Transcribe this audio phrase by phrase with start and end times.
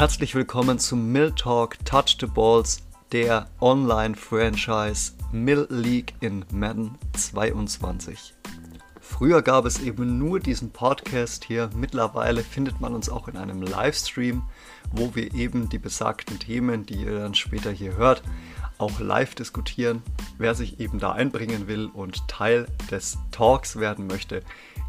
[0.00, 2.78] herzlich willkommen zum Mill Talk Touch the Balls,
[3.12, 8.34] der Online-Franchise Mill League in Madden 22.
[8.98, 13.60] Früher gab es eben nur diesen Podcast hier, mittlerweile findet man uns auch in einem
[13.60, 14.44] Livestream,
[14.90, 18.22] wo wir eben die besagten Themen, die ihr dann später hier hört,
[18.78, 20.02] auch live diskutieren.
[20.38, 24.44] Wer sich eben da einbringen will und Teil des Talks werden möchte,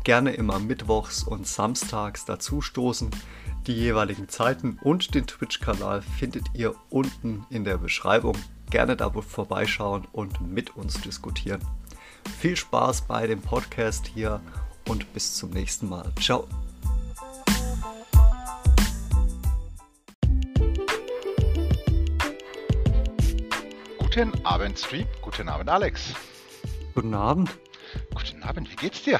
[0.05, 3.11] gerne immer mittwochs und samstags dazu stoßen.
[3.67, 8.35] Die jeweiligen Zeiten und den Twitch-Kanal findet ihr unten in der Beschreibung.
[8.71, 11.61] Gerne da vorbeischauen und mit uns diskutieren.
[12.39, 14.41] Viel Spaß bei dem Podcast hier
[14.89, 16.11] und bis zum nächsten Mal.
[16.19, 16.47] Ciao.
[23.99, 25.05] Guten Abend, Stream.
[25.21, 26.15] Guten Abend, Alex.
[26.95, 27.51] Guten Abend.
[28.15, 29.19] Guten Abend, wie geht's dir?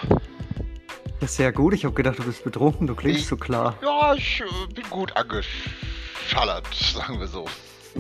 [1.22, 1.74] Ja, sehr gut.
[1.74, 2.88] Ich habe gedacht, du bist betrunken.
[2.88, 3.78] Du klingst Ich- so klar.
[3.82, 7.46] Ja, ich äh, bin gut angeschallert, sagen wir so.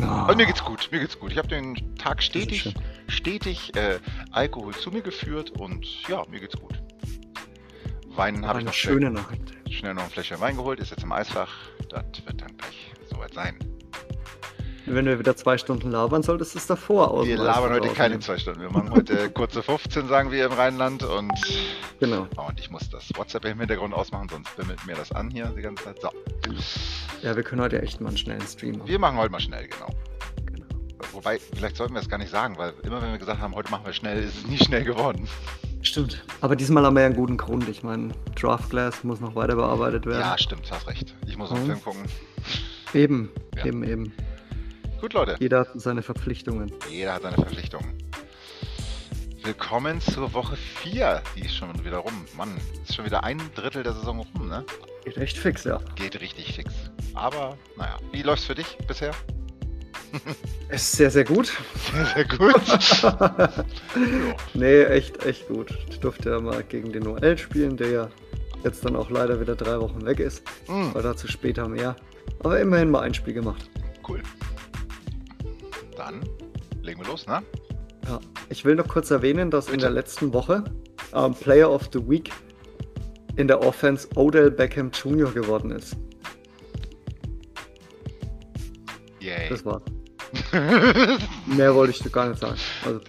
[0.01, 1.31] Ah, Aber mir geht's gut, mir geht's gut.
[1.33, 2.73] Ich habe den Tag stetig,
[3.07, 3.99] stetig äh,
[4.31, 6.73] Alkohol zu mir geführt und ja, mir geht's gut.
[8.15, 9.53] Wein habe ich noch schöne schnell, Nachricht.
[9.69, 11.51] schnell noch ein Fläschchen Wein geholt, ist jetzt im Eisfach.
[11.89, 13.57] Das wird dann gleich soweit sein.
[14.93, 17.25] Wenn wir wieder zwei Stunden labern, solltest du es davor aus.
[17.25, 18.59] Wir labern heute keine zwei Stunden.
[18.61, 21.31] Wir machen heute kurze 15, sagen wir im Rheinland und
[22.01, 22.27] Genau.
[22.37, 25.45] Oh, und ich muss das WhatsApp im Hintergrund ausmachen, sonst bimmelt mir das an hier
[25.55, 26.01] die ganze Zeit.
[26.01, 26.09] So,
[27.21, 28.89] Ja, wir können heute echt mal einen schnellen Stream machen.
[28.89, 29.87] wir machen heute mal schnell, genau.
[30.45, 30.65] Genau.
[31.13, 33.71] Wobei, vielleicht sollten wir es gar nicht sagen, weil immer wenn wir gesagt haben, heute
[33.71, 35.27] machen wir schnell, ist es nie schnell geworden.
[35.83, 36.23] Stimmt.
[36.41, 37.67] Aber diesmal haben wir ja einen guten Grund.
[37.69, 40.19] Ich meine, Draft Glass muss noch weiter bearbeitet werden.
[40.21, 41.15] Ja, stimmt, hast recht.
[41.27, 41.71] Ich muss noch einen Mhm.
[41.77, 42.01] Film gucken.
[42.93, 43.65] Eben, Ja.
[43.65, 44.13] eben, eben.
[45.01, 46.71] Gut, Leute, Jeder hat seine Verpflichtungen.
[46.89, 47.97] jeder hat seine Verpflichtungen.
[49.43, 51.23] Willkommen zur Woche 4.
[51.35, 52.13] Die ist schon wieder rum.
[52.37, 52.49] Mann,
[52.83, 54.63] ist schon wieder ein Drittel der Saison rum, ne?
[55.03, 55.79] Geht echt fix, ja.
[55.95, 56.71] Geht richtig fix.
[57.15, 59.11] Aber, naja, wie läuft's für dich bisher?
[60.69, 61.51] Ist sehr, sehr gut.
[61.93, 63.65] Sehr, sehr gut.
[64.53, 65.73] nee, echt, echt gut.
[65.89, 68.09] Ich durfte ja mal gegen den Noel spielen, der ja
[68.63, 70.43] jetzt dann auch leider wieder drei Wochen weg ist.
[70.67, 71.95] Mm, Aber dazu später mehr.
[72.43, 73.69] Aber immerhin mal ein Spiel gemacht.
[74.07, 74.21] cool.
[76.01, 76.23] Dann
[76.81, 77.43] legen wir los, ne?
[78.07, 78.19] Ja.
[78.49, 79.85] Ich will noch kurz erwähnen, dass in Bitte.
[79.85, 80.63] der letzten Woche
[81.13, 82.31] ähm, Player of the Week
[83.35, 85.31] in der Offense Odell Beckham Jr.
[85.31, 85.95] geworden ist.
[89.19, 89.47] Yay.
[89.49, 89.83] Das war's.
[91.45, 92.57] Mehr wollte ich gar nicht sagen.
[92.83, 92.99] Also,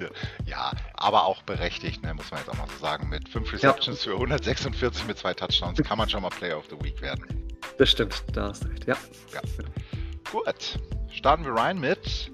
[0.44, 3.08] Ja, aber auch berechtigt, ne, muss man jetzt auch mal so sagen.
[3.08, 6.76] Mit 5 Receptions für 146 mit zwei Touchdowns kann man schon mal Player of the
[6.84, 7.24] Week werden.
[7.78, 8.86] das stimmt, da hast du recht.
[8.86, 8.96] Ja.
[10.30, 10.78] Gut,
[11.10, 12.30] starten wir rein mit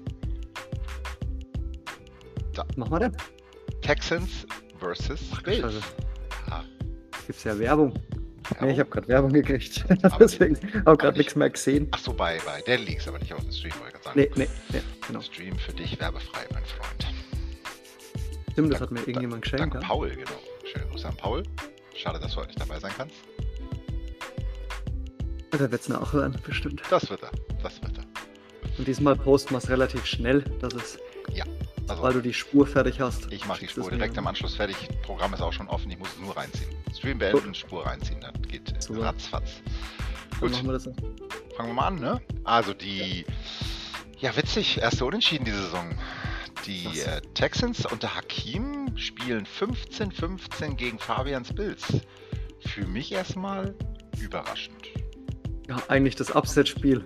[2.75, 3.15] Mach mal denn.
[3.81, 4.45] Texans
[4.79, 5.75] versus Bills.
[6.49, 6.63] Ja,
[7.27, 7.93] Gibt's ja Werbung.
[8.59, 8.65] ja.
[8.65, 9.85] Nee, ich habe gerade Werbung gekriegt.
[10.19, 10.55] Deswegen
[10.85, 11.87] habe gerade nicht- nichts mehr gesehen.
[11.91, 14.19] Ach so, bei, bei Dead Leagues, aber nicht auf dem Stream, wollte ich sagen.
[14.19, 15.21] Nee, nee, nee, genau.
[15.21, 17.07] Stream für dich werbefrei, mein Freund.
[18.51, 19.61] Stimmt, das Dank- hat mir irgendjemand geschenkt.
[19.61, 19.87] Dank Ja?
[19.87, 20.31] Paul, genau.
[20.71, 21.43] Schöne Grüße an Paul.
[21.95, 23.15] Schade, dass du heute nicht dabei sein kannst.
[25.53, 26.81] Der wird's nachhören, bestimmt.
[26.89, 27.31] Das wird er.
[27.61, 28.05] Das wird er.
[28.77, 30.99] Und diesmal posten wir es relativ schnell, dass es,
[31.89, 33.31] Also, weil du die Spur fertig hast.
[33.31, 34.77] Ich mache die Spur direkt im Anschluss fertig.
[35.01, 36.69] Programm ist auch schon offen, ich muss es nur reinziehen.
[36.95, 39.05] Stream beenden, Spur reinziehen, dann geht Super.
[39.05, 39.61] ratzfatz.
[40.31, 40.89] Dann Gut, machen wir das
[41.59, 42.21] fangen wir mal an, ne?
[42.45, 43.25] Also die,
[44.17, 45.93] ja witzig, erste Unentschieden diese Saison.
[46.65, 51.83] Die äh, Texans unter Hakim spielen 15-15 gegen Fabians Bills.
[52.61, 53.75] Für mich erstmal
[54.21, 54.87] überraschend.
[55.67, 57.03] Ja, eigentlich das Upset-Spiel.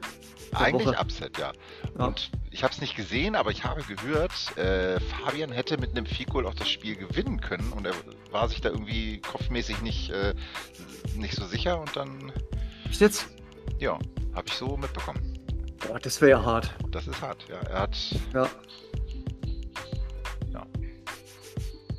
[0.55, 0.99] Eigentlich Woche.
[0.99, 1.51] Upset, ja.
[1.97, 2.05] Ja.
[2.05, 6.05] Und ich habe es nicht gesehen, aber ich habe gehört, äh, Fabian hätte mit einem
[6.05, 7.93] Field-Goal auch das Spiel gewinnen können und er
[8.31, 10.33] war sich da irgendwie kopfmäßig nicht, äh,
[11.15, 12.31] nicht so sicher und dann,
[12.89, 13.27] Ist jetzt?
[13.79, 13.97] ja,
[14.35, 15.39] habe ich so mitbekommen.
[15.87, 16.73] Boah, das wäre ja hart.
[16.91, 17.57] Das ist hart, ja.
[17.69, 17.97] Er hat,
[18.33, 18.49] Ja.
[20.53, 20.65] Ja.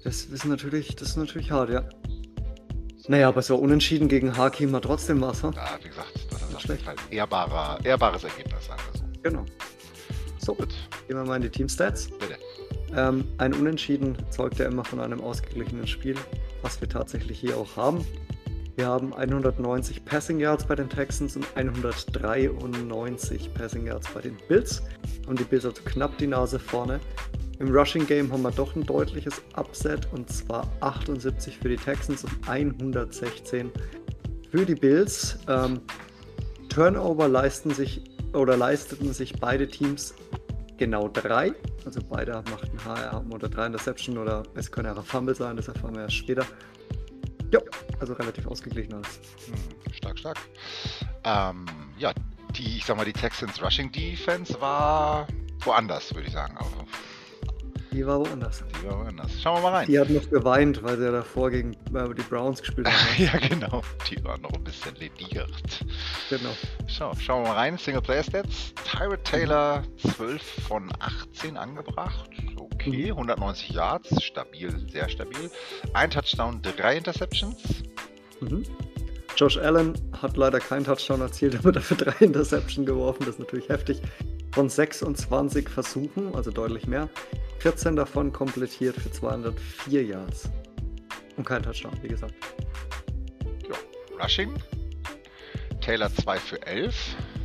[0.04, 1.82] Das ist natürlich, das ist natürlich hart, ja.
[3.06, 5.51] Naja, aber so unentschieden gegen Hakim war trotzdem was, ja,
[5.83, 6.83] wie gesagt, das ist auf jeden schlecht.
[6.84, 9.04] Fall ehrbarer, ehrbares Ergebnis, sagen wir so.
[9.22, 9.45] Genau.
[10.39, 10.74] So, Gut,
[11.06, 12.09] gehen wir mal in die Teamstats.
[12.09, 12.39] bitte.
[12.97, 16.16] Ähm, ein Unentschieden zeugt ja immer von einem ausgeglichenen Spiel,
[16.62, 18.06] was wir tatsächlich hier auch haben.
[18.77, 24.83] Wir haben 190 Passing Yards bei den Texans und 193 Passing Yards bei den Bills.
[25.27, 27.00] Und die Bills also knapp die Nase vorne.
[27.59, 32.24] Im Rushing Game haben wir doch ein deutliches Upset und zwar 78 für die Texans
[32.24, 33.71] und 116
[34.51, 35.39] für die Bills.
[35.48, 35.80] Ähm,
[36.68, 38.03] Turnover leisten sich
[38.33, 40.15] oder leisteten sich beide Teams
[40.78, 41.53] genau drei.
[41.84, 45.95] Also beide machten HR oder drei Interception oder es können auch Fumble sein, das erfahren
[45.95, 46.45] wir erst später.
[47.53, 47.60] Ja,
[48.00, 49.21] also relativ ausgeglichen alles.
[49.47, 50.39] Hm, stark, stark.
[51.22, 51.66] Ähm,
[51.98, 52.12] ja,
[52.57, 55.28] die, ich sag mal, die Texans Rushing Defense war
[55.60, 56.57] woanders, würde ich sagen.
[56.57, 56.84] Aber
[57.95, 58.65] die war woanders.
[58.81, 59.31] Die war woanders.
[59.41, 59.87] Schauen wir mal rein.
[59.87, 63.07] Die hat noch geweint, weil sie ja davor gegen äh, die Browns gespielt haben.
[63.19, 63.83] ja, genau.
[64.11, 65.85] Die war noch ein bisschen lediert.
[66.29, 66.51] Genau.
[66.89, 67.79] Schau, schauen wir mal rein.
[67.79, 68.75] Single Player Stats.
[68.85, 69.85] Tyrod Taylor
[70.17, 72.31] 12 von 18 angebracht.
[72.57, 73.77] Okay, 190 mhm.
[73.77, 74.23] Yards.
[74.23, 75.51] Stabil, sehr stabil.
[75.93, 77.85] Ein Touchdown, drei Interceptions.
[78.41, 78.65] Mhm.
[79.37, 83.21] Josh Allen hat leider keinen Touchdown erzielt, aber dafür drei Interceptions geworfen.
[83.21, 84.01] Das ist natürlich heftig.
[84.54, 87.09] Von 26 Versuchen, also deutlich mehr.
[87.59, 90.48] 14 davon komplettiert für 204 Yards.
[91.36, 92.34] Und kein Touchdown, wie gesagt.
[93.68, 94.54] Ja, Rushing.
[95.80, 96.95] Taylor 2 für 11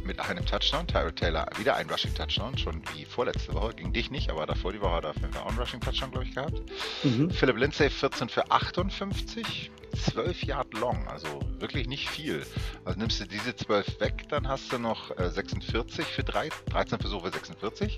[0.09, 0.87] mit einem Touchdown.
[0.87, 3.75] Tyrell Taylor wieder ein Rushing Touchdown, schon wie vorletzte Woche.
[3.75, 5.79] Gegen dich nicht, aber davor die Woche hat er auf jeden Fall auch einen Rushing
[5.79, 6.61] Touchdown, glaube ich, gehabt.
[7.03, 7.29] Mhm.
[7.29, 9.71] Philip Lindsay 14 für 58.
[10.11, 12.45] 12 Yard long, also wirklich nicht viel.
[12.85, 16.99] Also nimmst du diese 12 weg, dann hast du noch äh, 46 für 3, 13
[16.99, 17.97] Versuche 46.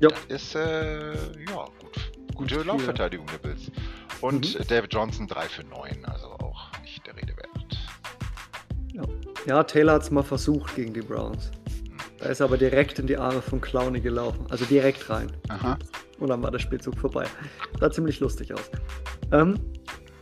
[0.00, 0.10] Ja.
[0.10, 2.10] Das ist, äh, ja, gut.
[2.34, 3.70] Gute Gut Laufverteidigung der Bills.
[4.20, 4.66] Und mhm.
[4.68, 7.29] David Johnson 3 für 9, also auch nicht der Rede.
[9.46, 11.50] Ja, Taylor hat es mal versucht gegen die Browns.
[12.18, 14.44] Da ist er aber direkt in die Arme von Clowny gelaufen.
[14.50, 15.32] Also direkt rein.
[15.48, 15.78] Aha.
[16.18, 17.26] Und dann war der Spielzug vorbei.
[17.80, 18.70] Sah ziemlich lustig aus.
[19.32, 19.58] Ähm,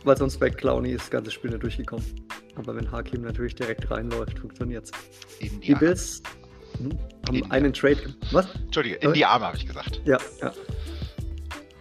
[0.05, 2.05] weil sonst bei Clowny ist das ganze Spiel nicht durchgekommen.
[2.55, 4.91] Aber wenn Hakim natürlich direkt reinläuft, funktioniert es.
[5.41, 6.23] Die Bills
[6.77, 8.15] hm, haben in einen Trade.
[8.31, 8.47] Was?
[8.55, 10.01] Entschuldige, in die Arme habe ich gesagt.
[10.05, 10.53] Ja, ja.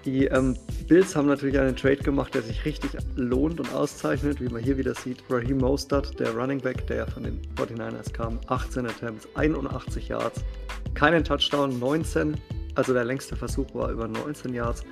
[0.08, 0.56] Die ähm,
[0.86, 4.78] Bills haben natürlich einen Trade gemacht, der sich richtig lohnt und auszeichnet, wie man hier
[4.78, 5.22] wieder sieht.
[5.28, 10.42] Raheem Mostert, der Running Back, der von den 49ers kam, 18 Attempts, 81 Yards,
[10.94, 12.40] keinen Touchdown, 19,
[12.74, 14.82] also der längste Versuch war über 19 Yards.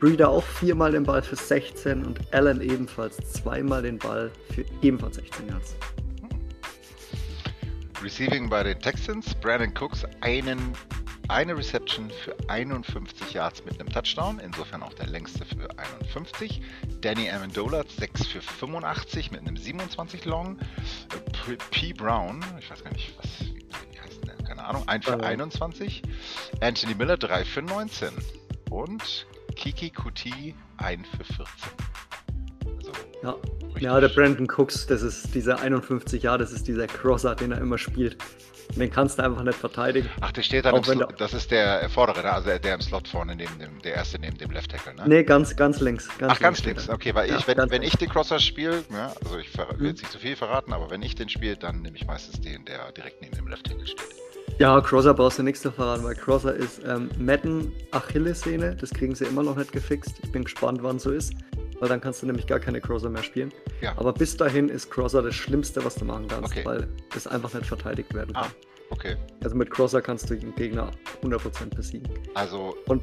[0.00, 5.16] Breeder auch viermal den Ball für 16 und Allen ebenfalls zweimal den Ball für ebenfalls
[5.16, 5.76] 16 Yards.
[8.02, 10.58] Receiving bei den Texans, Brandon Cooks einen,
[11.28, 16.62] eine Reception für 51 Yards mit einem Touchdown, insofern auch der längste für 51.
[17.00, 20.58] Danny Amendola 6 für 85 mit einem 27 Long.
[21.70, 21.92] P.
[21.92, 26.02] Brown, ich weiß gar nicht, was wie heißt der, keine Ahnung, 1 für 21.
[26.60, 28.10] Anthony Miller 3 für 19.
[28.70, 29.26] Und
[29.56, 31.46] Kiki Kuti 1 für 14.
[33.22, 33.34] Ja.
[33.80, 37.58] ja, der Brandon Cooks, das ist dieser 51 Jahre, das ist dieser Crosser, den er
[37.58, 38.16] immer spielt.
[38.76, 40.08] Den kannst du einfach nicht verteidigen.
[40.20, 42.32] Ach, der steht dann im Slot, das ist der vordere, ne?
[42.32, 45.04] also der, der im Slot vorne, neben dem, der erste neben dem Left Tackle, ne?
[45.06, 46.08] Nee, ganz, ganz links.
[46.18, 49.12] Ganz Ach, ganz links, okay, weil ja, ich, wenn, wenn ich den Crosser spiele, ja,
[49.24, 51.96] also ich will jetzt nicht zu viel verraten, aber wenn ich den spiele, dann nehme
[51.96, 54.04] ich meistens den, der direkt neben dem Left Tackle steht.
[54.58, 58.74] Ja, Crosser brauchst du nichts zu verraten, weil Crosser ist ähm, Madden Achillessehne.
[58.74, 60.16] Das kriegen sie immer noch nicht gefixt.
[60.22, 61.32] Ich bin gespannt, wann so ist,
[61.80, 63.52] weil dann kannst du nämlich gar keine Crosser mehr spielen.
[63.80, 63.92] Ja.
[63.96, 66.64] Aber bis dahin ist Crosser das Schlimmste, was du machen kannst, okay.
[66.64, 68.44] weil das einfach nicht verteidigt werden kann.
[68.44, 69.16] Ah, okay.
[69.42, 70.90] Also mit Crosser kannst du den Gegner
[71.22, 72.08] 100% besiegen.
[72.34, 73.02] Also Und,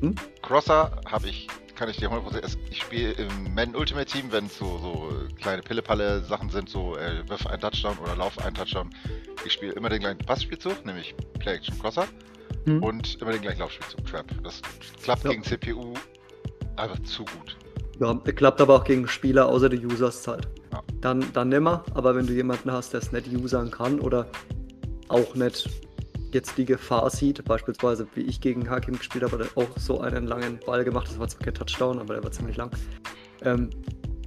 [0.00, 0.14] hm?
[0.42, 4.56] Crosser habe ich kann ich dir 100% ich spiele im Man Ultimate Team, wenn es
[4.56, 8.88] so, so kleine Pille-Palle Sachen sind, so äh, wirf ein Touchdown oder lauf ein Touchdown.
[9.44, 12.06] Ich spiele immer den gleichen Passspielzug, nämlich Play Action Crosser
[12.64, 12.82] mhm.
[12.82, 14.26] und immer den gleichen Laufspielzug Trap.
[14.42, 14.62] Das
[15.02, 15.30] klappt ja.
[15.30, 15.94] gegen CPU
[16.76, 17.56] einfach zu gut.
[17.98, 20.48] Ja, klappt aber auch gegen Spieler außer der Users halt.
[20.72, 20.82] Ja.
[21.00, 24.26] Dann, dann nimmer, aber wenn du jemanden hast, der es nicht usern kann oder
[25.08, 25.68] auch nicht
[26.32, 30.26] jetzt die Gefahr sieht, beispielsweise wie ich gegen Hakim gespielt habe, der auch so einen
[30.26, 32.70] langen Ball gemacht, das war zwar kein Touchdown, aber der war ziemlich lang.
[33.42, 33.70] Ähm,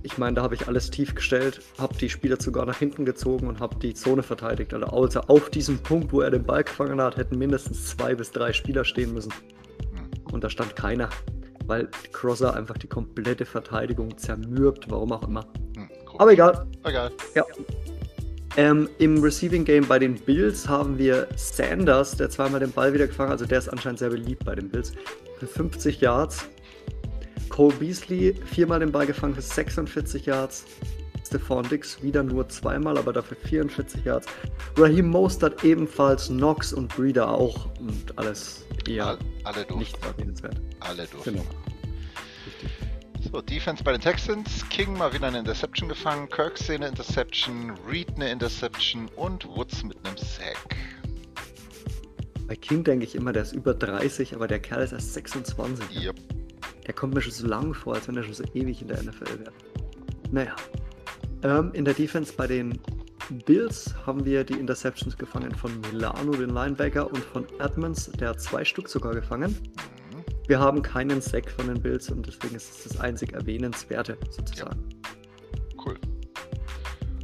[0.01, 3.47] ich meine, da habe ich alles tief gestellt, habe die Spieler sogar nach hinten gezogen
[3.47, 4.73] und habe die Zone verteidigt.
[4.73, 8.31] Also, also auf diesem Punkt, wo er den Ball gefangen hat, hätten mindestens zwei bis
[8.31, 9.33] drei Spieler stehen müssen.
[10.31, 11.09] Und da stand keiner,
[11.69, 15.45] weil Crosser einfach die komplette Verteidigung zermürbt, warum auch immer.
[15.75, 16.67] Hm, Aber egal.
[16.83, 17.11] Egal.
[17.35, 17.45] Ja.
[18.57, 23.07] Ähm, Im Receiving Game bei den Bills haben wir Sanders, der zweimal den Ball wieder
[23.07, 23.35] gefangen hat.
[23.35, 24.91] Also der ist anscheinend sehr beliebt bei den Bills.
[25.37, 26.49] Für 50 Yards.
[27.49, 30.65] Cole Beasley viermal den Ball gefangen für 46 Yards.
[31.29, 34.27] Stephon Dix wieder nur zweimal, aber dafür 44 Yards.
[34.75, 37.67] Raheem Mostert ebenfalls, Knox und Breeder auch.
[37.79, 40.59] Und alles eher alle nicht erwähnenswert.
[40.79, 41.33] Alle durften.
[41.33, 41.45] Genau.
[43.31, 44.67] So, Defense bei den Texans.
[44.69, 46.27] King mal wieder eine Interception gefangen.
[46.29, 47.73] Kirksey eine Interception.
[47.87, 49.07] Reed eine Interception.
[49.15, 50.75] Und Woods mit einem Sack.
[52.47, 56.03] Bei King denke ich immer, der ist über 30, aber der Kerl ist erst 26.
[56.05, 56.15] Yep.
[56.87, 59.03] Der kommt mir schon so lang vor, als wenn er schon so ewig in der
[59.03, 59.51] NFL wäre.
[60.31, 60.55] Naja.
[61.43, 62.79] Ähm, in der Defense bei den
[63.45, 68.41] Bills haben wir die Interceptions gefangen von Milano, den Linebacker, und von Edmonds, der hat
[68.41, 69.55] zwei Stück sogar gefangen.
[70.47, 74.89] Wir haben keinen Sack von den Bills und deswegen ist es das einzig Erwähnenswerte sozusagen.
[74.89, 75.85] Ja.
[75.85, 75.97] Cool.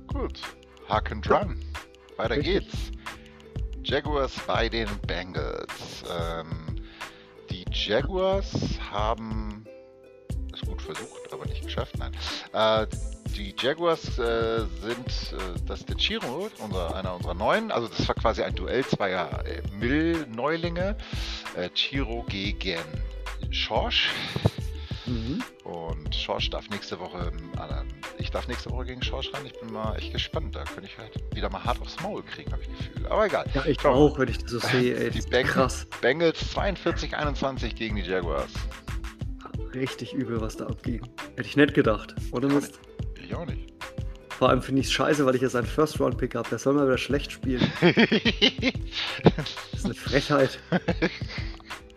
[0.07, 0.41] Gut.
[0.87, 1.59] Haken dran.
[1.59, 2.17] Ja.
[2.23, 2.69] Weiter Richtig.
[2.69, 2.91] geht's.
[3.83, 6.03] Jaguars bei den Bengals.
[6.07, 6.75] Ähm,
[7.49, 9.65] die Jaguars haben
[10.53, 11.97] es gut versucht, aber nicht geschafft.
[11.97, 12.11] Nein.
[12.53, 12.87] Äh,
[13.35, 17.71] die Jaguars äh, sind, äh, das ist der Chiro, unser, einer unserer neuen.
[17.71, 20.95] Also das war quasi ein Duell zweier äh, Mill-Neulinge.
[21.55, 22.79] Äh, Chiro gegen
[23.51, 24.09] Schorsch.
[25.05, 25.43] Mhm.
[25.63, 29.45] Und Schorsch darf nächste Woche, äh, ich darf nächste Woche gegen Schorsch ran.
[29.45, 30.55] Ich bin mal echt gespannt.
[30.55, 33.07] Da könnte ich halt wieder mal hart aufs Maul kriegen, habe ich Gefühl.
[33.07, 33.45] Aber egal.
[33.53, 33.93] Ja, ich Komm.
[33.93, 34.95] auch, wenn ich das so sehe.
[34.95, 35.85] Ey, die Beng krass.
[36.01, 38.51] Bengals 42-21 gegen die Jaguars.
[39.73, 41.01] Richtig übel, was da abging.
[41.35, 42.79] Hätte ich nicht gedacht, oder Mist?
[43.25, 43.73] Ich auch nicht.
[44.29, 46.49] Vor allem finde ich es scheiße, weil ich ja seinen First-Round-Pick habe.
[46.49, 47.71] Der soll mal wieder schlecht spielen.
[47.81, 50.59] das ist eine Frechheit.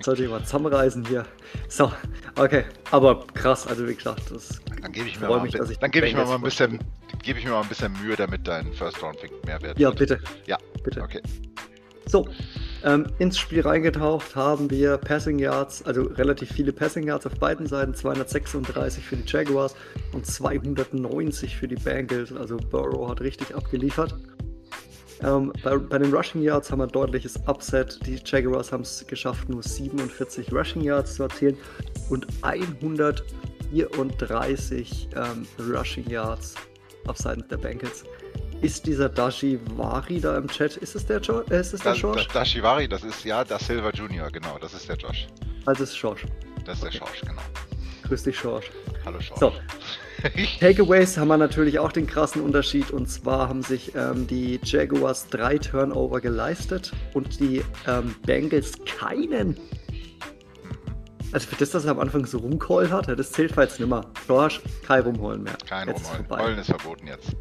[0.00, 1.26] Sollte ich mal zusammenreisen hier.
[1.68, 1.92] So,
[2.36, 2.64] okay.
[2.92, 6.06] Aber krass, also wie gesagt, das dann gebe ich mir mal, mich, ich dann gebe
[6.06, 6.78] ich mir mal ein bisschen,
[7.24, 9.90] gebe ich mir mal ein bisschen Mühe, damit dein First Round Pick mehr wert Ja,
[9.90, 10.20] bitte.
[10.46, 11.02] Ja, bitte.
[11.02, 11.20] Okay.
[12.06, 12.28] So,
[12.84, 17.66] ähm, ins Spiel reingetaucht haben wir Passing Yards, also relativ viele Passing Yards auf beiden
[17.66, 19.74] Seiten, 236 für die Jaguars
[20.12, 22.32] und 290 für die Bengals.
[22.32, 24.14] Also Burrow hat richtig abgeliefert.
[25.22, 27.98] Ähm, bei, bei, den Rushing Yards haben wir ein deutliches Upset.
[28.06, 31.56] Die Jaguars haben es geschafft, nur 47 Rushing Yards zu erzielen
[32.08, 36.54] und 134 ähm, Rushing Yards
[37.08, 38.04] auf Seiten der Bengals.
[38.60, 40.76] Ist dieser Dashivari da im Chat?
[40.78, 42.24] Ist es der, jo äh, ist es der das, Josh?
[42.24, 45.28] Das Dashivari, das ist ja der Silver Junior, genau, das ist der Josh.
[45.64, 46.24] Also ist Josh.
[46.64, 46.98] Das ist okay.
[46.98, 47.42] der Josh, genau.
[48.02, 48.70] Grüß dich, Josh.
[49.04, 49.38] Hallo, Josh.
[49.38, 49.52] So.
[50.60, 55.28] Takeaways haben wir natürlich auch den krassen Unterschied und zwar haben sich ähm, die Jaguars
[55.28, 59.50] drei Turnover geleistet und die ähm, Bengals keinen.
[59.50, 59.56] Mhm.
[61.30, 64.04] Also für das, dass er am Anfang so rumcall hat, das zählt jetzt nicht mehr.
[64.28, 65.56] Josh, kein Rumholen mehr.
[65.68, 66.42] Kein jetzt Rumholen.
[66.42, 67.36] Heulen ist verboten jetzt.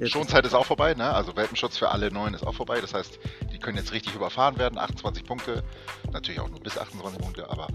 [0.00, 1.12] Jetzt Schonzeit ist auch vorbei, ne?
[1.12, 2.80] Also Welpenschutz für alle neuen ist auch vorbei.
[2.80, 3.18] Das heißt,
[3.52, 4.78] die können jetzt richtig überfahren werden.
[4.78, 5.62] 28 Punkte.
[6.10, 7.68] Natürlich auch nur bis 28 Punkte, aber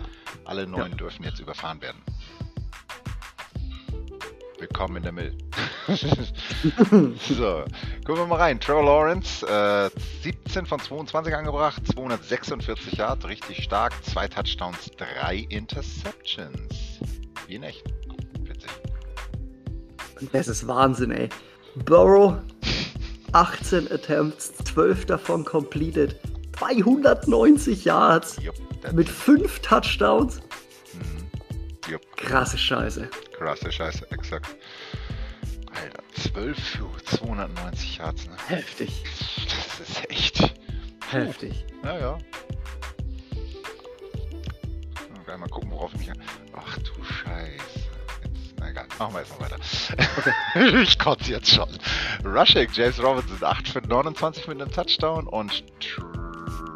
[0.44, 0.98] alle neuen ja.
[0.98, 2.02] dürfen jetzt überfahren werden.
[4.58, 5.38] Willkommen in der Mill.
[5.88, 7.64] so,
[8.04, 8.60] gucken wir mal rein.
[8.60, 9.92] Trevor Lawrence, äh,
[10.24, 13.94] 17 von 22 angebracht, 246 Yards, richtig stark.
[14.04, 17.00] Zwei Touchdowns, drei Interceptions.
[17.46, 17.84] Wie in echt.
[18.40, 18.72] Witzig.
[20.32, 21.30] Das ist Wahnsinn, ey.
[21.84, 22.42] Burrow
[23.34, 26.20] 18 Attempts, 12 davon completed,
[26.58, 28.56] 290 Yards yep,
[28.94, 30.40] mit 5 Touchdowns.
[30.94, 31.92] Mhm.
[31.92, 32.02] Yep.
[32.16, 33.10] Krasse Scheiße.
[33.38, 34.56] Krasse Scheiße, exakt.
[35.74, 38.38] Alter, 12 für 290 Yards, ne?
[38.48, 39.04] Heftig.
[39.46, 40.54] Das ist echt.
[41.12, 41.66] Heftig.
[41.84, 42.18] Ja,
[49.00, 49.60] machen wir jetzt mal weiter.
[50.18, 50.82] Okay.
[50.84, 51.70] ich kotze jetzt schon.
[52.24, 55.64] Rushing, James Robinson, 8 für 29 mit einem Touchdown und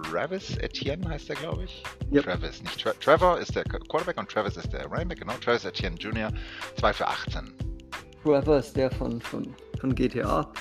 [0.09, 1.83] Travis Etienne heißt der, glaube ich.
[2.11, 2.23] Yep.
[2.25, 5.33] Travis, nicht Tra Trevor ist der Quarterback und Travis ist der Running Back, genau.
[5.33, 6.31] Travis Etienne Jr.,
[6.79, 7.53] 2 für 18.
[8.23, 10.51] Trevor ist der von, von, von GTA.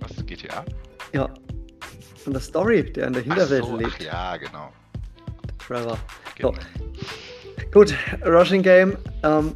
[0.00, 0.64] Was ist GTA?
[1.12, 1.28] Ja.
[2.24, 3.92] Von der Story, der in der Hinterwelt so, lebt.
[3.98, 4.72] Ach ja, genau.
[5.58, 5.98] Trevor.
[6.36, 6.52] Genau.
[6.52, 7.70] So.
[7.72, 8.96] Gut, Rushing Game.
[9.22, 9.54] Ähm,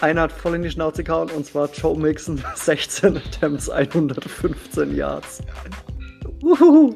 [0.00, 5.42] einer hat voll in die Schnauze gehauen und zwar Joe Mixon, 16 Attempts, 115 Yards.
[6.42, 6.94] Uhuhu.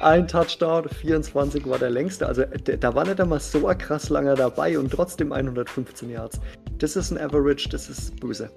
[0.00, 2.26] Ein Touchdown, 24 war der längste.
[2.26, 6.40] Also da war nicht einmal so krass langer dabei und trotzdem 115 Yards.
[6.78, 8.50] Das ist ein Average, das ist böse.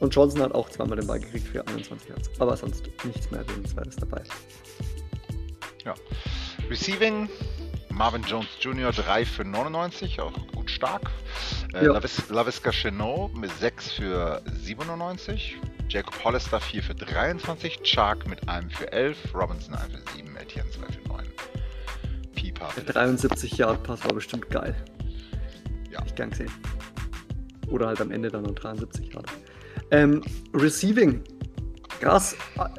[0.00, 2.30] Und Johnson hat auch zweimal den Ball gekriegt für 21 Yards.
[2.38, 4.22] Aber sonst nichts mehr erwähnenswertes dabei.
[5.84, 5.94] Ja.
[6.68, 7.28] Receiving,
[7.90, 8.90] Marvin Jones Jr.
[8.90, 11.10] 3 für 99, auch gut stark.
[11.72, 11.92] Äh, ja.
[11.92, 15.56] Lavis, Laviska Chenot mit 6 für 97.
[15.88, 17.80] Jacob Hollister 4 für 23.
[17.82, 19.34] Chark mit einem für 11.
[19.34, 20.36] Robinson 1 für 7.
[20.36, 21.26] Etienne 2 für 9.
[22.34, 22.68] Pipa.
[22.76, 24.74] Der 73 Yard Pass war bestimmt geil.
[25.90, 26.02] Ja.
[26.06, 26.50] Ich gern gesehen.
[27.68, 29.26] Oder halt am Ende dann noch 73 Yard.
[29.90, 31.22] Ähm, Receiving
[32.00, 32.36] Krass.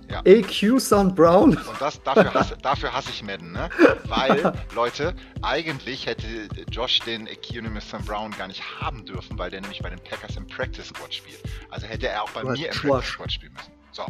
[0.09, 0.19] Ja.
[0.19, 1.57] AQ Sound Brown.
[1.57, 3.69] Und das, dafür, hasse, dafür hasse ich Madden, ne?
[4.07, 6.27] Weil, Leute, eigentlich hätte
[6.71, 10.35] Josh den Equanimous Sound Brown gar nicht haben dürfen, weil der nämlich bei den Packers
[10.37, 11.41] im Practice Squad spielt.
[11.71, 13.71] Also hätte er auch bei mir im Practice Squad spielen müssen.
[13.91, 14.05] So.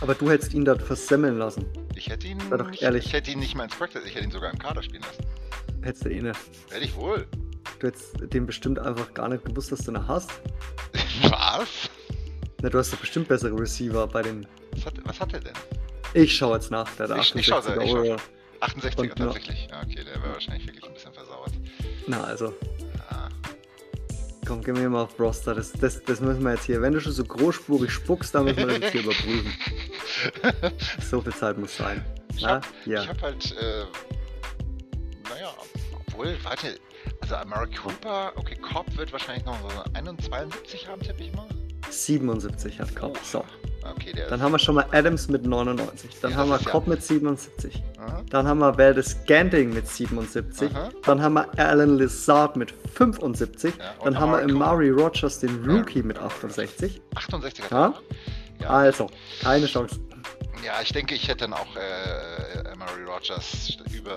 [0.00, 1.66] Aber du hättest ihn dort versemmeln lassen.
[1.94, 3.06] Ich hätte ihn, Sei doch ehrlich.
[3.06, 5.24] ich hätte ihn nicht mal ins Practice, ich hätte ihn sogar im Kader spielen lassen.
[5.82, 6.40] Hättest du ihn nicht.
[6.70, 7.26] Hätte ich wohl.
[7.78, 10.30] Du hättest den bestimmt einfach gar nicht gewusst, dass du ihn hast.
[11.22, 11.88] Was?
[12.62, 14.46] Na, du hast doch bestimmt bessere Receiver bei den.
[14.70, 15.52] Was hat, was hat er denn?
[16.14, 16.88] Ich schau jetzt nach.
[16.94, 18.16] Der ich, ich schau, ich schau.
[18.60, 19.68] 68er tatsächlich.
[19.68, 21.52] Ja, okay, der wäre wahrscheinlich wirklich ein bisschen versauert.
[22.06, 22.54] Na, also.
[23.10, 23.28] Ah.
[24.46, 25.56] komm, gehen wir mal auf Roster.
[25.56, 26.80] Das, das, das müssen wir jetzt hier.
[26.80, 29.52] Wenn du schon so großspurig spuckst, dann müssen wir das jetzt hier überprüfen.
[31.00, 32.04] So viel Zeit muss sein.
[32.36, 33.08] Ich Na, hab, ja.
[33.08, 33.84] hab halt, äh,
[35.28, 35.52] naja,
[36.06, 36.78] obwohl, warte,
[37.20, 41.48] also Amari Cooper, okay, Cobb wird wahrscheinlich noch so 71 haben, tippe ich mal.
[41.92, 43.18] 77 hat Cobb.
[43.24, 43.44] So.
[43.84, 46.10] Okay, Dann haben wir schon mal Adams mit 99.
[46.20, 47.82] Dann Ja, haben wir ist ja- Cobb mit 77.
[47.98, 50.74] Aha, Dann haben wir Valdez Scanding mit 77.
[50.74, 50.90] Aha.
[51.04, 53.74] Dann haben wir Alan Lizard mit 75.
[53.76, 57.02] Ja, Dann haben wir Amari Rogers, den Rookie, mit 68.
[57.16, 57.86] 68 hat Ja?
[58.58, 58.62] er.
[58.62, 58.68] Ja.
[58.70, 59.08] Also,
[59.42, 59.98] keine Chance.
[60.64, 64.16] ja, ich denke, ich hätte dann auch äh, Amari Rogers über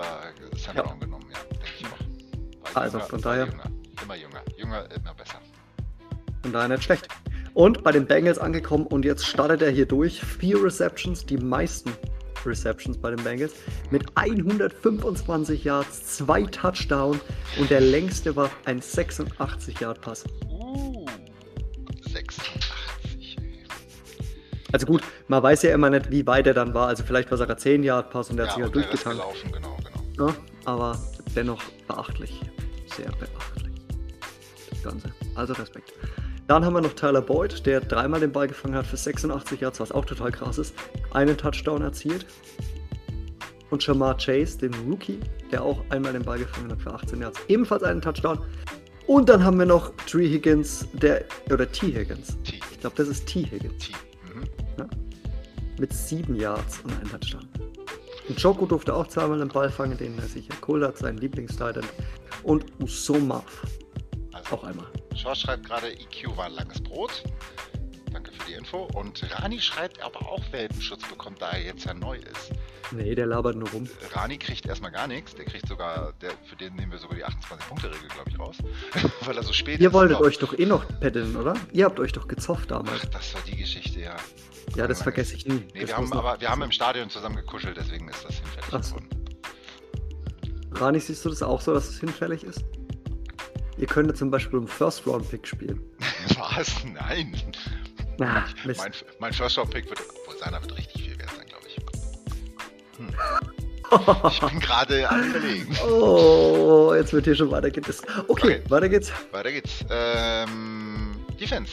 [0.56, 0.76] Sam.
[0.76, 2.76] Brown genommen, ja, denke ich auch.
[2.76, 3.64] Also, jünger, von daher- Jünger,
[4.02, 5.40] immer jünger, jünger immer besser.
[6.42, 7.08] Von daher nicht schlecht.
[7.56, 10.20] Und bei den Bengals angekommen und jetzt startet er hier durch.
[10.20, 11.90] Vier Receptions, die meisten
[12.44, 13.54] Receptions bei den Bengals.
[13.90, 17.18] Mit 125 Yards, zwei Touchdowns
[17.58, 20.24] und der längste war ein 86-Yard-Pass.
[20.50, 21.06] Uh,
[22.12, 23.38] 86.
[23.38, 23.46] ey.
[24.70, 26.88] Also gut, man weiß ja immer nicht, wie weit er dann war.
[26.88, 29.06] Also vielleicht war es sogar 10-Yard-Pass und der hat sich Ja, halt und der Rest
[29.06, 29.16] durchgetan.
[29.16, 29.78] gelaufen, genau,
[30.14, 30.28] genau.
[30.28, 30.36] Ja,
[30.66, 30.98] aber
[31.34, 32.38] dennoch beachtlich.
[32.94, 33.72] Sehr beachtlich.
[34.68, 35.10] Das Ganze.
[35.34, 35.94] Also Respekt.
[36.46, 39.80] Dann haben wir noch Tyler Boyd, der dreimal den Ball gefangen hat für 86 Yards,
[39.80, 40.74] was auch total krass ist.
[41.12, 42.24] Einen Touchdown erzielt.
[43.70, 45.18] Und Shamar Chase, den Rookie,
[45.50, 47.40] der auch einmal den Ball gefangen hat für 18 Yards.
[47.48, 48.38] Ebenfalls einen Touchdown.
[49.08, 51.92] Und dann haben wir noch Tree Higgins, der, oder T.
[51.92, 52.36] Higgins.
[52.44, 52.60] T.
[52.70, 53.44] Ich glaube, das ist T.
[53.44, 53.86] Higgins.
[53.86, 53.92] T.
[54.32, 54.88] Mhm.
[55.80, 57.48] Mit 7 Yards und einem Touchdown.
[58.28, 61.84] Und Joko durfte auch zweimal den Ball fangen, den er sich geholt hat, sein Lieblingstitan.
[62.44, 63.42] Und Usoma
[64.32, 64.86] Also, auch einmal.
[65.20, 67.22] George schreibt gerade, EQ war ein langes Brot.
[68.12, 68.88] Danke für die Info.
[68.94, 72.52] Und Rani schreibt aber auch Welpenschutz bekommt, da er jetzt ja neu ist.
[72.92, 73.86] Nee, der labert nur rum.
[74.12, 75.34] Rani kriegt erstmal gar nichts.
[75.34, 78.56] Der kriegt sogar, der, für den nehmen wir sogar die 28-Punkte-Regel, glaube ich, raus.
[79.26, 79.92] Weil er so spät Ihr ist.
[79.92, 80.24] wolltet Doch.
[80.24, 81.54] euch doch eh noch paddeln, oder?
[81.72, 83.02] Ihr habt euch doch gezofft damals.
[83.04, 84.16] Ach, das war die Geschichte, ja.
[84.76, 85.62] Ja, das vergesse ich nie.
[85.74, 88.68] Nee, Das wir haben, aber wir haben im Stadion zusammen gekuschelt, deswegen ist das hinfällig
[88.72, 88.94] Ach so.
[88.96, 89.10] geworden.
[90.72, 92.64] Rani, siehst du das auch so, dass es hinfällig ist?
[93.78, 95.80] Ihr könntet zum Beispiel einen First-Round-Pick spielen.
[96.38, 96.72] Was?
[96.84, 97.32] Nein.
[98.64, 98.80] Mist.
[98.80, 101.76] Mein, mein First-Round-Pick wird, obwohl seiner wird richtig viel wert sein, glaube ich.
[102.98, 103.08] Hm.
[104.32, 105.76] Ich bin gerade am überlegen.
[105.88, 108.04] Oh, jetzt wird hier schon weiter gedisst.
[108.26, 108.62] Okay, Okay.
[108.68, 109.12] weiter geht's.
[109.30, 109.84] Weiter geht's.
[109.88, 111.72] Ähm, Defense.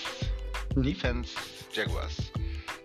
[0.76, 0.84] Mhm.
[0.84, 1.32] Defense
[1.72, 2.16] Jaguars.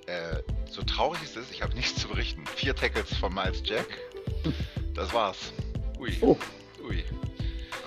[0.07, 0.37] Äh,
[0.71, 2.43] so traurig ist es, ich habe nichts zu berichten.
[2.57, 3.87] Vier Tackles von Miles Jack.
[4.95, 5.53] Das war's.
[6.01, 6.17] Ui.
[6.23, 6.35] Oh,
[6.89, 7.05] Ui.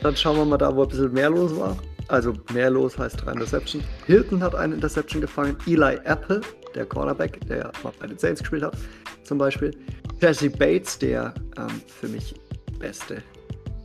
[0.01, 1.77] Dann schauen wir mal da, wo ein bisschen mehr los war.
[2.07, 3.83] Also mehr los heißt drei Interception.
[4.05, 5.55] Hilton hat eine Interception gefangen.
[5.65, 6.41] Eli Apple,
[6.75, 8.75] der Cornerback, der mal bei den Saints gespielt hat,
[9.23, 9.71] zum Beispiel.
[10.19, 12.35] Jesse Bates, der ähm, für mich
[12.79, 13.23] beste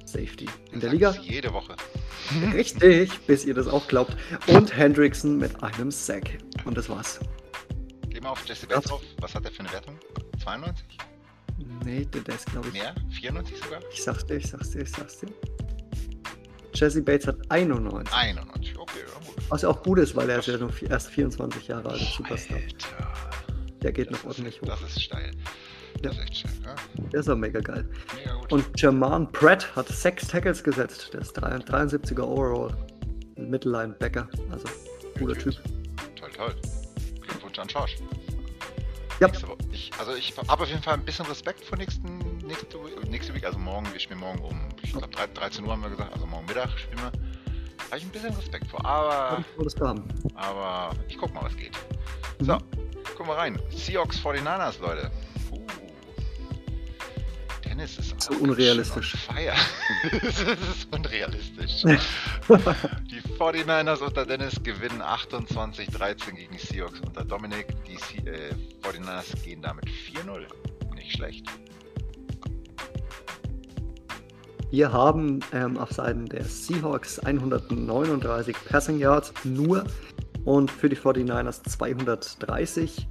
[0.07, 1.14] Safety in der Liga.
[1.22, 1.76] Jede Woche.
[2.55, 4.16] Richtig, bis ihr das auch glaubt.
[4.46, 6.38] Und Hendrickson mit einem Sack.
[6.64, 7.20] Und das war's.
[8.09, 9.02] Geh mal auf Jesse Bates drauf.
[9.20, 9.98] Was hat er für eine Wertung?
[10.42, 10.98] 92?
[11.85, 12.74] Nee, der ist, glaube ich.
[12.74, 12.94] Mehr?
[13.11, 13.81] 94 sogar?
[13.92, 15.29] Ich sag's dir, ich sag's dir, ich sag's dir.
[16.78, 18.14] Jesse Bates hat 91.
[18.14, 18.78] 91.
[18.78, 19.36] Okay, ja gut.
[19.48, 22.56] Was auch gut ist, weil er ist ja noch vi- erst 24 Jahre alt, Superstar.
[22.56, 23.30] Alter.
[23.82, 24.66] Der geht Das noch ordentlich ist, hoch.
[24.80, 25.30] das ist steil.
[26.02, 26.22] Das Ja.
[26.22, 26.52] ist echt steil.
[26.64, 26.74] Ja,
[27.12, 27.88] Der ist auch mega geil.
[28.16, 28.52] mega gut.
[28.52, 31.10] Und Jermaine Pratt hat sechs Tackles gesetzt.
[31.12, 32.74] Der ist 3 73er Overall.
[33.36, 34.28] Mittellinebacker.
[34.50, 34.66] Also,
[35.18, 35.54] cooler Typ.
[36.16, 36.54] Toll, toll.
[37.20, 37.96] Glückwunsch an Schorsch.
[39.18, 39.29] Ja.
[39.29, 39.59] Nächste Woche.
[39.72, 42.66] Ich, also ich habe auf jeden Fall ein bisschen Respekt vor nächsten, nächste,
[43.09, 46.12] nächste Week, also morgen, wir spielen morgen um, ich glaube 13 Uhr haben wir gesagt,
[46.12, 47.12] also morgen Mittag spielen wir.
[47.87, 49.83] Habe ich ein bisschen Respekt vor, aber, ich
[50.35, 51.72] aber ich guck mal, was geht.
[52.40, 52.44] Mhm.
[52.44, 52.59] So,
[53.16, 53.59] guck mal rein.
[53.70, 55.11] Seahawks 49ers, Leute.
[57.76, 59.14] Dennis ist So unrealistisch.
[59.26, 59.52] Fire.
[60.10, 60.40] das
[60.76, 61.82] ist unrealistisch.
[61.82, 67.66] Die 49ers unter Dennis gewinnen 28-13 gegen die Seahawks unter Dominik.
[67.84, 70.46] Die Se äh, 49ers gehen damit 4-0.
[70.94, 71.46] Nicht schlecht.
[74.70, 79.84] Wir haben ähm, auf Seiten der Seahawks 139 Passing Yards nur
[80.46, 83.06] und für die 49ers 230.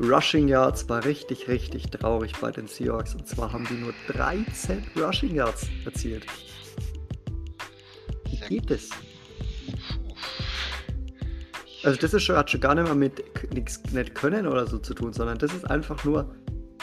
[0.00, 4.86] Rushing Yards war richtig, richtig traurig bei den Seahawks und zwar haben die nur 13
[4.96, 6.26] Rushing Yards erzielt.
[8.24, 8.90] Wie geht es?
[11.82, 14.78] Also das ist schon, hat schon gar nicht mehr mit nichts nicht können oder so
[14.78, 16.34] zu tun, sondern das ist einfach nur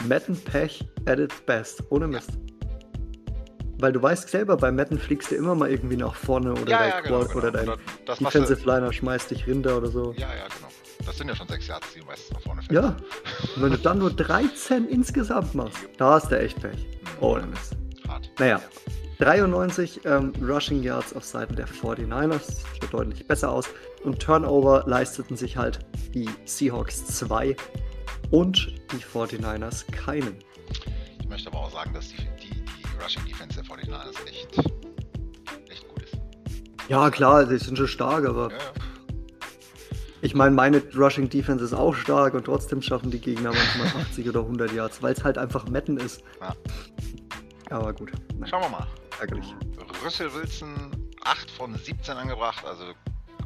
[0.08, 2.30] Madden Pech at its best, ohne Mist.
[3.78, 6.78] Weil du weißt selber, bei Madden fliegst du immer mal irgendwie nach vorne oder ja,
[6.78, 7.38] dein ja, genau, Quad genau.
[7.38, 10.12] oder dein Oder das, Defensive Liner schmeißt dich runter oder so.
[10.16, 10.68] ja, ja, genau.
[11.04, 12.72] Das sind ja schon sechs Yards, die du meistens nach vorne fällst.
[12.72, 12.96] Ja,
[13.56, 16.86] und wenn du dann nur 13 insgesamt machst, da hast du echt Pech.
[17.20, 17.76] Ohne Mist.
[18.08, 18.30] Hart.
[18.38, 18.60] Naja,
[19.18, 23.68] 93 ähm, Rushing Yards auf Seiten der 49ers, sieht deutlich besser aus.
[24.02, 25.78] Und Turnover leisteten sich halt
[26.14, 27.56] die Seahawks 2
[28.30, 30.36] und die 49ers keinen.
[31.20, 32.16] Ich möchte aber auch sagen, dass die
[33.04, 34.58] Rushing Defense der 49ers echt,
[35.70, 36.16] echt gut ist.
[36.88, 38.64] Ja, klar, sie sind schon stark, aber Ja, ja.
[40.22, 44.28] ich meine, meine Rushing Defense ist auch stark und trotzdem schaffen die Gegner manchmal 80
[44.28, 46.22] oder 100 Yards, weil es halt einfach Metten ist.
[46.40, 46.54] Ja.
[47.70, 48.86] Aber gut, nein, Schauen wir mal.
[49.20, 49.54] ärgerlich.
[50.04, 50.90] Russell Wilson
[51.24, 52.84] 8 von 17 angebracht, also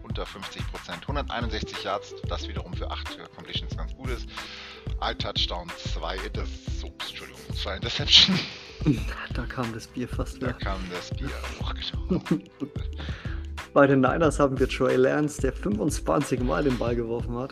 [0.09, 1.03] unter 50 Prozent.
[1.03, 4.27] 161 Yards, das wiederum für 8 Completions ganz gut ist.
[5.01, 6.45] Ein Touchdown, 2 Inter
[6.81, 8.39] so, Entschuldigung, zwei Interception.
[9.35, 10.53] Da kam das Bier fast Da wieder.
[10.55, 11.29] kam das Bier
[11.61, 12.23] hoch, genau.
[13.75, 17.51] Bei den Niners haben wir Troy Lance, der 25 Mal den Ball geworfen hat.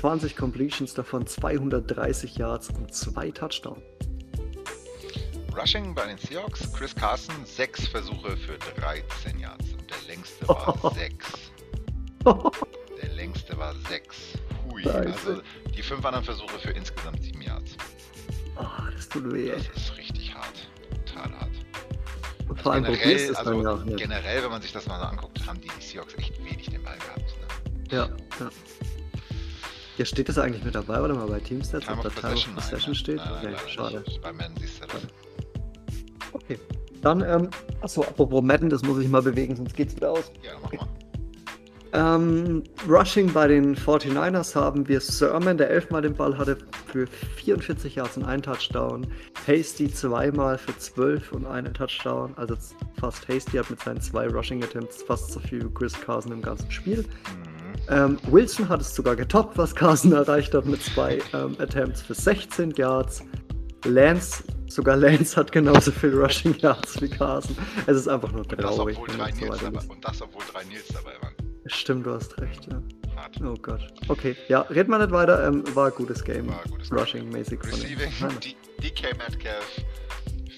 [0.00, 3.80] 20 Completions, davon 230 Yards und zwei Touchdowns.
[5.56, 10.92] Rushing bei den Seahawks, Chris Carson, 6 Versuche für 13 Yards und der längste war
[10.94, 11.52] 6.
[13.02, 14.16] Der längste war 6.
[14.70, 14.98] Hui, Scheiße.
[15.06, 15.42] also
[15.76, 17.76] die 5 anderen Versuche für insgesamt 7 Yards.
[18.56, 19.50] Ah, das tut weh.
[19.50, 20.68] Das ist richtig hart,
[21.06, 21.50] total hart.
[22.48, 23.96] Und vor allem generell, probierst du es also auch nicht.
[23.98, 26.96] generell, wenn man sich das mal so anguckt, haben die Seahawks echt wenig den Ball
[26.98, 27.20] gehabt.
[27.20, 27.96] Ne?
[27.96, 28.08] Ja,
[28.40, 28.50] ja.
[29.98, 31.00] Ja, steht das eigentlich mit dabei?
[31.00, 33.16] Warte mal, bei Teamstats, ob da Time of Possession nein, steht?
[33.16, 34.00] nein, nein, Okay, schade.
[34.06, 34.20] nicht.
[34.20, 35.02] Bei Man siehst du das.
[36.32, 36.58] Okay.
[37.00, 37.48] Dann, ähm,
[37.80, 40.30] achso, apropos Madden, das muss ich mal bewegen, sonst geht's wieder aus.
[40.42, 40.86] Ja, mach mal.
[41.96, 46.58] Ähm, Rushing bei den 49ers haben wir Sermon, der elfmal den Ball hatte,
[46.92, 47.06] für
[47.36, 49.06] 44 Yards und einen Touchdown.
[49.46, 52.34] Hasty zweimal für 12 und einen Touchdown.
[52.36, 52.54] Also
[53.00, 56.42] fast Hasty hat mit seinen zwei Rushing Attempts fast so viel wie Chris Carson im
[56.42, 57.02] ganzen Spiel.
[57.88, 62.14] Ähm, Wilson hat es sogar getoppt, was Carson erreicht hat mit zwei ähm, Attempts für
[62.14, 63.22] 16 Yards.
[63.86, 67.56] Lance, sogar Lance hat genauso viel Rushing Yards wie Carson.
[67.86, 68.98] Es ist einfach nur Und das, traurig.
[68.98, 71.45] obwohl drei Nils dabei, und das, obwohl drei Nils dabei waren.
[71.68, 72.80] Stimmt, du hast recht, ja.
[73.44, 73.80] Oh Gott.
[74.08, 75.46] Okay, ja, red mal nicht weiter.
[75.48, 76.48] Ähm, war ein gutes Game.
[76.48, 78.10] War ein gutes Rushing-mäßig Receiving,
[78.82, 79.80] DK Metcalf,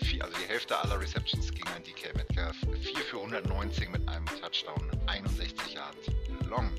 [0.03, 2.57] vier, also die Hälfte aller Receptions ging an DK Metcalf.
[2.83, 6.09] 4 für 190 mit einem Touchdown, 61 Yards
[6.49, 6.71] long.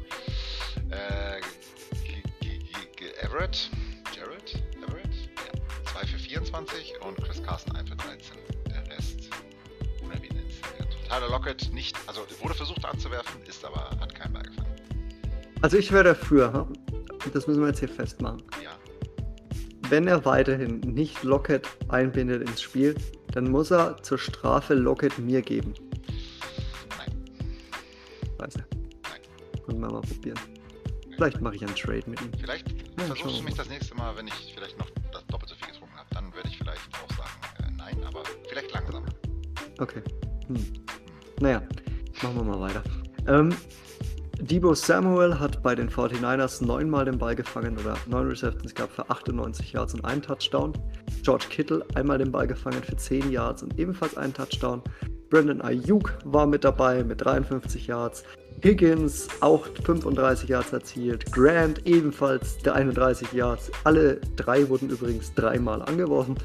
[0.92, 1.40] Äh,
[2.06, 2.60] G- G-
[2.96, 3.70] G- Everett,
[4.16, 8.38] Jared, Everett, ja, 2 für 24 und Chris Carson 1 für 13.
[8.68, 9.30] Der Rest.
[11.10, 14.76] Tyler Lockett nicht, also wurde versucht anzuwerfen, ist aber, hat keinen Ball gefangen.
[15.62, 16.68] Also ich wäre dafür, ha?
[17.34, 18.42] das müssen wir jetzt hier festmachen.
[18.64, 18.72] Ja,
[19.90, 22.96] Wenn er weiterhin nicht Lockett einbindet ins Spiel,
[23.34, 25.74] dann muss er zur Strafe Lockett mir geben.
[26.98, 27.12] nein,
[28.40, 28.66] Scheiße.
[29.04, 29.64] nein.
[29.66, 30.40] Können wir mal probieren.
[31.16, 32.32] Vielleicht mache ich einen Trade mit ihm.
[32.40, 35.56] Vielleicht Ja, versuchst du mich das nächste Mal, wenn ich vielleicht noch das doppelt so
[35.56, 36.08] viel getrunken habe.
[36.12, 37.32] Dann werde ich vielleicht auch sagen,
[37.68, 39.04] äh, nein, aber vielleicht langsam.
[39.80, 40.02] Okay.
[40.48, 40.79] Hm.
[41.40, 41.62] Naja,
[42.22, 42.84] machen wir mal weiter.
[43.28, 43.54] Ähm,
[44.42, 49.10] Debo Samuel hat bei den 49ers neunmal den Ball gefangen oder neun Receptions gehabt für
[49.10, 50.74] 98 Yards und einen Touchdown.
[51.24, 54.82] George Kittle einmal den Ball gefangen für 10 Yards und ebenfalls einen Touchdown.
[55.30, 58.24] Brandon Ayuk war mit dabei mit 53 Yards.
[58.64, 61.32] Higgins auch 35 Yards erzielt.
[61.32, 63.70] Grant ebenfalls 31 Yards.
[63.84, 66.36] Alle drei wurden übrigens dreimal angeworfen.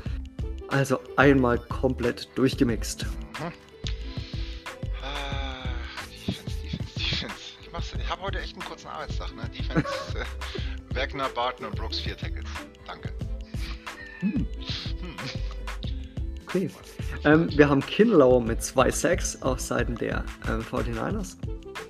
[0.68, 3.06] Also einmal komplett durchgemixt.
[7.74, 7.98] Defense.
[8.02, 9.48] Ich, habe heute echt einen kurzen Arbeitstag, ne?
[9.48, 12.48] Defense, äh, Wagner, Barton und Brooks, vier Tackles.
[12.86, 13.12] Danke.
[14.20, 14.46] Hm,
[15.00, 15.16] Hm.
[16.46, 16.70] okay.
[17.24, 21.36] Ähm, wir haben Kinlaw mit zwei Sacks auf Seiten der ähm, 49ers.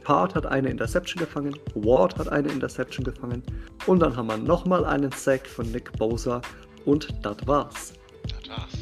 [0.05, 3.42] Card hat eine Interception gefangen, Ward hat eine Interception gefangen
[3.87, 6.42] und dann haben wir nochmal einen Sack von Nick Bosa
[6.85, 7.94] und das war's.
[8.25, 8.73] Das war's.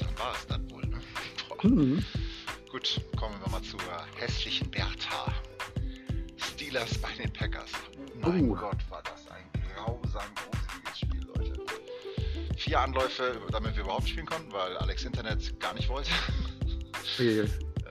[0.00, 1.00] Dann war's dann wohl, ne?
[1.62, 2.04] Hm.
[2.70, 3.78] Gut, kommen wir mal zur
[4.16, 5.32] hässlichen Bertha.
[6.72, 7.70] Steelers bei den Packers.
[8.24, 8.54] Oh mein Oh.
[8.54, 11.60] Gott, war das ein grausam gruseliges Spiel, Leute.
[12.56, 16.10] Vier Anläufe, damit wir überhaupt spielen konnten, weil Alex Internet gar nicht wollte.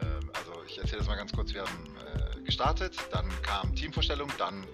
[0.02, 1.54] Ähm, also ich erzähle das mal ganz kurz.
[1.54, 4.65] Wir haben äh, gestartet, dann kam Teamvorstellung, dann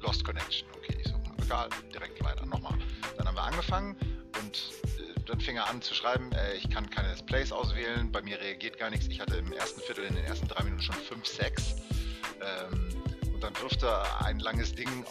[0.00, 0.66] Lost Connection.
[0.78, 2.78] Okay, ich so, egal, direkt weiter, nochmal.
[3.18, 3.94] Dann haben wir angefangen
[4.42, 8.22] und äh, dann fing er an zu schreiben, äh, ich kann keine Plays auswählen, bei
[8.22, 9.06] mir reagiert gar nichts.
[9.08, 11.76] Ich hatte im ersten Viertel, in den ersten drei Minuten schon 5 Sacks.
[12.40, 12.99] Ähm,
[13.40, 15.04] dann wirft er ein langes Ding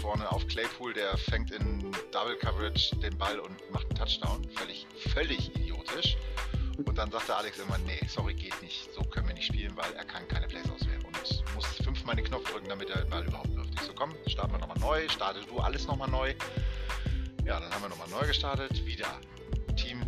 [0.00, 4.46] vorne auf Claypool, der fängt in Double Coverage den Ball und macht einen Touchdown.
[4.56, 6.16] Völlig, völlig idiotisch.
[6.84, 8.92] Und dann sagt der Alex irgendwann, nee, sorry, geht nicht.
[8.92, 11.02] So können wir nicht spielen, weil er kann keine Plays auswählen.
[11.04, 11.16] Und
[11.56, 13.70] muss fünfmal den Knopf drücken, damit er den Ball überhaupt wirft.
[13.74, 16.34] Ich so, komm, starten wir nochmal neu, starte du alles nochmal neu.
[17.44, 19.08] Ja, dann haben wir nochmal neu gestartet, wieder
[19.76, 20.00] Team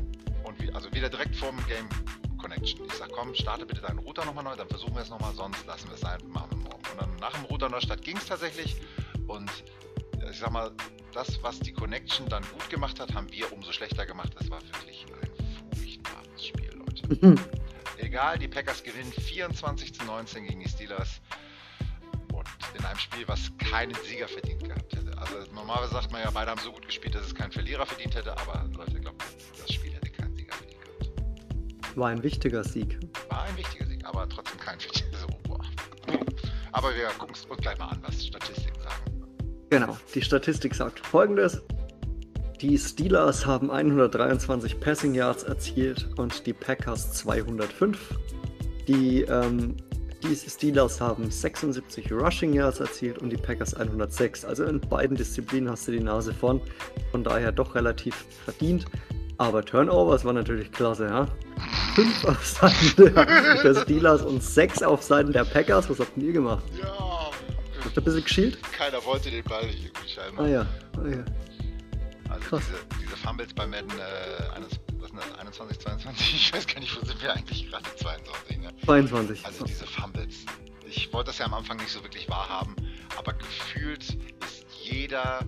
[0.44, 1.88] und wie, also wieder direkt vorm Game
[2.38, 2.84] Connection.
[2.86, 5.64] Ich sag, komm, starte bitte deinen Router nochmal neu, dann versuchen wir es nochmal, sonst
[5.66, 6.57] lassen wir es einfach, machen wir
[6.98, 8.76] dann nach dem Router Neustart ging es tatsächlich
[9.26, 9.50] und
[10.30, 10.70] ich sag mal,
[11.12, 14.30] das, was die Connection dann gut gemacht hat, haben wir umso schlechter gemacht.
[14.38, 17.34] Das war wirklich ein furchtbares Spiel, Leute.
[17.98, 21.20] Egal, die Packers gewinnen 24 zu 19 gegen die Steelers
[22.32, 22.46] und
[22.78, 25.18] in einem Spiel, was keinen Sieger verdient gehabt hätte.
[25.18, 28.14] Also normalerweise sagt man ja, beide haben so gut gespielt, dass es keinen Verlierer verdient
[28.14, 29.18] hätte, aber Leute, ich glaube,
[29.58, 31.96] das Spiel hätte keinen Sieger verdient gehabt.
[31.96, 32.98] War ein wichtiger Sieg.
[33.28, 35.07] War ein wichtiger Sieg, aber trotzdem kein boah.
[36.72, 39.18] Aber wir gucken es uns gleich mal an, was Statistiken sagen.
[39.70, 41.62] Genau, die Statistik sagt folgendes.
[42.60, 48.18] Die Steelers haben 123 Passing Yards erzielt und die Packers 205.
[48.88, 49.76] Die, ähm,
[50.24, 54.44] die Steelers haben 76 Rushing Yards erzielt und die Packers 106.
[54.44, 56.60] Also in beiden Disziplinen hast du die Nase vorn.
[57.12, 58.86] Von daher doch relativ verdient.
[59.38, 61.28] Aber Turnovers war natürlich klasse, ja.
[61.94, 63.24] Fünf auf Seiten der,
[63.62, 65.88] der Steelers und sechs auf Seiten der Packers.
[65.88, 66.62] Was habt ihr gemacht?
[66.80, 67.30] Ja,
[67.84, 68.62] Habt ihr ein bisschen geschielt?
[68.72, 70.44] keiner wollte den Ball nicht irgendwie scheinbar.
[70.44, 71.24] Ah ja, ah ja.
[72.28, 72.62] Also Krass.
[72.68, 76.80] diese, diese Fumbles bei Madden äh, eines, was sind das, 21, 22, ich weiß gar
[76.80, 78.68] nicht, wo sind wir eigentlich gerade, 22, ne?
[78.84, 79.46] 22.
[79.46, 80.34] Also diese Fumbles.
[80.86, 82.74] Ich wollte das ja am Anfang nicht so wirklich wahrhaben,
[83.16, 85.40] aber gefühlt ist jeder,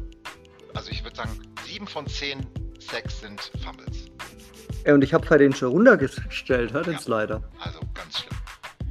[0.75, 1.31] also ich würde sagen,
[1.67, 2.47] sieben von zehn
[2.81, 4.07] Sacks sind Fumbles.
[4.87, 7.43] Ja, und ich habe bei den schon runtergestellt, hört den Slider.
[7.61, 8.39] Also ganz schlimm.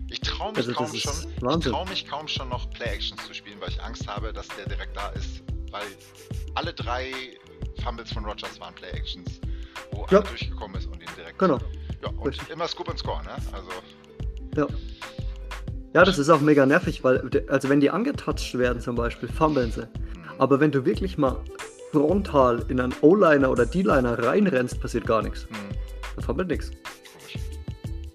[0.10, 3.58] Ich traue mich Also kaum schon, ich traue mich kaum schon noch Play-Actions zu spielen,
[3.60, 5.42] weil ich Angst habe, dass der direkt da ist.
[5.72, 5.84] Weil
[6.56, 7.12] alle drei
[7.84, 9.40] Fumbles von Rogers waren Play-Actions,
[9.92, 10.20] wo Ja.
[10.20, 11.38] einer durchgekommen ist und ihn direkt.
[11.40, 11.58] Genau.
[12.02, 12.50] Ja, und Richtig.
[12.50, 13.32] immer Scoop und Score, ne?
[13.52, 13.70] Also,
[14.56, 14.68] Ja.
[15.96, 19.72] Ja, das ist auch mega nervig, weil, also wenn die angetouched werden zum Beispiel, fummeln
[19.72, 19.82] sie.
[19.82, 19.90] hm,
[20.38, 21.38] Aber wenn du wirklich mal
[21.92, 25.44] frontal in einen O-Liner oder D-Liner reinrennst, passiert gar nichts.
[25.50, 25.56] hm,
[26.16, 26.72] Da fummelt nichts.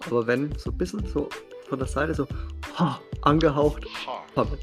[0.06, 1.28] Aber wenn so ein bisschen so
[1.68, 2.26] von der Seite so
[2.78, 4.22] ha, angehaucht, Ha.
[4.34, 4.60] fummelt.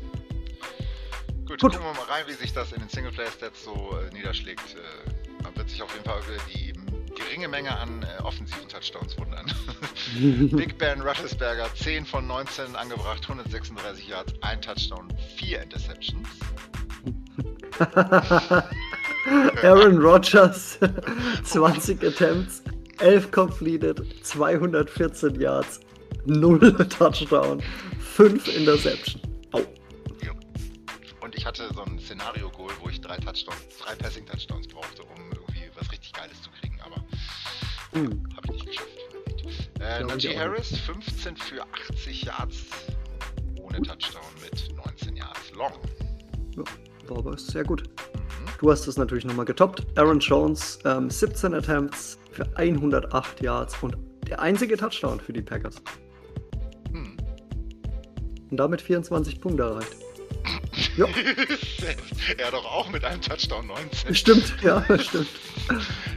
[1.48, 1.74] Gut, Gut.
[1.74, 4.76] gucken wir mal rein, wie sich das in den Singleplayer-Stats so äh, niederschlägt.
[4.76, 6.72] Äh, man wird sich auf jeden Fall über die
[7.14, 9.46] geringe Menge an äh, offensiven Touchdowns wundern.
[10.56, 16.28] Big Ben Ruttelsberger 10 von 19 angebracht, 136 Yards, ein Touchdown, 4 Interceptions.
[19.64, 20.80] Aaron Rodgers,
[21.44, 22.62] 20 Attempts,
[23.00, 25.80] 11 completed, 214 Yards,
[26.26, 27.62] 0 Touchdown,
[28.00, 29.22] 5 Interception.
[29.54, 29.60] Au.
[30.24, 30.32] Jo.
[31.22, 35.70] Und ich hatte so ein Szenario-Goal, wo ich drei Touchdowns, drei Passing-Touchdowns brauchte, um irgendwie
[35.80, 36.96] was richtig Geiles zu kriegen, aber
[37.94, 38.24] Hm.
[38.38, 38.88] habe ich nicht geschafft.
[39.80, 42.58] Äh, Najee Harris 15 für 80 Yards
[43.60, 45.74] ohne Touchdown mit 19 Yards long.
[47.08, 47.84] War aber sehr gut.
[48.62, 49.88] Du hast es natürlich nochmal getoppt.
[49.98, 53.98] Aaron Jones, ähm, 17 Attempts für 108 Yards und
[54.28, 55.82] der einzige Touchdown für die Packers.
[56.92, 57.18] Hm.
[58.52, 59.96] Und damit 24 Punkte erreicht.
[60.98, 61.06] Ja,
[62.38, 64.14] er doch auch mit einem Touchdown 19.
[64.14, 65.28] stimmt, ja, stimmt.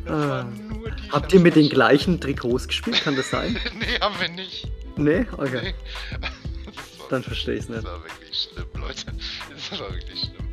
[0.05, 3.01] Das die Habt ihr mit den gleichen Trikots gespielt?
[3.03, 3.57] Kann das sein?
[3.79, 4.69] nee, haben wir nicht.
[4.97, 5.27] Nee?
[5.37, 5.75] Okay.
[5.75, 5.75] Nee.
[6.21, 7.87] Das Dann verstehe ich es das nicht.
[7.87, 9.05] war wirklich schlimm, Leute.
[9.71, 10.44] Das war wirklich schlimm.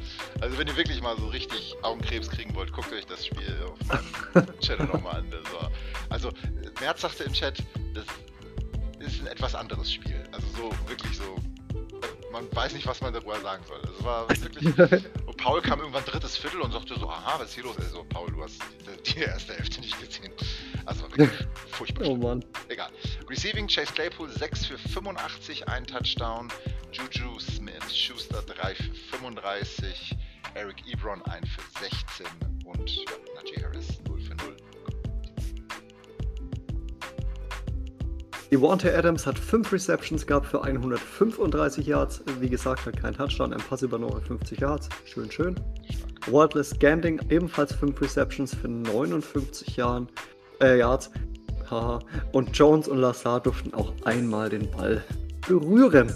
[0.42, 3.78] Also wenn ihr wirklich mal so richtig Augenkrebs kriegen wollt, guckt euch das Spiel auf
[4.34, 5.32] meinem Channel nochmal an.
[5.32, 5.72] War,
[6.10, 6.32] also
[6.80, 8.06] Merz sagte im Chat, das
[9.00, 10.22] ist ein etwas anderes Spiel.
[10.32, 11.38] Also so wirklich so.
[12.32, 13.80] Man weiß nicht, was man darüber sagen soll.
[13.82, 15.06] Also es war wirklich.
[15.26, 17.78] Und Paul kam irgendwann drittes Viertel und sagte so, aha, was ist hier los?
[17.78, 18.62] Also Paul, du hast
[19.06, 20.32] die erste Hälfte nicht gesehen.
[20.86, 21.30] Also wirklich
[21.72, 22.08] furchtbar.
[22.08, 22.16] Oh.
[22.16, 22.44] Mann.
[22.70, 22.90] Egal.
[23.30, 26.48] Receiving Chase Claypool 6 für 85, ein Touchdown.
[26.92, 30.16] Juju Smith Schuster 3 für 35.
[30.56, 32.26] Eric Ebron 1 für 16.
[32.66, 34.58] Und ja, Najee Harris 0 für 0.
[38.52, 42.22] Devontae Adams hat 5 Receptions gehabt für 135 Yards.
[42.40, 44.90] Wie gesagt, hat kein Touchdown, ein Pass über 59 Yards.
[45.06, 45.56] Schön, schön.
[45.90, 46.34] Stark.
[46.34, 50.08] Wardless Ganding ebenfalls 5 Receptions für 59 Jahren,
[50.62, 51.10] äh, Yards.
[51.70, 52.00] Haha.
[52.34, 55.04] Und Jones und Lazar durften auch einmal den Ball
[55.48, 56.14] berühren.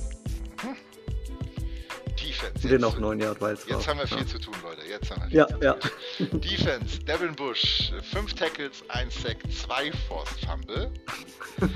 [2.41, 2.67] Defense.
[2.67, 4.27] Den jetzt- auch 9 Yard weit Jetzt haben wir viel ja.
[4.27, 4.81] zu tun, Leute.
[4.87, 5.73] Jetzt haben wir viel Ja, zu ja.
[6.29, 6.41] tun.
[6.41, 10.91] Defense, Devin Bush, 5 Tackles, 1 Sack, 2 Forced Fumble.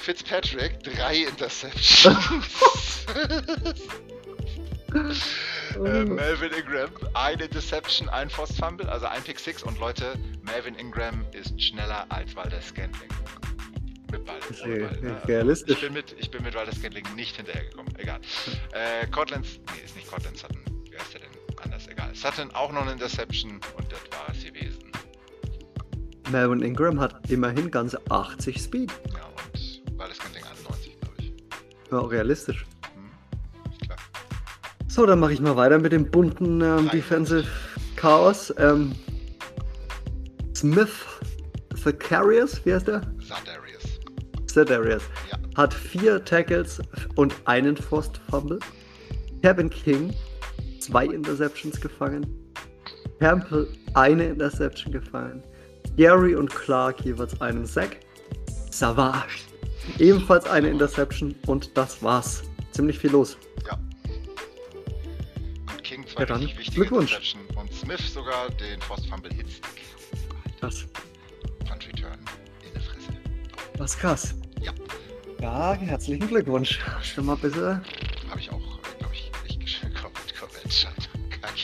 [0.00, 3.06] Fitzpatrick, 3 Interceptions.
[5.74, 9.62] äh, Melvin Ingram, eine Interception, ein Forced Fumble, also ein Pick 6.
[9.64, 13.08] Und Leute, Melvin Ingram ist schneller als Walder Scantling.
[14.10, 14.38] Mit Ball.
[14.64, 15.22] Re- Ball, ne?
[15.28, 15.76] realistisch.
[15.76, 17.94] Ich bin mit, ich bin mit Walder Scantling nicht hinterhergekommen.
[17.98, 18.20] Egal.
[18.72, 20.60] Äh, Cortland, nee, ist nicht Cortland Sutton.
[20.90, 21.30] Wie heißt der denn?
[21.62, 22.14] Anders, egal.
[22.14, 24.90] Sutton auch noch eine Interception und das war es gewesen.
[26.30, 28.92] Melvin Ingram hat immerhin ganze 80 Speed.
[29.12, 29.60] Ja, und
[31.90, 32.64] Ja, realistisch.
[32.94, 33.10] Hm.
[34.88, 36.88] So, dann mache ich mal weiter mit dem bunten ähm.
[36.90, 37.46] Defensive
[37.96, 38.52] Chaos.
[38.58, 38.94] Ähm,
[40.54, 40.90] Smith
[41.82, 43.02] Zacharias, wie heißt der?
[44.52, 45.02] Zacharias.
[45.30, 45.38] Ja.
[45.56, 46.80] Hat vier Tackles
[47.16, 48.58] und einen Forced Fumble.
[49.42, 50.14] Kevin King,
[50.80, 52.26] zwei Interceptions gefangen.
[53.18, 55.42] Campbell, eine Interception gefangen.
[55.96, 57.96] Gary und Clark jeweils einen Sack.
[58.70, 59.40] Savage,
[59.98, 62.42] ebenfalls eine Interception und das war's.
[62.72, 63.36] Ziemlich viel los.
[63.66, 63.78] Ja.
[65.72, 66.84] Und King zwei Ja, dann richtig wichtige.
[66.84, 69.82] Interception und Smith sogar den Forced Fumble Hitstick.
[70.60, 70.86] Das,
[71.66, 72.18] Punt Return
[72.66, 73.08] in der Fresse.
[73.76, 74.34] das ist krass.
[74.60, 74.72] Ja.
[75.40, 76.80] Ja, herzlichen Glückwunsch.
[77.14, 77.82] Du mal ein bisschen.
[78.28, 78.60] Habe ich auch,
[78.98, 79.80] glaube ich, nicht.
[79.94, 80.34] Comment,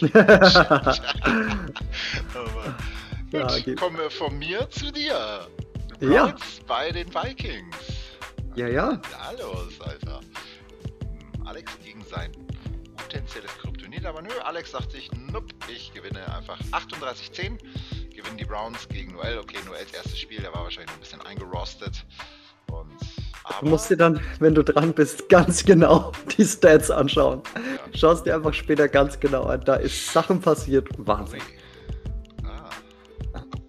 [2.34, 2.76] Aber
[3.32, 3.78] Ja, gut, geht.
[3.80, 5.46] kommen wir von mir zu dir.
[6.00, 6.26] Die Ja.
[6.26, 7.76] Browns bei den Vikings.
[8.54, 9.00] Ja, ja.
[9.10, 10.20] Da los, Alter.
[11.00, 12.32] Hm, Alex gegen sein
[12.96, 17.58] potenzielles Kryptonit, aber nö, Alex sagt sich, nope, ich gewinne einfach 38-10.
[18.14, 19.38] Gewinnen die Browns gegen Noel.
[19.38, 22.04] Okay, Noels erstes Spiel, der war wahrscheinlich ein bisschen eingerostet.
[23.48, 27.42] Aber, Du musst dir dann, wenn du dran bist, ganz genau die Stats anschauen.
[27.54, 29.60] ja, Schaust dir einfach später ganz genau an.
[29.64, 30.88] Da ist Sachen passiert.
[30.98, 31.40] Wahnsinn.
[32.44, 32.70] Ah,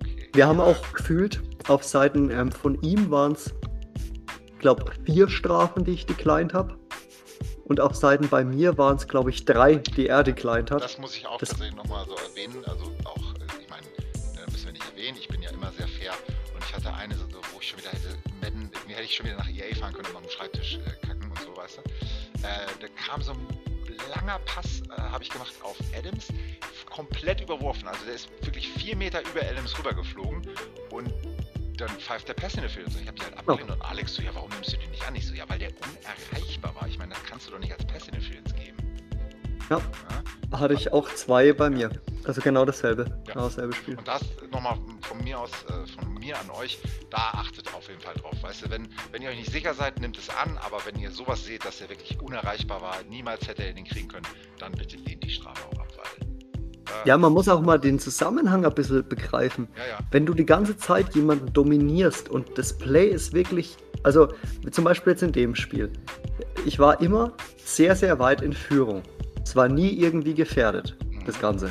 [0.01, 0.29] okay.
[0.33, 3.53] Wir haben auch gefühlt, auf Seiten ähm, von ihm waren es,
[4.45, 6.75] ich glaube, vier Strafen, die ich declined habe.
[7.65, 10.81] Und auf Seiten bei mir waren es, glaube ich, drei, die er declined hat.
[10.83, 12.63] Das muss ich auch Das- tatsächlich nochmal so erwähnen.
[12.65, 15.87] Also auch, äh, ich meine, äh, müssen wir nicht erwähnen, ich bin ja immer sehr
[15.87, 16.13] fair.
[16.55, 17.13] Und ich hatte eine,
[17.53, 18.16] wo ich schon wieder hätte,
[18.97, 21.55] hätte ich schon wieder nach EA fahren können und dem Schreibtisch äh, kacken und so,
[21.55, 21.81] weißt du.
[22.45, 23.47] Äh, da kam so ein
[24.15, 26.29] langer Pass, äh, habe ich gemacht auf Adams,
[26.85, 27.87] komplett überworfen.
[27.87, 30.41] Also der ist wirklich vier Meter über Adams rübergeflogen
[30.89, 31.13] und
[31.77, 32.87] dann pfeift der Pass in der Field.
[32.99, 35.15] Ich habe die halt abgelehnt und Alex so, ja, warum nimmst du den nicht an?
[35.15, 36.87] Ich so, ja, weil der unerreichbar war.
[36.87, 38.77] Ich meine, das kannst du doch nicht als Pass in der Field geben.
[39.69, 39.79] Ja.
[40.51, 40.59] Ja?
[40.59, 41.89] Hatte ich auch zwei bei mir.
[42.23, 43.05] Also genau dasselbe.
[43.27, 43.33] Ja.
[43.33, 43.97] Genau dasselbe Spiel.
[43.97, 47.99] Und das nochmal von mir aus, äh, von mir an euch, da achtet auf jeden
[48.01, 48.33] Fall drauf.
[48.41, 51.11] Weißt du, wenn, wenn ihr euch nicht sicher seid, nimmt es an, aber wenn ihr
[51.11, 54.25] sowas seht, dass er wirklich unerreichbar war, niemals hätte er den kriegen können,
[54.59, 56.27] dann bitte lehnt die Strafe auch ab, weil.
[57.03, 59.67] Äh, Ja, man muss auch mal den Zusammenhang ein bisschen begreifen.
[59.77, 59.99] ja, ja.
[60.11, 64.29] Wenn du die ganze Zeit jemanden dominierst und das Play ist wirklich, also
[64.71, 65.91] zum Beispiel jetzt in dem Spiel,
[66.65, 69.03] ich war immer sehr, sehr weit in Führung.
[69.47, 71.69] Es war nie irgendwie gefährdet, das Ganze.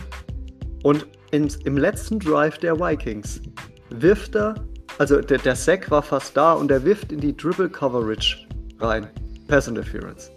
[0.83, 3.43] Und in, im letzten Drive der Vikings
[3.91, 4.55] wirft er,
[4.97, 8.47] also der, der Sack war fast da und er wirft in die Dribble Coverage
[8.81, 9.09] rein.
[9.47, 10.31] Pass Interference.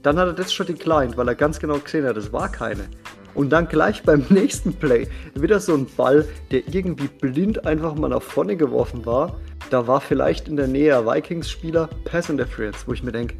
[0.00, 2.88] Dann hat er das schon declined, weil er ganz genau gesehen hat, das war keine.
[3.34, 8.08] Und dann gleich beim nächsten Play wieder so ein Ball, der irgendwie blind einfach mal
[8.08, 9.38] nach vorne geworfen war.
[9.68, 13.36] Da war vielleicht in der Nähe Vikings-Spieler Pass Interference, wo ich mir denke,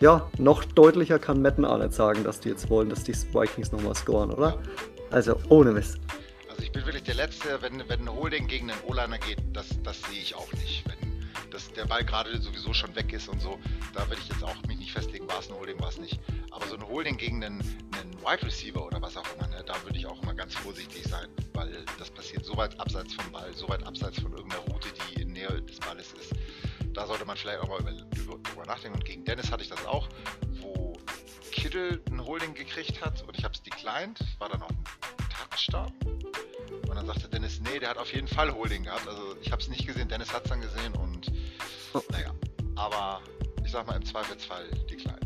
[0.00, 3.72] ja, noch deutlicher kann Metten auch nicht sagen, dass die jetzt wollen, dass die Vikings
[3.72, 4.58] nochmal scoren, oder?
[5.10, 5.98] Also ohne Mist.
[6.48, 9.66] Also ich bin wirklich der Letzte, wenn, wenn ein Holding gegen einen O-Liner geht, das,
[9.82, 10.84] das sehe ich auch nicht.
[10.86, 13.58] Wenn das, der Ball gerade sowieso schon weg ist und so,
[13.94, 16.20] da würde ich jetzt auch mich nicht festlegen, war es ein Holding, war es nicht.
[16.50, 19.74] Aber so ein Holding gegen einen, einen Wide Receiver oder was auch immer, ne, da
[19.84, 23.52] würde ich auch immer ganz vorsichtig sein, weil das passiert so weit abseits vom Ball,
[23.54, 26.32] so weit abseits von irgendeiner Route, die in Nähe des Balles ist.
[26.94, 28.98] Da sollte man vielleicht auch mal über, über, drüber nachdenken.
[28.98, 30.08] Und gegen Dennis hatte ich das auch,
[30.60, 30.94] wo
[31.52, 34.84] Kittle ein Holding gekriegt hat und ich habe es declined, war dann auch ein
[35.50, 35.92] Touchdown.
[36.88, 39.06] Und dann sagte Dennis, nee, der hat auf jeden Fall Holding gehabt.
[39.08, 41.30] Also ich habe es nicht gesehen, Dennis hat es dann gesehen und
[41.94, 42.02] Oh.
[42.10, 42.30] naja.
[42.76, 43.20] Aber
[43.64, 45.18] ich sag mal im Zweifelsfall decline.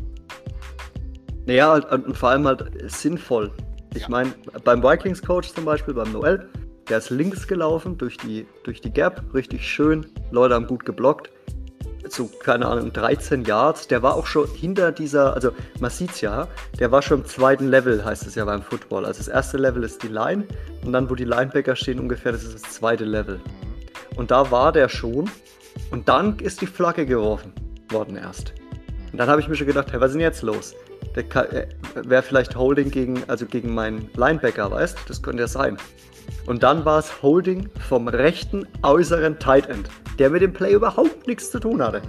[1.45, 3.51] Naja, halt, und vor allem halt sinnvoll.
[3.93, 4.09] Ich Ja.
[4.09, 4.31] meine,
[4.63, 6.49] beim Vikings-Coach zum Beispiel, beim Noel,
[6.89, 10.05] der ist links gelaufen durch die, durch die Gap, richtig schön.
[10.31, 11.29] Leute haben gut geblockt.
[12.09, 13.87] So, keine Ahnung, 13 Yards.
[13.87, 17.69] Der war auch schon hinter dieser, also man sieht's ja, der war schon im zweiten
[17.69, 19.05] Level, heißt es ja beim Football.
[19.05, 20.43] Also das erste Level ist die Line
[20.85, 23.39] und dann, wo die Linebacker stehen, ungefähr, das ist das zweite Level.
[24.15, 25.29] Und da war der schon.
[25.91, 27.53] Und dann ist die Flagge geworfen
[27.89, 28.53] worden erst.
[29.11, 30.75] Und dann habe ich mir schon gedacht, hey, was ist denn jetzt los?
[31.15, 35.77] Der äh, wäre vielleicht Holding gegen, also gegen meinen Linebacker, weißt Das könnte ja sein.
[36.45, 41.25] Und dann war es Holding vom rechten äußeren Tight End, der mit dem Play überhaupt
[41.27, 42.01] nichts zu tun hatte.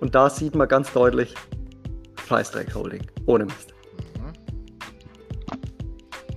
[0.00, 1.34] Und da sieht man ganz deutlich
[2.28, 3.02] Scheißdreck Holding.
[3.26, 3.74] Ohne Mist.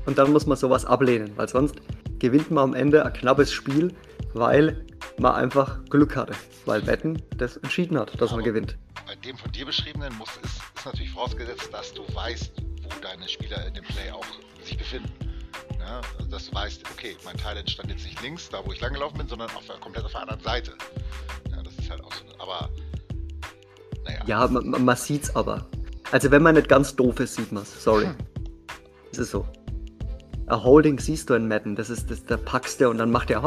[0.05, 1.75] Und dann muss man sowas ablehnen, weil sonst
[2.19, 3.93] gewinnt man am Ende ein knappes Spiel,
[4.33, 4.85] weil
[5.17, 6.33] man einfach Glück hatte.
[6.65, 8.77] Weil Wetten das entschieden hat, dass man Aber- gewinnt.
[9.05, 12.53] Bei dem von dir beschriebenen muss, ist, ist natürlich vorausgesetzt, dass du weißt,
[12.83, 14.25] wo deine Spieler in dem Play auch
[14.63, 15.11] sich befinden.
[15.85, 18.79] Ja, also dass du weißt, okay, mein Talent stand jetzt nicht links, da wo ich
[18.79, 20.71] lang gelaufen bin, sondern auf, komplett auf der anderen Seite.
[21.51, 22.23] Ja, das ist halt auch so.
[22.39, 22.69] Aber
[24.05, 24.19] Naja.
[24.25, 25.65] Ja, man, man sieht's aber.
[26.11, 27.83] Also wenn man nicht ganz doof ist, sieht man's.
[27.83, 28.05] Sorry.
[28.05, 28.15] Hm.
[29.11, 29.45] Es ist so.
[30.47, 33.31] A Holding siehst du in Madden, das ist, das, da packst du und dann macht
[33.31, 33.41] er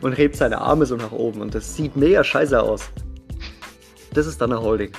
[0.00, 2.88] und hebt seine Arme so nach oben und das sieht mega scheiße aus.
[4.12, 4.92] Das ist dann ein Holding.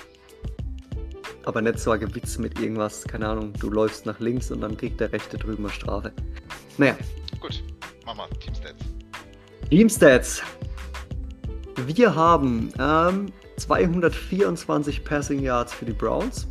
[1.48, 4.76] Aber nicht so ein Gewitz mit irgendwas, keine Ahnung, du läufst nach links und dann
[4.76, 6.12] kriegt der Rechte drüben eine Strafe.
[6.78, 6.98] Naja.
[7.40, 7.64] Gut,
[8.06, 8.84] mach mal Teamstats.
[9.70, 10.44] Teamstats.
[11.86, 16.48] Wir haben ähm, 224 Passing Yards für die Browns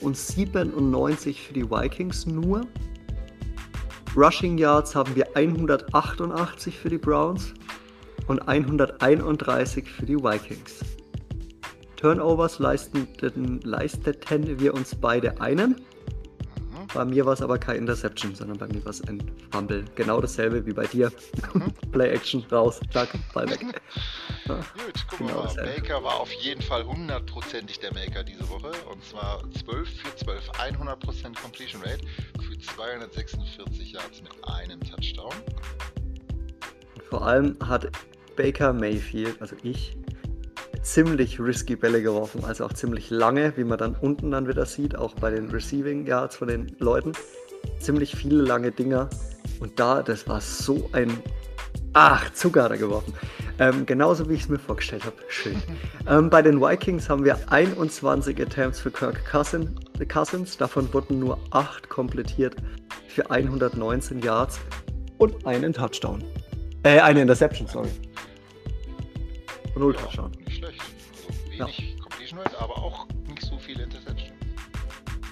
[0.00, 2.62] und 97 für die Vikings nur.
[4.16, 7.52] Rushing Yards haben wir 188 für die Browns
[8.26, 10.93] und 131 für die Vikings.
[12.04, 15.80] Turnovers leisteten, leisteten wir uns beide einen.
[16.92, 19.86] Bei mir war es aber kein Interception, sondern bei mir war es ein Fumble.
[19.94, 21.10] Genau dasselbe wie bei dir.
[21.54, 21.72] Mhm.
[21.92, 23.80] Play Action raus, zack, Ball weg.
[24.44, 25.74] Ja, Gut, gucken genau wir mal.
[25.76, 28.72] Maker war auf jeden Fall hundertprozentig der Maker diese Woche.
[28.92, 32.04] Und zwar 12 für 12, 100% Completion Rate
[32.46, 35.32] für 246 Yards mit einem Touchdown.
[37.08, 37.90] vor allem hat
[38.36, 39.96] Baker Mayfield, also ich,
[40.84, 44.94] ziemlich risky Bälle geworfen, also auch ziemlich lange, wie man dann unten dann wieder sieht,
[44.94, 47.12] auch bei den Receiving Yards von den Leuten.
[47.80, 49.08] Ziemlich viele lange Dinger.
[49.60, 51.10] Und da, das war so ein.
[51.94, 53.14] Ach, Zucker da geworfen.
[53.58, 55.16] Ähm, genauso wie ich es mir vorgestellt habe.
[55.28, 55.62] Schön.
[56.08, 59.74] ähm, bei den Vikings haben wir 21 Attempts für Kirk Cousin,
[60.12, 60.56] Cousins.
[60.56, 62.56] Davon wurden nur 8 komplettiert
[63.08, 64.58] für 119 Yards
[65.18, 66.22] und einen Touchdown.
[66.82, 67.88] Äh, eine Interception, sorry.
[69.76, 70.32] Null Touchdown
[71.58, 72.02] wenig ja.
[72.02, 74.32] Completion Rate, aber auch nicht so viele Interceptions.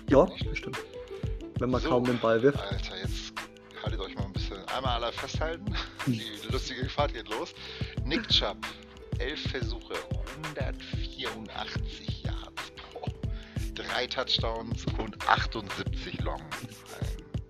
[0.08, 0.78] Ja, bestimmt.
[1.58, 2.60] Wenn man so, kaum den Ball wirft.
[2.60, 3.32] Alter, jetzt
[3.82, 4.58] haltet euch mal ein bisschen.
[4.68, 5.74] Einmal alle festhalten.
[6.06, 7.54] Die lustige Fahrt geht los.
[8.04, 8.58] Nick Chubb,
[9.18, 9.94] 11 Versuche,
[10.54, 12.72] 184 Yards.
[12.92, 13.08] Boah.
[13.74, 16.42] Drei Touchdowns und 78 Long.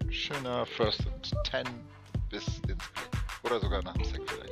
[0.00, 1.64] Ein schöner First and 10
[2.28, 3.08] bis ins Play.
[3.44, 4.51] Oder sogar nach dem Sack vielleicht.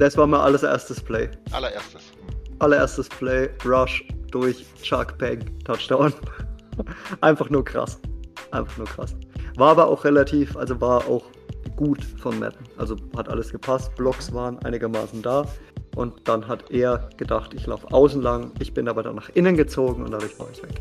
[0.00, 1.30] Das war mein allererstes Play.
[1.52, 2.12] Allererstes
[2.60, 6.12] allererstes Play, Rush, durch, Chuck, Peg, Touchdown.
[7.20, 7.98] Einfach nur krass.
[8.52, 9.16] Einfach nur krass.
[9.56, 11.24] War aber auch relativ, also war auch
[11.76, 12.64] gut von Madden.
[12.78, 15.46] Also hat alles gepasst, Blocks waren einigermaßen da.
[15.96, 18.52] Und dann hat er gedacht, ich laufe außen lang.
[18.60, 20.80] Ich bin aber dann nach innen gezogen und dadurch war ich weg.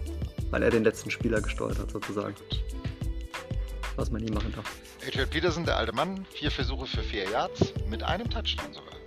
[0.51, 2.35] Weil er den letzten Spieler gesteuert hat, sozusagen.
[3.95, 4.71] Was man nie machen darf.
[5.05, 8.98] Adrian Peterson, der alte Mann, vier Versuche für vier Yards, mit einem Touchdown sogar.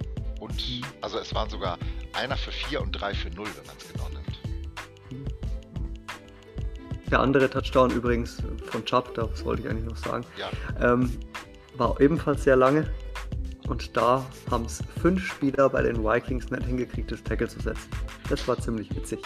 [0.53, 1.79] Und also es waren sogar
[2.13, 4.41] einer für 4 und drei für 0, wenn man es genau nimmt.
[7.11, 10.93] Der andere Touchdown übrigens von Chubb, das wollte ich eigentlich noch sagen, ja.
[10.93, 11.19] ähm,
[11.77, 12.93] war ebenfalls sehr lange.
[13.69, 17.89] Und da haben es fünf Spieler bei den Vikings nicht hingekriegt, das Tackle zu setzen.
[18.29, 19.21] Das war ziemlich witzig.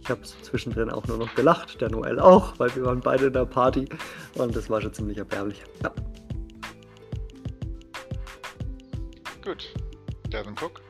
[0.00, 3.32] Ich habe zwischendrin auch nur noch gelacht, der Noel auch, weil wir waren beide in
[3.34, 3.88] der Party
[4.34, 5.62] und das war schon ziemlich erbärmlich.
[5.82, 5.92] Ja.
[9.44, 9.72] Gut.
[10.32, 10.80] Devin Cook.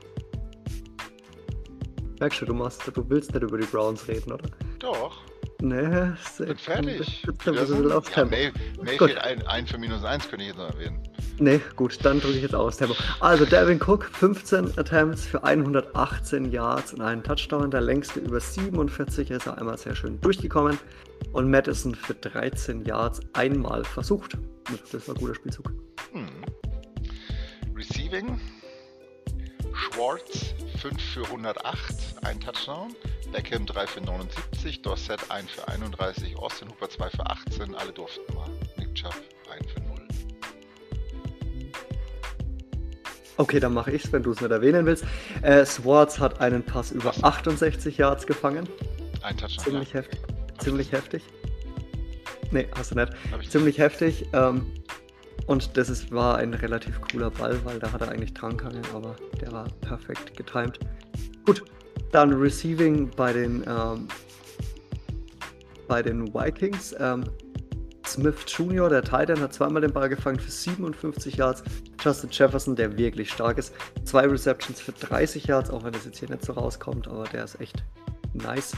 [2.20, 4.48] Merkst du, du, machst, du willst nicht über die Browns reden, oder?
[4.78, 5.20] Doch.
[5.60, 7.24] Nee, ich bin fertig.
[7.44, 11.02] Ja, May, Mayfield ein, ein für minus 1 könnte ich jetzt noch erwähnen.
[11.38, 12.76] Nee, gut, dann drücke ich jetzt aus.
[12.76, 12.94] Tempo.
[13.20, 17.70] Also, Devin Cook, 15 Attempts für 118 Yards und einen Touchdown.
[17.70, 20.78] Der längste über 47 ist er einmal sehr schön durchgekommen.
[21.32, 24.36] Und Madison für 13 Yards einmal versucht.
[24.92, 25.72] Das war ein guter Spielzug.
[26.12, 26.26] Hm.
[27.74, 28.38] Receiving
[29.74, 32.94] Schwartz 5 für 108, ein Touchdown.
[33.32, 38.34] Beckham 3 für 79, Dorset 1 für 31, Austin Hooper 2 für 18, alle durften
[38.34, 38.50] mal.
[38.76, 39.14] Nick Chubb
[39.50, 39.92] 1 für 0.
[43.38, 45.04] Okay, dann mache ich es, wenn du es nicht erwähnen willst.
[45.40, 47.24] Äh, Swartz hat einen Pass über Was?
[47.24, 48.68] 68 Yards gefangen.
[49.22, 49.64] Ein Touchdown.
[49.64, 50.00] Ziemlich ja.
[50.00, 50.20] heftig.
[50.58, 51.22] Ziemlich heftig.
[52.50, 53.12] Nee, hast du nicht.
[53.50, 54.26] Ziemlich heftig.
[54.34, 54.66] Ähm,
[55.46, 58.82] und das ist, war ein relativ cooler Ball, weil da hat er eigentlich dran können,
[58.94, 60.78] aber der war perfekt getimed.
[61.44, 61.64] Gut,
[62.12, 64.08] dann Receiving bei den, ähm,
[65.88, 66.94] bei den Vikings.
[66.98, 67.24] Ähm,
[68.06, 71.62] Smith Jr., der Titan, hat zweimal den Ball gefangen für 57 Yards.
[72.02, 73.72] Justin Jefferson, der wirklich stark ist,
[74.04, 77.44] zwei Receptions für 30 Yards, auch wenn das jetzt hier nicht so rauskommt, aber der
[77.44, 77.82] ist echt
[78.34, 78.72] nice.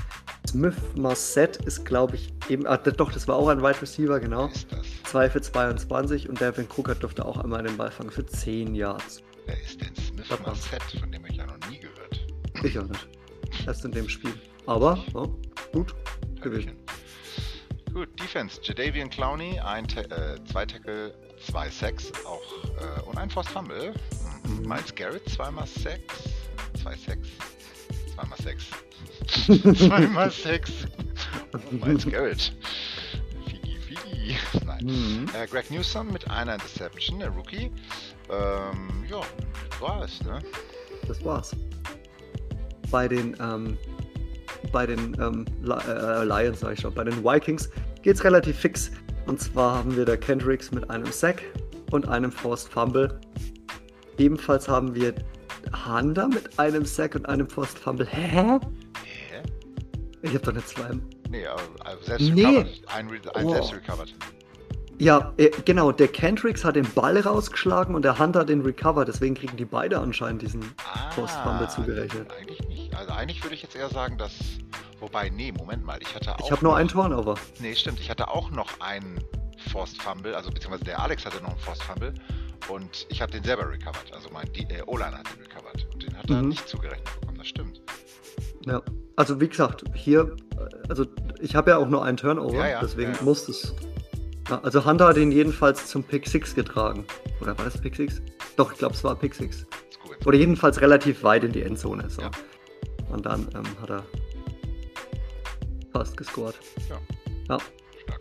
[0.48, 4.50] Smith Marset ist, glaube ich, eben, ah, doch, das war auch ein Wide Receiver, genau.
[5.04, 9.22] 2 für 22 und Devin Crooker durfte auch einmal den Ball fangen für 10 Yards.
[9.46, 12.26] Wer ist denn Smith Marset, von dem ich ja noch nie gehört?
[12.62, 13.08] Ich auch nicht.
[13.66, 14.34] Erst in dem Spiel.
[14.66, 15.28] Aber, oh,
[15.72, 15.94] gut
[16.40, 16.72] gewesen.
[17.92, 18.60] Gut, Defense.
[18.62, 21.14] Jadavian Clowney, ein äh, zwei Tackle,
[21.46, 22.40] zwei Sacks auch,
[22.80, 23.94] äh, und ein Forced Fumble.
[24.44, 24.68] Mhm.
[24.68, 26.28] Miles Garrett, zweimal Sacks,
[26.80, 27.28] zwei Sacks,
[28.14, 28.64] Zweimal Sex.
[29.78, 30.70] Zweimal Sex.
[31.70, 32.52] Miles Garrett.
[33.46, 34.36] Figi, Figi.
[34.64, 34.84] Nein.
[34.84, 35.26] Mhm.
[35.34, 37.70] Äh, Greg Newsom mit einer Interception, der Rookie.
[38.30, 39.20] Ähm, ja,
[39.70, 40.38] das war's, ne?
[41.08, 41.56] Das war's.
[42.90, 43.76] Bei den, ähm,
[44.72, 47.68] bei den ähm, äh, Lions, sag ich schon, bei den Vikings
[48.02, 48.90] geht's relativ fix.
[49.26, 51.42] Und zwar haben wir da Kendricks mit einem Sack
[51.90, 53.20] und einem Forced Fumble.
[54.18, 55.14] Ebenfalls haben wir
[55.86, 58.06] Hunter mit einem Sack und einem Forced Fumble.
[58.06, 58.28] Hä?
[58.28, 58.60] Hä?
[60.22, 60.90] Ich hab doch nicht zwei.
[61.30, 62.44] Nee, aber aber selbst Nee.
[62.44, 62.82] recovered.
[62.94, 63.50] Ein, ein Oh.
[63.52, 64.14] selbst recovered.
[64.98, 69.34] Ja, äh, genau, der Kendricks hat den Ball rausgeschlagen und der Hunter den Recover, deswegen
[69.34, 70.62] kriegen die beide anscheinend diesen
[71.14, 72.30] Forced Fumble zugerechnet.
[72.40, 72.94] Eigentlich nicht.
[72.96, 74.32] Also eigentlich würde ich jetzt eher sagen, dass.
[75.00, 75.98] Wobei, nee, Moment mal.
[76.00, 76.44] Ich hatte auch.
[76.44, 77.34] Ich habe nur noch- einen Turnover.
[77.58, 77.98] Nee, stimmt.
[77.98, 79.18] Ich hatte auch noch einen
[79.72, 82.14] Forced Fumble, also beziehungsweise der Alex hatte noch einen Forced Fumble
[82.68, 84.12] und ich habe den selber recovered.
[84.12, 86.48] Also mein äh, O-Liner hat den recovered und den hat er Mhm.
[86.48, 87.38] nicht zugerechnet bekommen.
[87.38, 87.80] Das stimmt.
[88.66, 88.82] Ja,
[89.16, 90.34] also wie gesagt, hier,
[90.88, 91.04] also
[91.40, 93.74] ich habe ja auch nur einen Turnover, Ja, ja, deswegen ja, muss es.
[94.62, 97.06] Also Hunter hat ihn jedenfalls zum Pick 6 getragen.
[97.40, 98.20] Oder war das Pick 6?
[98.56, 99.56] Doch, ich glaube, es war Pick 6.
[99.56, 99.66] Ist
[100.02, 100.26] gut.
[100.26, 102.08] Oder jedenfalls relativ weit in die Endzone.
[102.10, 102.22] So.
[102.22, 102.30] Ja.
[103.10, 104.02] Und dann ähm, hat er
[105.92, 106.54] fast gescored.
[107.48, 107.58] Ja.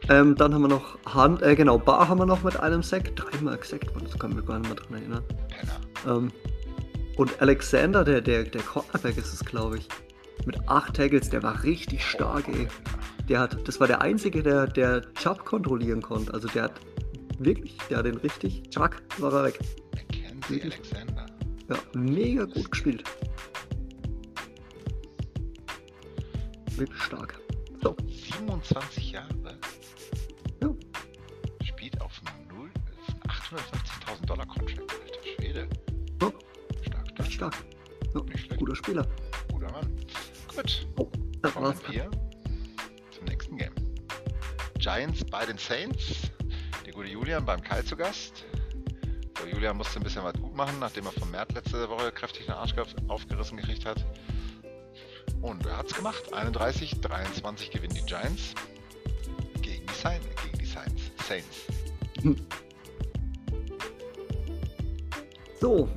[0.10, 3.16] Ähm, dann haben wir noch Hand, äh, genau, Bar haben wir noch mit einem Sack.
[3.16, 5.24] Dreimal gesackt, das kann mich gar nicht mehr dran erinnern.
[6.06, 6.32] Ähm,
[7.16, 9.88] und Alexander, der, der, der Cornerback ist es, glaube ich.
[10.46, 12.68] Mit acht Tackles, der war richtig stark, ey.
[13.30, 16.34] Der hat, das war der einzige, der, der Chubb kontrollieren konnte.
[16.34, 16.74] Also der hat
[17.40, 19.60] wirklich, der hat den richtig, Chuck, war er weg.
[19.96, 20.62] Mackenzie?
[20.64, 21.26] Alexander.
[21.70, 23.04] Ja, mega gut gespielt.
[26.76, 27.43] Wirklich stark.
[27.84, 29.58] So, 27 Jahre.
[30.62, 30.70] Ja.
[31.66, 32.70] Spielt auf 0,
[33.28, 34.80] 850.000 Dollar Contract.
[34.80, 35.68] Alter Schwede.
[36.22, 36.32] Ja.
[36.82, 37.20] Stark, stark.
[37.20, 37.56] echt stark.
[38.14, 38.60] Ja, Nicht schlecht.
[38.60, 39.08] guter Spieler.
[39.52, 39.98] Guter Mann.
[40.56, 40.88] Gut.
[40.98, 41.10] Oh,
[41.42, 41.78] das Kommen war's.
[41.90, 42.10] wir
[43.12, 43.74] zum nächsten Game.
[44.80, 46.32] Giants bei den Saints.
[46.86, 48.46] Der gute Julian beim Kai zu Gast.
[49.40, 52.46] So, Julian musste ein bisschen was gut machen, nachdem er von Mert letzte Woche kräftig
[52.46, 54.06] den Arsch auf- aufgerissen gekriegt hat.
[55.44, 56.34] Und er hat's gemacht.
[56.34, 58.56] 31, 23 gewinnen die Giants.
[59.62, 60.26] Gegen die Saints.
[60.42, 61.02] Gegen die Saints.
[61.28, 62.38] Saints.
[65.60, 65.90] So,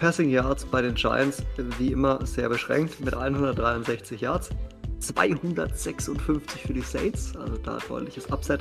[0.00, 1.42] Passing Yards bei den Giants
[1.78, 4.50] wie immer sehr beschränkt mit 163 Yards.
[4.98, 8.60] 256 für die Saints, also da deutliches Upset.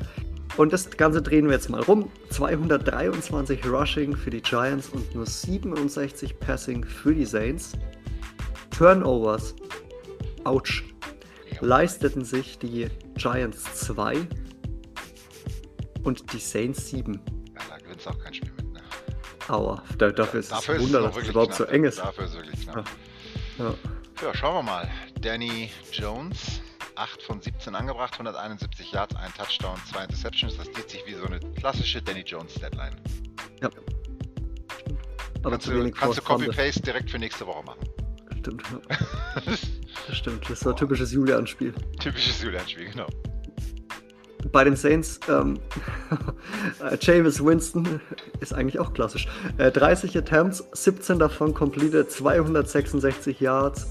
[0.58, 2.12] Und das Ganze drehen wir jetzt mal rum.
[2.30, 7.74] 223 Rushing für die Giants und nur 67 Passing für die Saints.
[8.70, 9.56] Turnovers,
[10.46, 10.84] ouch,
[11.52, 11.58] Ja.
[11.62, 14.28] leisteten sich die Giants 2
[16.04, 17.14] und die Saints 7.
[17.54, 18.74] Ja, da gewinnst du auch kein Spiel mit.
[18.74, 18.80] Ne?
[19.48, 21.68] Aua, da, dafür ist Dafür es ist Wunder, noch dass es überhaupt knapp.
[21.70, 22.00] so eng ist.
[22.00, 22.90] Dafür ist es wirklich knapp.
[23.58, 23.74] Ja.
[24.22, 24.90] Ja, schauen wir mal.
[25.22, 26.62] Danny Jones,
[26.96, 30.58] 8 von 17 angebracht, 171 Yards, ein Touchdown, zwei Interceptions.
[30.58, 32.96] Das liest sich wie so eine klassische Danny Jones Deadline.
[33.62, 33.70] Ja.
[35.42, 36.22] Aber kannst du, kannst du.
[36.22, 37.80] Copy-Paste direkt für nächste Woche machen.
[38.40, 38.64] Stimmt,
[40.08, 40.44] das stimmt.
[40.44, 41.74] Das ist so ein typisches Julian-Spiel.
[42.00, 43.08] Typisches Julian-Spiel, genau.
[44.54, 45.60] Bei den Saints, ähm,
[46.82, 48.00] äh, Jameis Winston
[48.40, 49.28] ist eigentlich auch klassisch.
[49.58, 53.88] Äh, 30 Attempts, 17 davon completed, 266 Yards,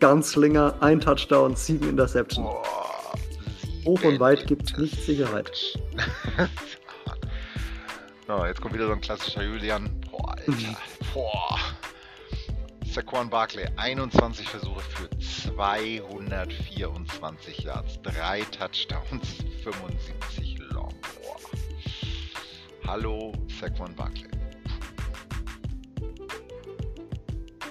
[0.00, 2.44] Gunslinger, ein Touchdown, 7 Interception.
[2.44, 2.62] Boah,
[3.84, 5.50] Hoch und weit gibt nicht Sicherheit.
[8.28, 9.90] so, jetzt kommt wieder so ein klassischer Julian.
[10.10, 10.52] Boah, Alter.
[11.12, 11.58] Boah.
[12.98, 20.92] Saquon Barkley, 21 Versuche für 224 Yards, 3 Touchdowns, 75 Long.
[21.22, 21.38] Boah.
[22.88, 24.26] Hallo, Saquon Barkley.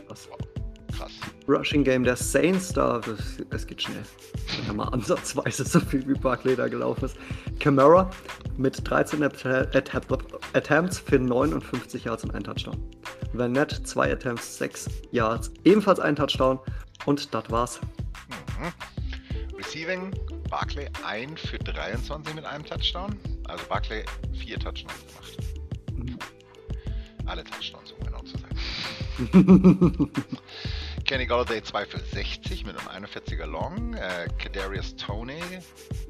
[0.07, 0.30] Was?
[1.48, 4.04] Rushing Game der Saints, da, das, das geht schnell.
[4.58, 7.18] Wenn da mal ansatzweise so viel wie Barkley da gelaufen ist.
[7.60, 8.10] Camara
[8.58, 10.08] mit 13 Att Att
[10.54, 12.78] Attempts für 59 Yards und ein Touchdown.
[13.34, 16.60] Vanette, 2 Attempts, 6 Yards, ebenfalls ein Touchdown.
[17.06, 17.80] Und das war's.
[18.30, 19.58] Mhm.
[19.58, 20.12] Receiving,
[20.50, 23.18] Barkley 1 für 23 mit einem Touchdown.
[23.48, 25.38] Also Barkley 4 Touchdowns gemacht.
[25.93, 26.20] Mhm.
[27.26, 28.16] Alle Touchdowns, um genau zu sein.
[31.05, 33.95] Kenny Galladay 2 für 60 mit einem 41er Long.
[33.95, 35.41] Äh, Kadarius Toney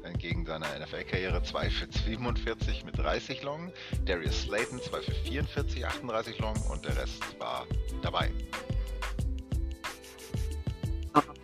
[0.02, 3.72] entgegen seiner NFL-Karriere 2 für 47 mit 30 Long.
[4.04, 7.66] Darius Slayton 2 für 44, 38 Long und der Rest war
[8.02, 8.30] dabei.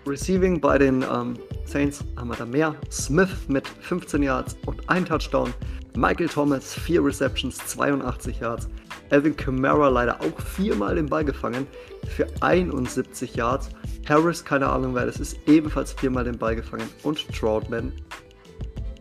[0.06, 2.76] Receiving bei den ähm, Saints haben wir da mehr.
[2.90, 5.54] Smith mit 15 Yards und ein Touchdown.
[5.96, 8.68] Michael Thomas, 4 Receptions, 82 Yards.
[9.14, 11.68] Alvin Kamara leider auch viermal den Ball gefangen
[12.16, 13.68] für 71 Yards.
[14.08, 16.88] Harris, keine Ahnung wer das ist, ebenfalls viermal den Ball gefangen.
[17.04, 17.92] Und Troutman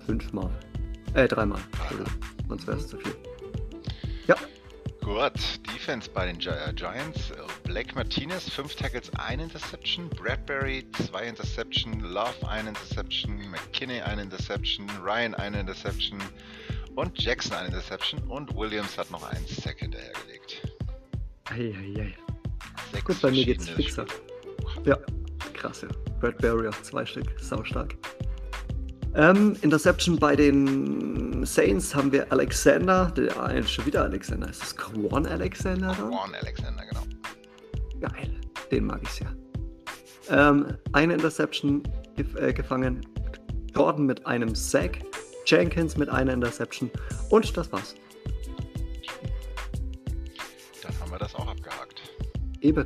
[0.05, 0.51] fünfmal.
[1.15, 1.59] Äh, dreimal.
[2.47, 3.15] Sonst wäre es zu viel.
[4.27, 4.35] Ja.
[5.01, 5.33] Gut,
[5.73, 7.31] Defense bei den Gi äh, Giants.
[7.63, 10.09] Blake Martinez, 5 Tackles, 1 Interception.
[10.09, 12.01] Bradbury, 2 Interception.
[12.01, 13.39] Love, 1 Interception.
[13.49, 14.87] McKinney, 1 Interception.
[15.03, 16.19] Ryan, 1 Interception.
[16.95, 18.21] Und Jackson, 1 Interception.
[18.23, 20.61] Und Williams hat noch einen Sack hinterhergelegt.
[21.45, 22.13] Eieiei.
[23.03, 24.05] Gut, bei mir geht's fixer.
[24.85, 24.97] Ja,
[25.53, 25.89] krass, ja.
[26.19, 27.95] Bradbury auf zwei Stück, saustark.
[29.15, 34.49] Ähm, Interception bei den Saints haben wir Alexander, der, äh, schon wieder Alexander.
[34.49, 35.93] Ist das Quan Alexander?
[35.93, 37.03] Quan Alexander, genau.
[37.99, 38.41] Geil,
[38.71, 39.35] den mag ich sehr.
[40.29, 41.83] Ähm, eine Interception
[42.15, 43.01] gef äh, gefangen,
[43.75, 44.99] Jordan mit einem Sack,
[45.45, 46.89] Jenkins mit einer Interception
[47.29, 47.95] und das war's.
[50.81, 52.01] Dann haben wir das auch abgehakt.
[52.61, 52.85] Eben.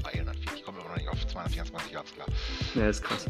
[0.00, 2.26] 240, kommen wir aber noch nicht auf 224 Yards klar.
[2.74, 3.26] Ja, ist krass.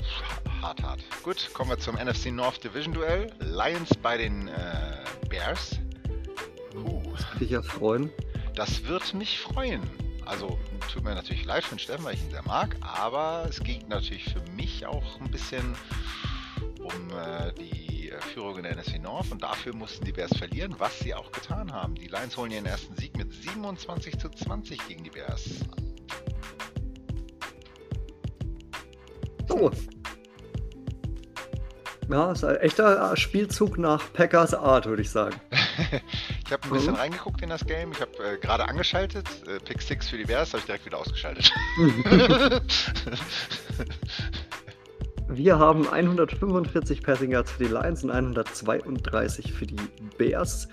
[0.61, 1.01] Hart, hart.
[1.23, 3.33] Gut, kommen wir zum NFC North Division Duell.
[3.41, 5.79] Lions bei den äh, Bears.
[6.75, 7.03] Uh.
[7.13, 8.11] Das würde ich ja freuen.
[8.55, 9.83] Das wird mich freuen.
[10.27, 10.59] Also
[10.93, 13.89] tut mir natürlich leid für den Steffen, weil ich ihn sehr mag, aber es geht
[13.89, 15.75] natürlich für mich auch ein bisschen
[16.81, 20.75] um äh, die äh, Führung in der NFC North und dafür mussten die Bears verlieren,
[20.79, 21.95] was sie auch getan haben.
[21.95, 25.65] Die Lions holen ihren ersten Sieg mit 27 zu 20 gegen die Bears.
[29.49, 29.71] So,
[32.11, 35.39] ja, ist ein echter Spielzug nach Packers Art, würde ich sagen.
[36.47, 37.01] ich habe ein bisschen mhm.
[37.01, 37.93] reingeguckt in das Game.
[37.93, 39.29] Ich habe äh, gerade angeschaltet.
[39.47, 41.53] Äh, Pick 6 für die Bears, habe ich direkt wieder ausgeschaltet.
[45.31, 49.77] Wir haben 145 Passing Yards für die Lions und 132 für die
[50.17, 50.69] Bears.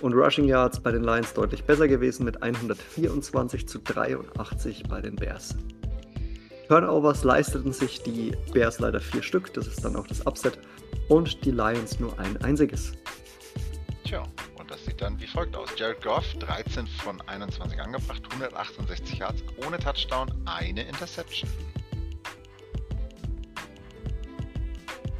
[0.00, 5.14] Und Rushing Yards bei den Lions deutlich besser gewesen mit 124 zu 83 bei den
[5.14, 5.54] Bears.
[6.66, 10.58] Turnovers leisteten sich die Bears leider vier Stück, das ist dann auch das Upset,
[11.08, 12.92] und die Lions nur ein einziges.
[14.04, 14.24] Tja,
[14.58, 15.68] und das sieht dann wie folgt aus.
[15.76, 21.48] Jared Goff, 13 von 21 angebracht, 168 Yards, ohne Touchdown, eine Interception.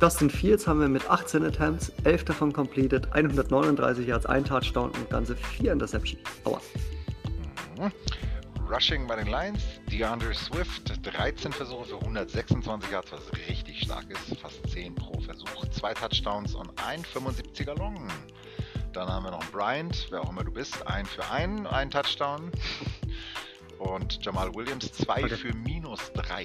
[0.00, 5.10] Justin Fields haben wir mit 18 Attempts, 11 davon completed, 139 Yards, ein Touchdown und
[5.10, 6.22] ganze 4 Interceptions.
[6.44, 6.58] Aua.
[7.76, 7.92] Mhm.
[8.66, 14.40] Rushing bei den Lions, DeAndre Swift, 13 Versuche für 126 Yards, was richtig stark ist,
[14.40, 18.08] fast 10 pro Versuch, zwei Touchdowns und ein 75er Long.
[18.94, 22.50] Dann haben wir noch Bryant, wer auch immer du bist, ein für einen, ein Touchdown.
[23.78, 25.36] Und Jamal Williams, zwei okay.
[25.36, 26.44] für minus drei.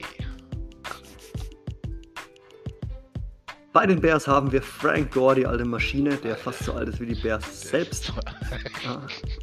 [3.75, 7.01] Bei den Bears haben wir Frank Gore, die alte Maschine, der fast so alt ist
[7.01, 8.13] wie die Bears selbst.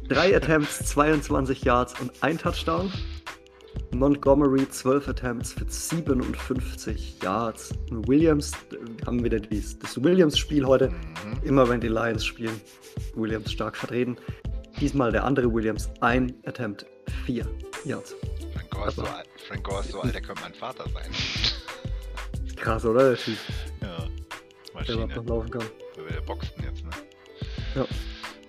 [0.09, 2.91] Drei Attempts, 22 Yards und ein Touchdown.
[3.91, 7.73] Montgomery 12 Attempts für 57 Yards.
[7.91, 10.89] Und Williams, wir haben wieder dies, das Williams-Spiel heute.
[10.89, 10.95] Mhm.
[11.43, 12.59] Immer wenn die Lions spielen,
[13.13, 14.17] Williams stark vertreten.
[14.81, 16.87] Diesmal der andere Williams, ein Attempt,
[17.27, 17.47] 4
[17.85, 18.15] Yards.
[18.55, 19.05] Frank Gore, ist so,
[19.47, 21.11] Frank Gore ist so alt, der könnte mein Vater sein.
[22.55, 23.09] Krass, oder?
[23.09, 23.37] Der Typ.
[23.81, 23.92] Ja.
[24.83, 25.07] Maschine.
[25.07, 26.09] Der überhaupt noch laufen kann.
[26.09, 26.91] Der boxen jetzt, ne?
[27.75, 27.85] Ja.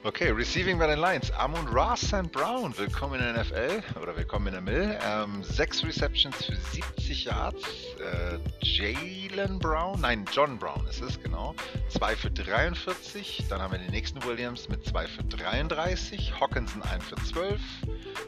[0.02, 1.30] Okay, Receiving bei den Lions.
[1.30, 2.30] Amon Ross St.
[2.30, 4.98] Brown, willkommen in der NFL oder willkommen in der Mill.
[5.02, 7.62] Ähm, sechs Receptions für 70 Yards.
[8.00, 11.54] Äh, Jalen Brown, nein, John Brown ist es, genau.
[11.88, 13.46] Zwei für 43.
[13.48, 16.38] Dann haben wir den nächsten Williams mit zwei für 33.
[16.38, 17.60] Hawkinson ein für 12.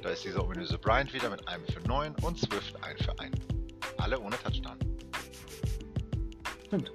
[0.02, 3.36] Da ist dieser ominöse Bryant wieder mit einem für 9 und Swift ein für 1.
[3.98, 4.78] Alle ohne Touchdown.
[6.68, 6.90] Stimmt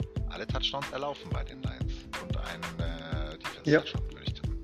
[0.52, 1.94] Touchdowns erlaufen bei den Lions.
[2.22, 3.80] Und ein äh, Defense ja.
[3.80, 4.62] Touchdown würde ich tippen.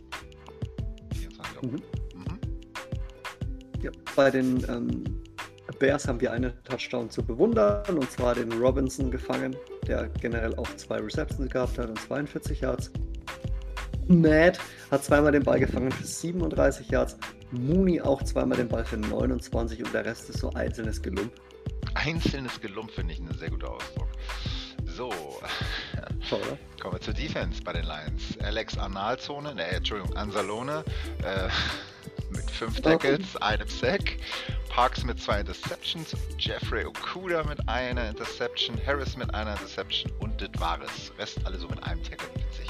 [1.13, 1.71] 24 mhm.
[2.19, 2.39] Mhm.
[3.81, 5.03] Ja, bei den ähm,
[5.79, 10.67] Bears haben wir einen Touchdown zu bewundern, und zwar den Robinson gefangen, der generell auch
[10.75, 12.91] zwei Receptions gehabt hat und 42 Yards.
[14.07, 14.59] Matt
[14.89, 17.17] hat zweimal den Ball gefangen für 37 Yards.
[17.51, 21.31] Mooney auch zweimal den Ball für 29 und der Rest ist so einzelnes Gelump.
[21.93, 24.07] Einzelnes Gelump finde ich ein sehr guter Ausdruck.
[24.97, 25.09] So.
[25.09, 26.57] Oder?
[26.81, 28.35] Kommen wir zur Defense bei den Lions.
[28.41, 30.83] Alex Analzone, ne, Entschuldigung, Ansalone
[31.23, 31.49] äh,
[32.35, 34.17] mit fünf Tackles, einem Sack.
[34.69, 41.11] Parks mit zwei Interceptions, Jeffrey Okuda mit einer Interception, Harris mit einer Interception und Ditvaris.
[41.19, 42.27] Rest alle so mit einem Tackle.
[42.33, 42.67] Witzig.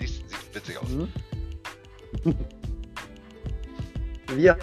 [0.00, 0.88] Sieht, sieht witzig aus.
[0.90, 1.08] Mhm.
[4.36, 4.58] Wir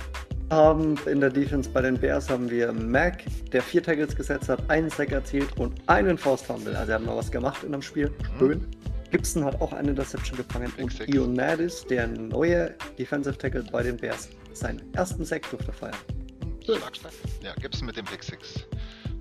[0.50, 4.70] haben in der Defense bei den Bears haben wir Mac, der vier Tackles gesetzt hat,
[4.70, 6.76] einen Sack erzielt und einen Force Fumble.
[6.76, 8.10] Also, sie haben noch was gemacht in dem Spiel.
[8.10, 8.40] Mhm.
[8.40, 8.68] Schön.
[9.12, 11.14] Gibson hat auch eine Interception gefangen Big und Six.
[11.14, 15.96] Ion Madis, der neue Defensive Tackle bei den Bears, seinen ersten Sack durfte feiern.
[16.64, 17.12] Schlagstein.
[17.42, 18.66] Ja, Gibson mit dem Pick 6.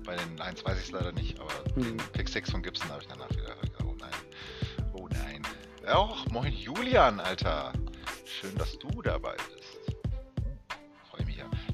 [0.05, 1.83] Bei den 1 weiß ich es leider nicht, aber hm.
[1.83, 3.55] den Pick 6 von Gibson habe ich danach wieder.
[3.85, 4.11] Oh nein.
[4.93, 5.41] Oh nein.
[5.95, 7.71] Och, moin Julian, Alter.
[8.25, 9.66] Schön, dass du dabei bist.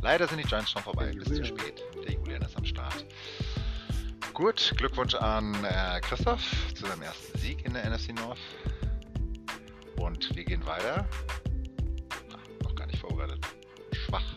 [0.04, 0.10] Ja.
[0.10, 1.82] Leider sind die Giants schon vorbei, bis zu spät.
[2.04, 3.06] Der Julian ist am Start.
[4.34, 6.42] Gut, Glückwunsch an äh, Christoph
[6.76, 8.40] zu seinem ersten Sieg in der NFC North.
[9.98, 11.08] Und wir gehen weiter.
[12.30, 13.40] Na, noch gar nicht vorbereitet.
[13.94, 14.36] Schwach.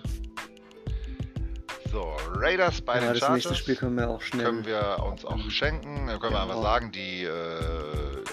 [1.90, 3.44] So, Raiders bei ja, den das Chargers.
[3.44, 4.44] nächste Spiel können wir auch schnell.
[4.44, 6.06] Können wir uns auch schenken.
[6.06, 7.32] Da können wir einfach sagen, die äh,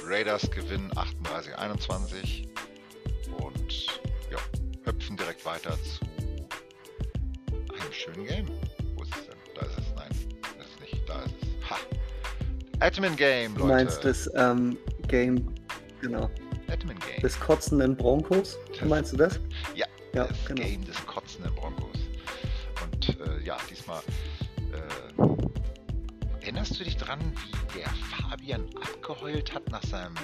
[0.06, 2.48] Raiders gewinnen 38-21
[3.38, 3.88] und
[4.30, 4.38] ja,
[4.84, 6.12] hüpfen direkt weiter zu
[7.94, 8.48] schönen Game.
[8.96, 9.38] Wo ist es denn?
[9.56, 9.96] Da ist es.
[9.96, 10.10] Nein,
[10.58, 11.10] das ist nicht.
[11.10, 11.70] Da ist es.
[11.70, 11.78] Ha!
[12.80, 13.62] Admin Game, Leute.
[13.62, 14.78] Du meinst das ähm,
[15.08, 15.54] Game,
[16.02, 16.30] genau.
[16.68, 17.22] Admin Game.
[17.22, 18.58] Des kotzenden Broncos?
[18.72, 19.39] Das, meinst du das?
[19.76, 20.62] Ja, ja das genau.
[20.62, 21.98] Game des kotzenden Broncos.
[22.84, 24.02] Und äh, ja, diesmal.
[24.74, 27.88] Äh, erinnerst du dich dran, wie der
[28.34, 30.16] Fabian abgeheult hat nach seinem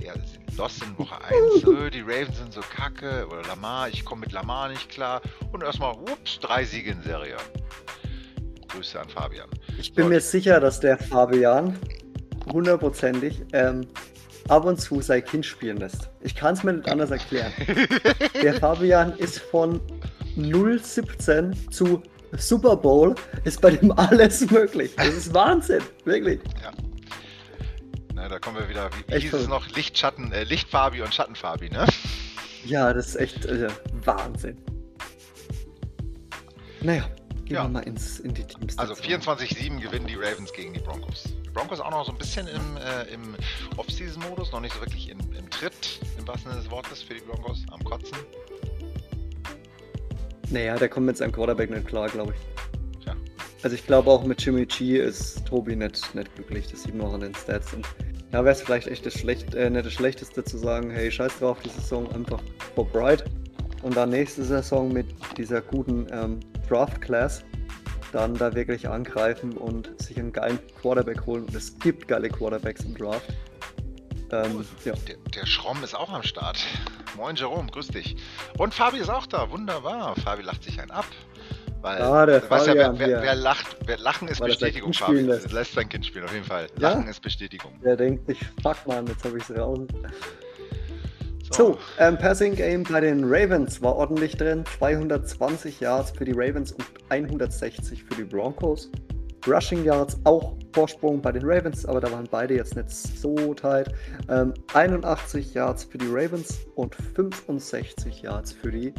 [0.00, 0.12] ja,
[0.56, 1.64] Lost in Woche 1?
[1.66, 3.26] Öh, die Ravens sind so kacke.
[3.26, 5.20] Oder Lamar, ich komme mit Lamar nicht klar.
[5.50, 7.36] Und erstmal, ups, drei Siege in Serie.
[8.68, 9.48] Grüße an Fabian.
[9.80, 11.76] Ich bin so, mir sicher, dass der Fabian
[12.52, 13.84] hundertprozentig ähm,
[14.48, 16.08] ab und zu sein Kind spielen lässt.
[16.20, 17.52] Ich kann es mir nicht anders erklären.
[18.42, 19.80] Der Fabian ist von
[20.36, 22.00] 0,17 zu
[22.36, 24.94] Super Bowl, ist bei dem alles möglich.
[24.96, 26.38] Das ist Wahnsinn, wirklich.
[26.62, 26.70] Ja.
[28.26, 31.70] Na, da kommen wir wieder, wie, wie hieß es noch, Lichtschatten, äh, Lichtfarbi und Schattenfarbi,
[31.70, 31.86] ne?
[32.64, 33.68] Ja, das ist echt äh,
[34.04, 34.56] Wahnsinn.
[36.80, 37.08] Naja,
[37.44, 37.62] gehen ja.
[37.62, 38.76] wir mal ins, in die Teams.
[38.78, 41.36] Also 24-7 gewinnen die Ravens gegen die Broncos.
[41.54, 43.36] Broncos auch noch so ein bisschen im, äh, im
[43.76, 47.20] Off-Season-Modus, noch nicht so wirklich im, im Tritt, im wahrsten Sinne des Wortes für die
[47.20, 48.18] Broncos, am Kotzen.
[50.50, 53.06] Naja, der kommt mit seinem Quarterback nicht klar, glaube ich.
[53.06, 53.14] Ja.
[53.62, 57.06] Also ich glaube auch mit Jimmy G ist Tobi nicht, nicht glücklich, das sieht man
[57.06, 57.72] auch an den Stats.
[57.72, 57.86] Und
[58.36, 61.38] ja, wäre es vielleicht echt das, Schlecht, äh, nicht das Schlechteste zu sagen, hey, scheiß
[61.38, 62.42] drauf, die Saison einfach
[62.74, 63.24] for bright.
[63.80, 65.06] Und dann nächste Saison mit
[65.38, 67.44] dieser guten ähm, Draft-Class
[68.12, 71.44] dann da wirklich angreifen und sich einen geilen Quarterback holen.
[71.44, 73.32] Und es gibt geile Quarterbacks im Draft.
[74.32, 74.92] Ähm, ja.
[75.08, 76.58] der, der Schromm ist auch am Start.
[77.16, 78.16] Moin Jerome, grüß dich.
[78.58, 80.14] Und Fabi ist auch da, wunderbar.
[80.16, 81.06] Fabi lacht sich einen ab.
[81.82, 85.20] Weil, ah, der weißt ja, wer, wer, wer, lacht, wer Lachen ist Weil Bestätigung, Fabi.
[85.20, 85.52] Lässt.
[85.52, 86.66] lässt sein Kind spielen, auf jeden Fall.
[86.76, 87.10] Lachen ja?
[87.10, 87.72] ist Bestätigung.
[87.84, 89.80] Der denkt sich, fuck man, jetzt habe ich es raus.
[91.52, 94.64] So, ähm, Passing Game bei den Ravens war ordentlich drin.
[94.78, 98.90] 220 Yards für die Ravens und 160 für die Broncos.
[99.46, 103.88] Rushing Yards auch Vorsprung bei den Ravens, aber da waren beide jetzt nicht so tight.
[104.28, 108.92] Ähm, 81 Yards für die Ravens und 65 Yards für die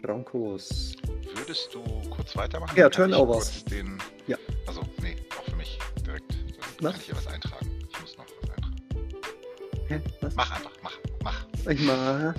[0.00, 0.94] Broncos.
[1.34, 2.76] Würdest du kurz weitermachen?
[2.76, 3.64] Ja, Turnovers.
[3.64, 3.98] Den...
[4.26, 4.36] Ja.
[4.66, 6.24] Also, nee, auch für mich direkt.
[6.80, 7.70] Dann kann ich hier was eintragen.
[7.90, 8.76] Ich muss noch was eintragen.
[9.88, 10.00] Hä?
[10.20, 10.34] Was?
[10.34, 10.98] Mach einfach, mach.
[11.22, 11.46] Mach.
[11.68, 12.34] Ich mach.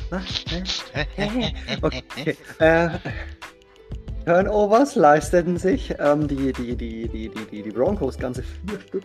[1.82, 2.38] Okay.
[2.60, 2.89] Äh,
[4.26, 9.03] Turnovers leisteten sich ähm, die, die, die, die, die, die Broncos ganze vier Stück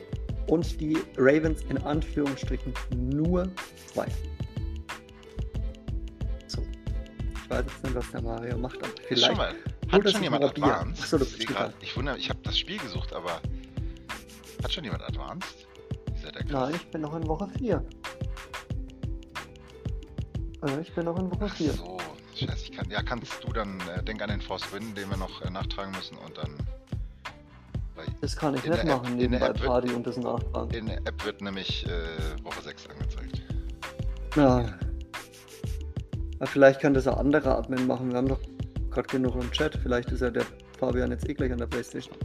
[0.48, 3.48] und die Ravens in Anführungsstrichen nur
[3.92, 4.06] zwei.
[7.52, 9.26] Weiß jetzt nicht, was der Mario macht, aber vielleicht.
[9.26, 9.54] Schon mal,
[9.90, 11.02] hat schon jemand Advanced?
[11.02, 13.40] Achso, bist grad, ich wundere, ich habe das Spiel gesucht, aber
[14.62, 15.66] hat schon jemand Advanced?
[16.48, 17.84] Nein, ich bin noch in Woche 4.
[20.64, 21.72] Äh, ich bin noch in Woche 4.
[21.72, 21.98] So,
[22.34, 22.88] scheiße, ich kann.
[22.90, 25.92] Ja, kannst du dann, äh, denk an den Force Win, den wir noch äh, nachtragen
[25.92, 26.56] müssen und dann.
[28.20, 30.70] Das kann ich nicht machen, nebenbei Party wird, und das nachtragen.
[30.70, 33.42] In der App wird nämlich äh, Woche 6 angezeigt.
[34.34, 34.64] Ja.
[36.42, 36.46] Ja.
[36.46, 38.10] Vielleicht kann das ein anderer Admin machen.
[38.10, 38.40] Wir haben doch
[38.90, 39.78] gerade genug im Chat.
[39.82, 40.44] Vielleicht ist ja der
[40.78, 42.16] Fabian jetzt eh gleich an der Playstation.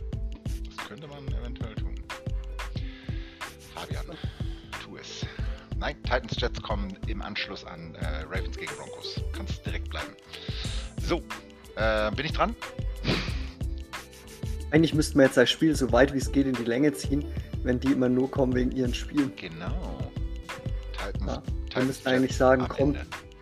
[0.66, 1.96] Das könnte man eventuell tun.
[3.74, 4.06] Fabian.
[5.80, 9.22] Nein, Titans Jets kommen im Anschluss an äh, Ravens gegen Broncos.
[9.32, 10.14] Kannst direkt bleiben.
[11.04, 11.22] So,
[11.76, 12.56] äh, bin ich dran?
[14.72, 17.24] Eigentlich müssten wir jetzt das Spiel so weit wie es geht in die Länge ziehen,
[17.62, 19.32] wenn die immer nur kommen wegen ihren Spielen.
[19.36, 20.12] Genau.
[20.94, 22.96] Titans, ja, wir müssten eigentlich sagen, komm,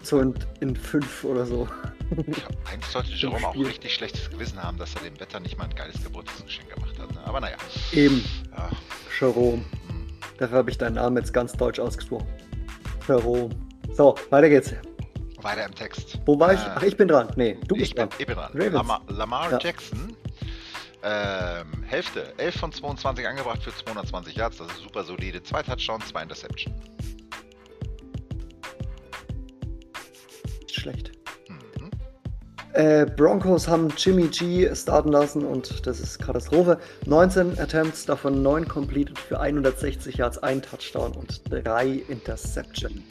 [0.06, 1.68] so in, in fünf oder so.
[2.66, 5.76] eigentlich sollte Jerome auch richtig schlechtes Gewissen haben, dass er dem Wetter nicht mal ein
[5.76, 7.12] geiles Geburtstagsgeschenk gemacht hat.
[7.14, 7.20] Ne?
[7.26, 7.58] Aber naja.
[7.91, 8.24] Eben.
[8.56, 8.70] Ja.
[9.20, 9.64] Jerome.
[10.38, 12.28] Dafür habe ich deinen Namen jetzt ganz deutsch ausgesprochen.
[13.08, 13.49] Jerome.
[13.93, 14.74] So, weiter geht's.
[15.41, 16.20] Weiter im Text.
[16.26, 16.60] Wo war ich?
[16.60, 17.32] Äh, Ach, ich bin dran.
[17.36, 18.10] Nee, du bist ich dran.
[18.10, 18.51] Bin, ich bin dran.
[18.53, 19.60] Lamar, Lamar ja.
[19.60, 20.16] Jackson,
[21.03, 24.58] ähm, Hälfte, 11 von 22 angebracht für 220 Yards.
[24.58, 25.41] Das ist super solide.
[25.43, 26.74] Zwei Touchdowns, zwei Interception.
[30.86, 31.11] Schlecht.
[31.49, 31.89] Mhm.
[32.73, 36.77] Äh, Broncos haben Jimmy G starten lassen und das ist Katastrophe.
[37.07, 43.01] 19 Attempts, davon 9 completed für 160 Yards, ein Touchdown und 3 Interceptions.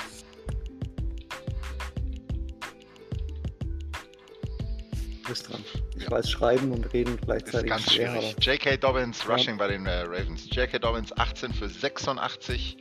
[5.22, 5.64] Du bist dran.
[5.97, 6.11] Ich Ja.
[6.12, 8.37] weiß, schreiben und reden Ist gleichzeitig ganz schwer, schwierig.
[8.41, 8.77] J.K.
[8.77, 9.33] Dobbins, Ja.
[9.33, 10.47] Rushing bei den äh, Ravens.
[10.55, 10.79] J.K.
[10.79, 12.77] Dobbins 18 für 86,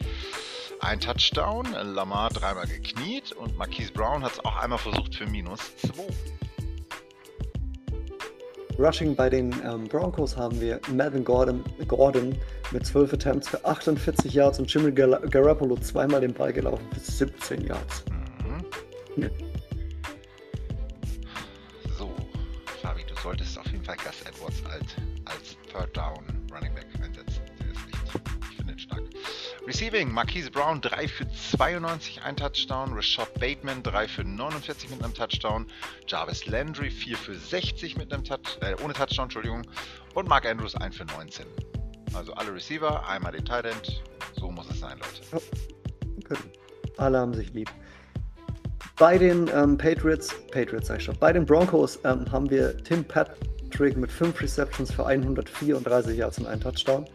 [0.83, 1.65] ein Touchdown.
[1.71, 6.03] Lamar dreimal gekniet und Marquise Brown hat es auch einmal versucht für minus 2.
[8.79, 12.35] Rushing bei den ähm, Broncos haben wir Melvin Gordon, Gordon
[12.71, 16.99] mit 12 Attempts für 48 Yards und Jimmy Gar Garoppolo zweimal den Ball gelaufen für
[16.99, 18.03] 17 Yards.
[19.15, 19.29] Mhm.
[21.97, 22.11] So,
[22.81, 26.32] Fabi, du solltest auf jeden Fall Gus Edwards als, als Third Down
[29.65, 32.91] Receiving, Marquise Brown 3 für 92, ein Touchdown.
[32.93, 35.67] Rashad Bateman 3 für 49 mit einem Touchdown.
[36.05, 39.61] Jarvis Landry 4 für 60 mit einem Touch, äh, ohne Touchdown, Entschuldigung.
[40.15, 41.45] Und Mark Andrews 1 für 19.
[42.13, 44.03] Also alle Receiver, einmal den Tight End.
[44.35, 45.45] So muss es sein, Leute.
[46.27, 46.39] Gut.
[46.97, 47.71] Alle haben sich lieb.
[48.97, 53.05] Bei den ähm, Patriots, Patriots sag ich schon, bei den Broncos ähm, haben wir Tim
[53.05, 57.05] Patrick mit 5 Receptions für 134 Yards und einen Touchdown.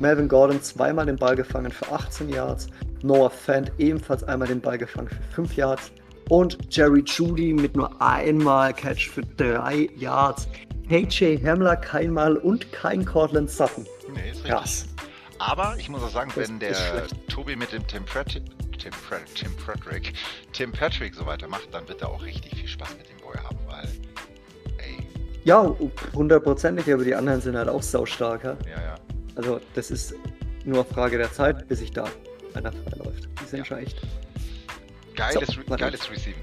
[0.00, 2.66] Melvin Gordon zweimal den Ball gefangen für 18 Yards.
[3.02, 5.92] Noah Fant ebenfalls einmal den Ball gefangen für 5 Yards.
[6.28, 10.48] Und Jerry Judy mit nur einmal Catch für 3 Yards.
[10.90, 13.86] AJ Hamler keinmal und kein Cortland Sutton.
[14.12, 14.50] Nee, ist richtig.
[14.50, 14.86] Krass.
[15.38, 16.74] Aber ich muss auch sagen, Das wenn der.
[17.28, 18.42] Tobi mit dem Tim, Prat Tim,
[19.08, 20.12] Prat Tim Patrick,
[20.52, 23.58] Tim Patrick so weitermacht, dann wird er auch richtig viel Spaß mit dem Boy haben,
[23.68, 23.88] weil,
[24.78, 25.06] ey,
[25.44, 25.74] Ja,
[26.14, 28.56] hundertprozentig, aber die anderen sind halt auch saustarker.
[28.64, 28.94] ja, ja.
[29.36, 30.14] Also das ist
[30.64, 32.04] nur Frage der Zeit, bis sich da
[32.54, 33.28] einer freiläuft.
[33.40, 33.78] Die sind Ja.
[33.78, 34.00] echt.
[35.14, 36.42] Geiles, So, Re geiles Receiving.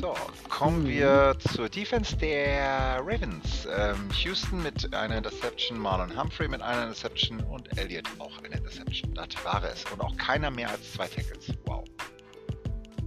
[0.00, 0.14] So,
[0.48, 0.88] kommen Mhm.
[0.88, 3.66] wir zur Defense der Ravens.
[3.76, 9.12] Ähm, Houston mit einer Interception, Marlon Humphrey mit einer Interception und Elliott auch eine Interception.
[9.14, 9.84] Das war es.
[9.92, 11.48] Und auch keiner mehr als zwei Tackles.
[11.66, 11.84] Wow.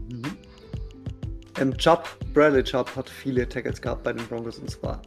[0.09, 0.37] Mhm.
[1.59, 5.01] Ähm, Chubb, Bradley Chubb hat viele Tackles gehabt bei den Broncos und zwar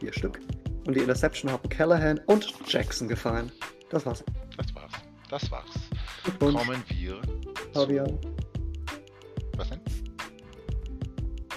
[0.00, 0.38] vier Stück.
[0.86, 3.50] Und die Interception haben Callahan und Jackson gefangen.
[3.90, 4.24] Das war's.
[4.56, 4.92] Das war's.
[5.28, 5.70] Das war's.
[6.24, 7.20] Glückwunsch, Kommen wir
[7.72, 8.18] Fabian.
[9.56, 9.80] Was denn?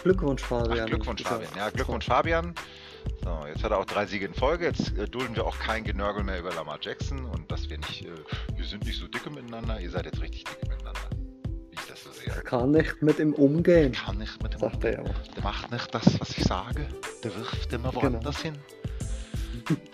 [0.03, 0.79] Glückwunsch, Fabian.
[0.81, 1.51] Ach, Glückwunsch, Fabian.
[1.55, 2.53] Ja, Glückwunsch, Fabian.
[3.23, 4.65] So, jetzt hat er auch drei Siege in Folge.
[4.65, 8.05] Jetzt äh, dulden wir auch kein Genörgel mehr über Lamar Jackson und dass wir nicht,
[8.05, 8.09] äh,
[8.55, 9.79] wir sind nicht so dicke miteinander.
[9.79, 10.99] Ihr seid jetzt richtig dicke miteinander.
[11.69, 12.33] Wie ich das so sehe.
[12.33, 15.27] Er kann nicht mit ihm umgehen, Kann nicht mit er ja auch.
[15.35, 16.87] Der macht nicht das, was ich sage.
[17.23, 18.03] Der wirft immer Genau.
[18.03, 18.57] woanders hin.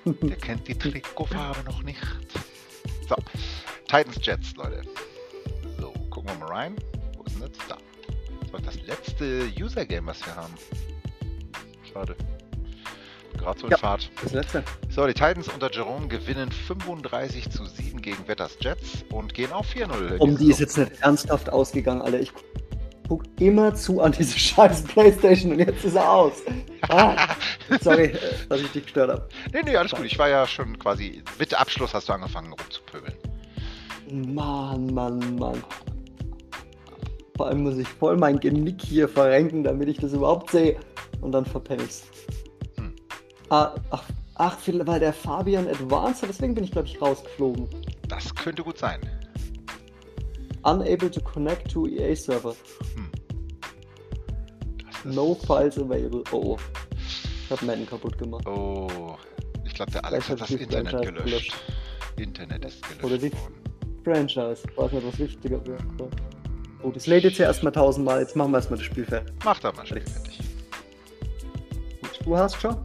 [0.06, 2.02] Der kennt die Trikotfarbe noch nicht.
[3.08, 3.16] So,
[3.88, 4.82] Titans Jets, Leute.
[5.80, 6.76] So, gucken wir mal rein.
[7.18, 7.68] Wo ist denn das?
[7.68, 7.78] Da.
[8.42, 10.54] Das war das letzte User-Game, was wir haben.
[11.92, 12.16] Schade.
[13.38, 13.78] Gerade so in Ja.
[13.78, 14.10] Fahrt.
[14.22, 14.64] Das letzte.
[14.90, 19.68] So, die Titans unter Jerome gewinnen 35 zu 7 gegen Wetters Jets und gehen auf
[19.74, 20.18] 4-0.
[20.18, 22.20] Um die ist jetzt nicht ernsthaft ausgegangen, Alter.
[22.20, 22.32] Ich
[23.10, 26.34] guck immer zu an diese scheiß Playstation und jetzt ist er aus.
[26.88, 27.36] Ah,
[27.82, 29.28] sorry, äh, dass ich dich gestört habe.
[29.52, 30.06] Nee, nee, alles gut.
[30.06, 31.24] Ich war ja schon quasi.
[31.38, 33.16] Mit Abschluss hast du angefangen rumzupöbeln.
[34.34, 35.64] Mann, Mann, Mann.
[37.36, 40.78] Vor allem muss ich voll mein Genick hier verrenken, damit ich das überhaupt sehe.
[41.22, 42.04] Und dann verpenne ich's.
[42.78, 42.96] Hm.
[43.50, 44.04] Ah, ach,
[44.36, 47.68] ach, weil der Fabian Advanced deswegen bin ich, glaube ich, rausgeflogen.
[48.08, 49.00] Das könnte gut sein.
[50.70, 52.54] Unable to connect to EA Server.
[52.96, 53.12] Hm.
[55.14, 56.24] No files available.
[56.32, 56.58] Oh, oh.
[57.46, 58.46] Ich hab Madden kaputt gemacht.
[58.48, 59.16] Oh,
[59.66, 61.56] ich glaube, der Alex hat das Internet Franchise gelöscht.
[62.18, 63.56] Internet ist gelöscht Oder die- worden.
[64.04, 64.64] Franchise.
[64.76, 65.78] Weiß nicht, was wichtiger wäre.
[66.84, 68.20] Oh, das lädt jetzt ja erstmal tausendmal.
[68.22, 69.34] Jetzt machen wir erstmal das Spiel fertig.
[69.44, 70.40] Mach da mal Spiel fertig.
[72.24, 72.76] Du hast schon?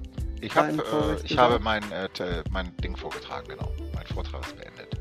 [0.40, 0.76] Ich, hab, äh,
[1.24, 2.08] ich habe mein, äh,
[2.50, 3.70] mein Ding vorgetragen, genau.
[3.94, 4.98] Mein Vortrag ist beendet.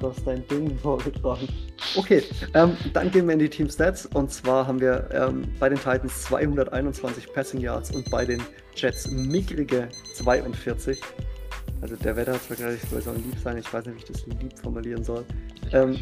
[0.00, 1.48] Du hast dein Ding vorgetragen.
[1.96, 2.22] Okay,
[2.54, 4.06] ähm, dann gehen wir in die Team Stats.
[4.06, 8.40] Und zwar haben wir ähm, bei den Titans 221 Passing Yards und bei den
[8.76, 11.00] Jets mickrige 42.
[11.80, 14.04] Also der Wetter hat zwar ich soll ein lieb sein, ich weiß nicht, wie ich
[14.04, 15.24] das lieb formulieren soll.
[15.72, 15.98] Ähm.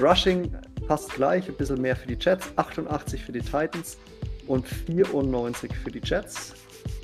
[0.00, 0.54] Rushing
[0.86, 3.98] passt gleich, ein bisschen mehr für die Jets, 88 für die Titans
[4.46, 6.54] und 94 für die Jets.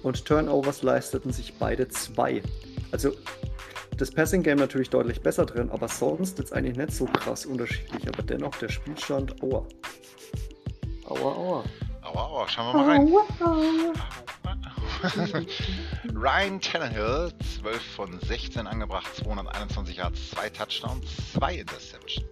[0.02, 2.40] Und Turnovers leisteten sich beide zwei.
[2.92, 3.12] Also
[3.96, 8.06] das Passing Game natürlich deutlich besser drin, aber sonst jetzt eigentlich nicht so krass unterschiedlich.
[8.08, 9.66] Aber dennoch der Spielstand, aua.
[11.06, 11.64] Aua, aua.
[12.02, 13.08] Aua, aua, schauen wir mal rein.
[13.08, 13.92] Aua, aua.
[16.14, 22.24] Ryan Tannehill, 12 von 16 angebracht, 221 Yards, 2 Touchdowns, 2 Interception.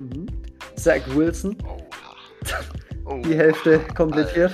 [0.00, 0.26] Mhm.
[0.76, 1.78] Zach Wilson, Oha.
[3.06, 4.52] Oh, die Hälfte komplettiert.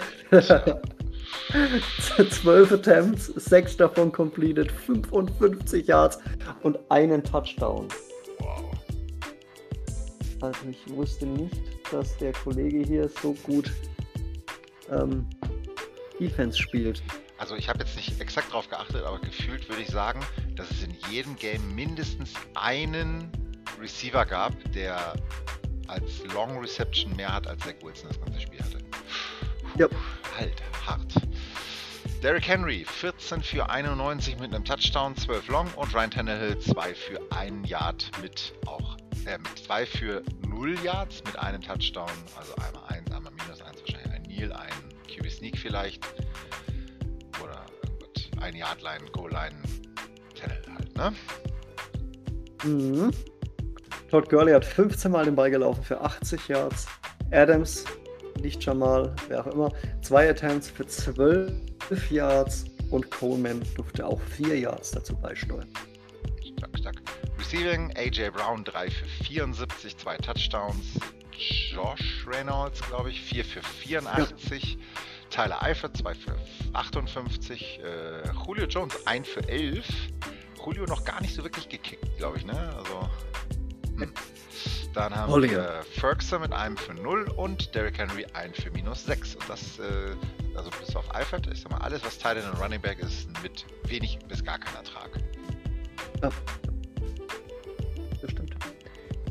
[2.30, 6.18] 12 Attempts, 6 davon completed, 55 Yards
[6.62, 7.88] und einen Touchdown.
[8.38, 8.70] Wow.
[10.40, 11.61] Also ich wusste nicht,
[11.92, 13.70] dass der Kollege hier so gut
[14.90, 15.26] ähm,
[16.18, 17.03] Defense spielt.
[17.38, 20.20] Also ich habe jetzt nicht exakt darauf geachtet, aber gefühlt würde ich sagen,
[20.57, 23.30] dass es in jedem Game mindestens einen
[23.80, 25.14] Receiver gab, der
[25.86, 28.78] als Long Reception mehr hat, als Zach Wilson das ganze Spiel hatte.
[28.78, 29.88] Puh, ja.
[30.36, 31.14] Halt, hart.
[32.23, 37.18] Derrick Henry, 14 für 91 mit einem Touchdown, 12 Long und Ryan Tannehill 2 für
[37.31, 43.11] 1 Yard mit auch äh, 2 für 0 Yards mit einem Touchdown, also einmal 1,
[43.11, 44.71] einmal minus 1, wahrscheinlich ein Neil, ein
[45.09, 46.05] QB Sneak vielleicht
[47.43, 47.64] oder
[47.99, 49.57] gut, ein Yardline, Goal-Line,
[50.39, 51.12] Tannehill halt, ne?
[52.64, 53.11] Mhm.
[54.11, 56.87] Todd Gurley hat 15 Mal den Ball gelaufen für 80 Yards.
[57.31, 57.85] Adams,
[58.41, 59.72] nicht Jamal, wer auch immer,
[60.03, 61.53] zwei Attempts für 12
[62.11, 65.68] Yards und Coleman durfte auch 4 Yards dazu beisteuern.
[66.59, 66.97] Stark, stark.
[67.38, 70.99] Receiving, AJ Brown 3 für 74, zwei Touchdowns.
[71.72, 74.74] Josh Reynolds, glaube ich, 4 für 84.
[74.74, 74.78] Ja.
[75.30, 76.36] Tyler Eifert 2 für
[76.74, 77.80] 58.
[77.82, 79.86] Äh, Julio Jones 1 für 11.
[80.64, 82.74] Julio noch gar nicht so wirklich gekickt, glaube ich, ne?
[82.76, 83.09] Also
[83.97, 84.12] hm.
[84.93, 85.82] Dann haben Olliger.
[85.84, 89.36] wir Ferguson mit einem für 0 und Derrick Henry ein für minus 6.
[89.36, 90.16] Und das, äh,
[90.57, 93.28] also bis auf Eifert, ich sag mal, alles, was Teil in den Running Back ist,
[93.43, 95.11] mit wenig bis gar kein Ertrag.
[96.22, 96.30] Ja.
[98.20, 98.55] Das stimmt.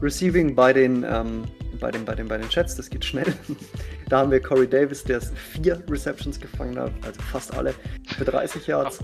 [0.01, 1.43] Receiving bei den, ähm,
[1.79, 3.33] bei den, bei den, bei den Chats, das geht schnell.
[4.09, 7.73] da haben wir Corey Davis, der vier Receptions gefangen hat, also fast alle,
[8.17, 8.99] für 30 Yards.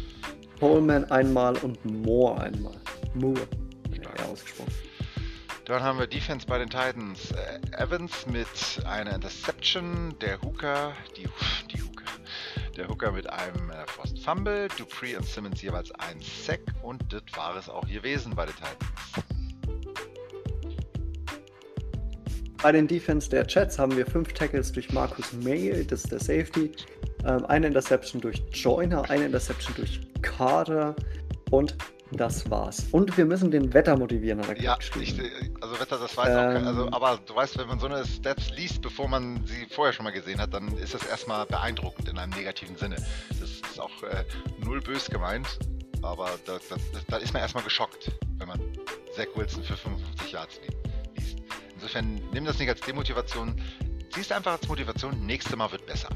[0.60, 2.76] Coleman einmal und Moore einmal.
[3.14, 3.40] Moore,
[3.92, 4.72] ja, ausgesprochen.
[5.70, 7.30] Dann haben wir Defense bei den Titans.
[7.30, 8.48] Äh, Evans mit
[8.86, 11.28] einer Interception, der Hooker, die,
[11.72, 12.10] die Hooker,
[12.76, 17.22] der Hooker mit einem äh, Forced Fumble, Dupree und Simmons jeweils ein Sack und das
[17.36, 19.28] war es auch gewesen bei den Titans.
[22.60, 26.18] Bei den Defense der Chats haben wir fünf Tackles durch Marcus May, das ist der
[26.18, 26.72] Safety,
[27.24, 30.96] ähm, eine Interception durch Joyner, eine Interception durch Carter
[31.52, 31.76] und
[32.12, 32.86] das war's.
[32.92, 35.14] Und wir müssen den Wetter motivieren, er Ja, ich,
[35.60, 38.04] also Wetter, das weiß ähm, auch kein, also, aber du weißt, wenn man so eine
[38.04, 42.08] Stats liest, bevor man sie vorher schon mal gesehen hat, dann ist das erstmal beeindruckend
[42.08, 42.96] in einem negativen Sinne.
[43.28, 44.24] Das ist auch äh,
[44.64, 45.58] null bös gemeint,
[46.02, 46.76] aber da, da,
[47.08, 48.60] da, ist man erstmal geschockt, wenn man
[49.14, 50.60] Zach Wilson für 55 Yards
[51.16, 51.36] liest.
[51.74, 53.60] Insofern nimm das nicht als Demotivation,
[54.14, 56.08] siehst einfach als Motivation, nächstes Mal wird besser.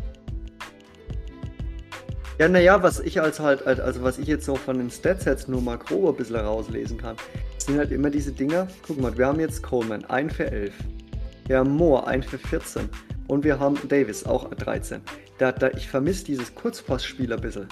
[2.36, 5.48] Ja, naja, was ich als halt, also was ich jetzt so von den Stats jetzt
[5.48, 7.16] nur mal grob ein bisschen rauslesen kann,
[7.58, 8.66] sind halt immer diese Dinger.
[8.84, 10.74] Guck mal, wir haben jetzt Coleman, 1 für 11.
[11.46, 12.88] Wir haben Moore, 1 für 14.
[13.28, 15.00] Und wir haben Davis, auch 13.
[15.38, 17.68] Da, da, ich vermisse dieses Kurzpassspiel ein bisschen,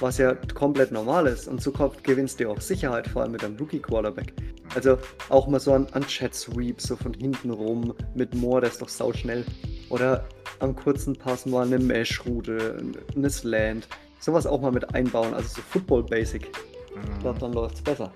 [0.00, 1.46] was ja komplett normal ist.
[1.46, 1.70] Und so
[2.02, 4.32] gewinnst du auch Sicherheit, vor allem mit einem Rookie-Quarterback.
[4.74, 4.98] Also
[5.28, 9.12] auch mal so ein, Chat-Sweep, so von hinten rum mit Moore, der ist doch sau
[9.12, 9.44] schnell.
[9.88, 10.28] Oder
[10.60, 12.78] am kurzen Pass mal eine Mesh-Route,
[13.16, 13.88] eine Slant.
[14.20, 16.48] Sowas auch mal mit einbauen, also so Football Basic.
[16.94, 17.18] Mhm.
[17.20, 18.12] Glaube, dann läuft es besser.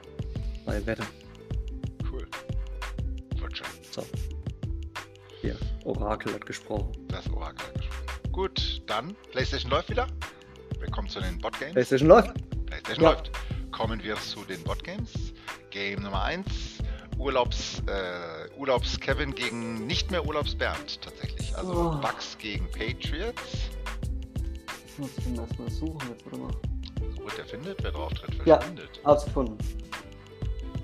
[0.66, 1.06] Bei Wetter.
[2.10, 2.26] Cool.
[3.40, 3.66] Wird schon.
[3.90, 4.04] So.
[5.40, 6.92] Hier, Orakel hat gesprochen.
[7.08, 8.32] Das Orakel hat gesprochen.
[8.32, 10.06] Gut, dann PlayStation läuft wieder.
[10.80, 11.72] Willkommen zu den Botgames.
[11.74, 12.34] PlayStation läuft.
[12.66, 13.10] PlayStation ja.
[13.12, 13.30] läuft.
[13.70, 15.12] Kommen wir zu den Botgames.
[15.72, 16.44] Game Nummer 1.
[17.18, 21.56] Urlaubs, äh, Urlaubs Kevin gegen nicht mehr Urlaubs Bernd tatsächlich.
[21.56, 22.00] Also oh.
[22.00, 23.70] Bucks gegen Patriots.
[24.86, 26.52] Ich muss den erstmal suchen, jetzt warte mal.
[27.16, 29.00] Sucht, der findet, wer drauf tritt, verschwindet.
[29.02, 29.56] Ja, hab's gefunden.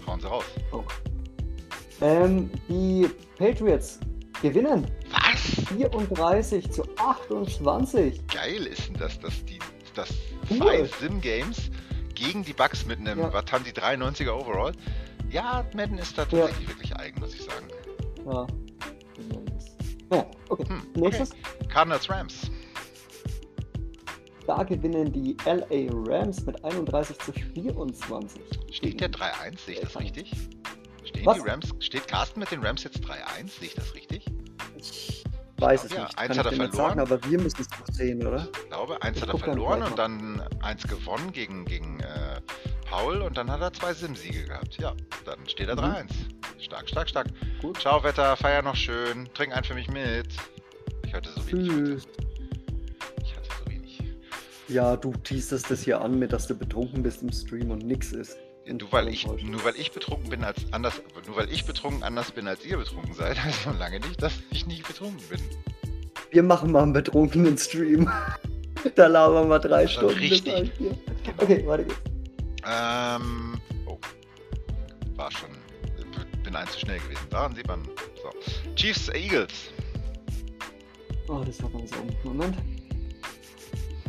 [0.07, 0.45] Hauen sie raus.
[0.73, 0.85] Oh.
[2.01, 4.01] Ähm, die Patriots
[4.41, 4.87] gewinnen.
[5.11, 5.67] Was?
[5.77, 8.27] 34 zu 28.
[8.29, 9.59] Geil ist denn das, dass die
[9.95, 10.09] das
[10.51, 10.59] cool.
[10.59, 11.71] Five Sim Games
[12.19, 13.33] gegen die Bucks mit einem, ja.
[13.33, 14.73] was haben die 93er Overall?
[15.31, 16.75] Ja, Madden ist da tatsächlich ja.
[16.75, 17.67] wirklich eigen, muss ich sagen.
[18.27, 18.47] Ja.
[20.11, 20.65] Ja, okay.
[20.69, 21.33] Hm, Nächstes.
[21.33, 21.69] Okay.
[21.69, 22.51] Cardinals Rams.
[24.47, 28.41] Da gewinnen die LA Rams mit 31 zu 24.
[28.73, 30.33] Steht der 3-1, sehe ich das richtig?
[31.05, 31.43] Stehen Was?
[31.43, 34.25] die Rams, steht Carsten mit den Rams jetzt 3-1, sehe ich das richtig?
[34.79, 35.18] Ich
[35.61, 36.19] weiß es ja, nicht.
[36.19, 36.73] Eins Kann hat er verloren.
[36.73, 38.49] Sagen, aber wir müssen es doch sehen, oder?
[38.53, 42.41] Ich glaube, eins ich hat er verloren und dann eins gewonnen gegen, gegen äh,
[42.89, 44.77] Paul und dann hat er zwei Sim-Siege gehabt.
[44.79, 44.95] Ja,
[45.25, 46.05] dann steht er 3-1.
[46.05, 46.61] Mhm.
[46.61, 47.27] Stark, stark, stark.
[47.61, 47.81] Gut.
[47.81, 49.29] Ciao, Wetter, feier noch schön.
[49.35, 50.29] Trink einen für mich mit.
[51.05, 52.09] Ich hatte so wenig Tschüss.
[53.23, 54.03] Ich hatte so wenig.
[54.69, 58.13] Ja, du teaserst das hier an mit, dass du betrunken bist im Stream und nix
[58.13, 58.39] ist.
[58.71, 62.33] Du, weil ich, nur weil ich betrunken bin als anders, nur weil ich betrunken anders
[62.33, 65.41] bin als ihr betrunken seid, heißt noch lange nicht, dass ich nicht betrunken bin.
[66.31, 68.11] Wir machen mal einen betrunkenen Stream.
[68.95, 70.19] da labern wir drei Also Stunden.
[70.19, 70.73] richtig.
[70.79, 70.99] Genau.
[71.39, 71.95] Okay, geht's.
[72.67, 73.99] Ähm, oh,
[75.17, 75.49] war schon,
[76.45, 77.27] bin eins zu schnell gewesen.
[77.31, 77.83] Daran sieht man,
[78.23, 78.31] so.
[78.75, 79.71] Chiefs, Eagles.
[81.29, 82.15] Oh, das war ganz oben.
[82.25, 82.57] Moment.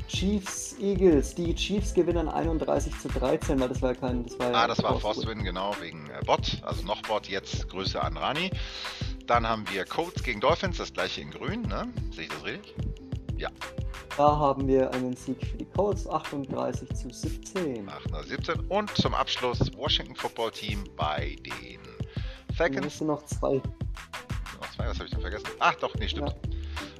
[0.10, 1.36] Chiefs, Eagles.
[1.36, 4.26] Die Chiefs gewinnen 31 zu 13, weil das war ja kein.
[4.26, 7.28] Das war ja Ah, das war Force Win, genau, wegen äh, Bot, also noch Bot,
[7.28, 8.52] jetzt Grüße an Rani.
[9.28, 11.88] Dann haben wir Colts gegen Dolphins, das gleiche in grün, ne?
[12.12, 12.76] Sehe ich das richtig?
[14.20, 17.88] Da haben wir einen Sieg für die Colts, 38 zu 17.
[17.88, 18.60] 817.
[18.68, 21.80] Und zum Abschluss Washington Football Team bei den
[22.54, 22.98] Falcons.
[22.98, 23.54] du noch zwei.
[23.54, 25.48] Noch zwei, was habe ich denn vergessen?
[25.60, 26.36] Ach doch, nee, stimmt.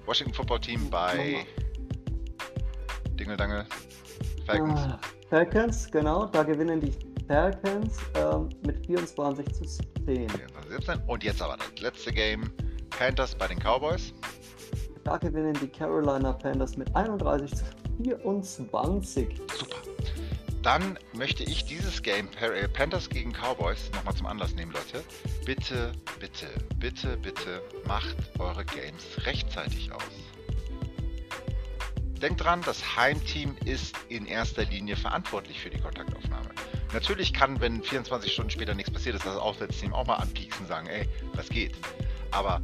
[0.06, 1.46] Washington Football Team bei
[3.20, 3.66] Dingeldangel.
[4.46, 4.80] Falcons.
[4.80, 5.00] Ah,
[5.30, 6.94] Falcons, genau, da gewinnen die
[7.28, 10.28] Falcons ähm, mit 24 zu 17.
[10.70, 11.02] 17.
[11.06, 12.50] Und jetzt aber das letzte Game.
[12.90, 14.14] Panthers bei den Cowboys.
[15.04, 17.64] Da gewinnen die Carolina Panthers mit 31 zu
[18.04, 19.42] 24.
[19.56, 19.78] Super.
[20.64, 25.04] Dann möchte ich dieses Game äh, Panthers gegen Cowboys nochmal zum Anlass nehmen, Leute.
[25.46, 26.48] Bitte, bitte,
[26.78, 30.04] bitte, bitte macht eure Games rechtzeitig aus.
[32.22, 36.50] Denkt dran, das Heimteam ist in erster Linie verantwortlich für die Kontaktaufnahme.
[36.94, 40.68] Natürlich kann, wenn 24 Stunden später nichts passiert ist, das Auswärtsteam auch mal anpieksen und
[40.68, 41.76] sagen, ey, was geht?
[42.32, 42.62] Aber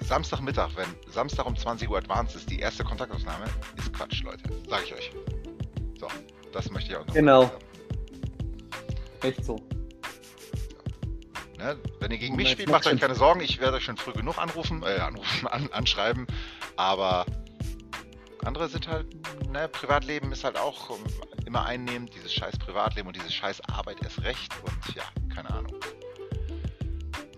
[0.00, 3.44] Samstagmittag, wenn Samstag um 20 Uhr Advance ist, die erste Kontaktaufnahme,
[3.76, 4.44] ist Quatsch, Leute.
[4.68, 5.10] Sag ich euch.
[5.98, 6.08] So,
[6.52, 7.50] das möchte ich auch noch Genau.
[9.22, 9.56] Echt so.
[11.58, 11.76] Ne?
[12.00, 13.40] Wenn ihr gegen mich spielt, macht euch keine Sorgen.
[13.40, 16.26] Ich werde euch schon früh genug anrufen, äh, anrufen, an, anschreiben.
[16.76, 17.26] Aber
[18.46, 19.06] andere sind halt,
[19.50, 21.04] ne, Privatleben ist halt auch ähm,
[21.46, 22.14] immer einnehmend.
[22.14, 24.52] Dieses scheiß Privatleben und diese scheiß Arbeit erst recht.
[24.62, 25.02] Und ja,
[25.34, 25.74] keine Ahnung.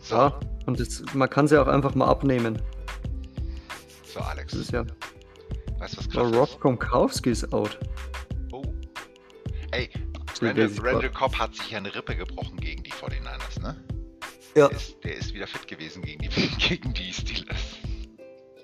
[0.00, 2.60] So, Ja, und das, man kann sie auch einfach mal abnehmen.
[4.04, 4.52] so Alex.
[4.52, 4.84] Das ist ja.
[5.78, 6.36] Weißt du, was krass ist?
[6.36, 7.78] Rob Gronkowski ist out.
[8.52, 8.62] Oh.
[9.70, 9.90] Ey,
[10.34, 13.76] So Randall, Randall Cobb hat sich ja eine Rippe gebrochen gegen die 49ers, ne?
[14.56, 14.68] Ja.
[14.68, 16.28] Der ist, der ist wieder fit gewesen gegen die,
[16.58, 17.78] gegen die Steelers.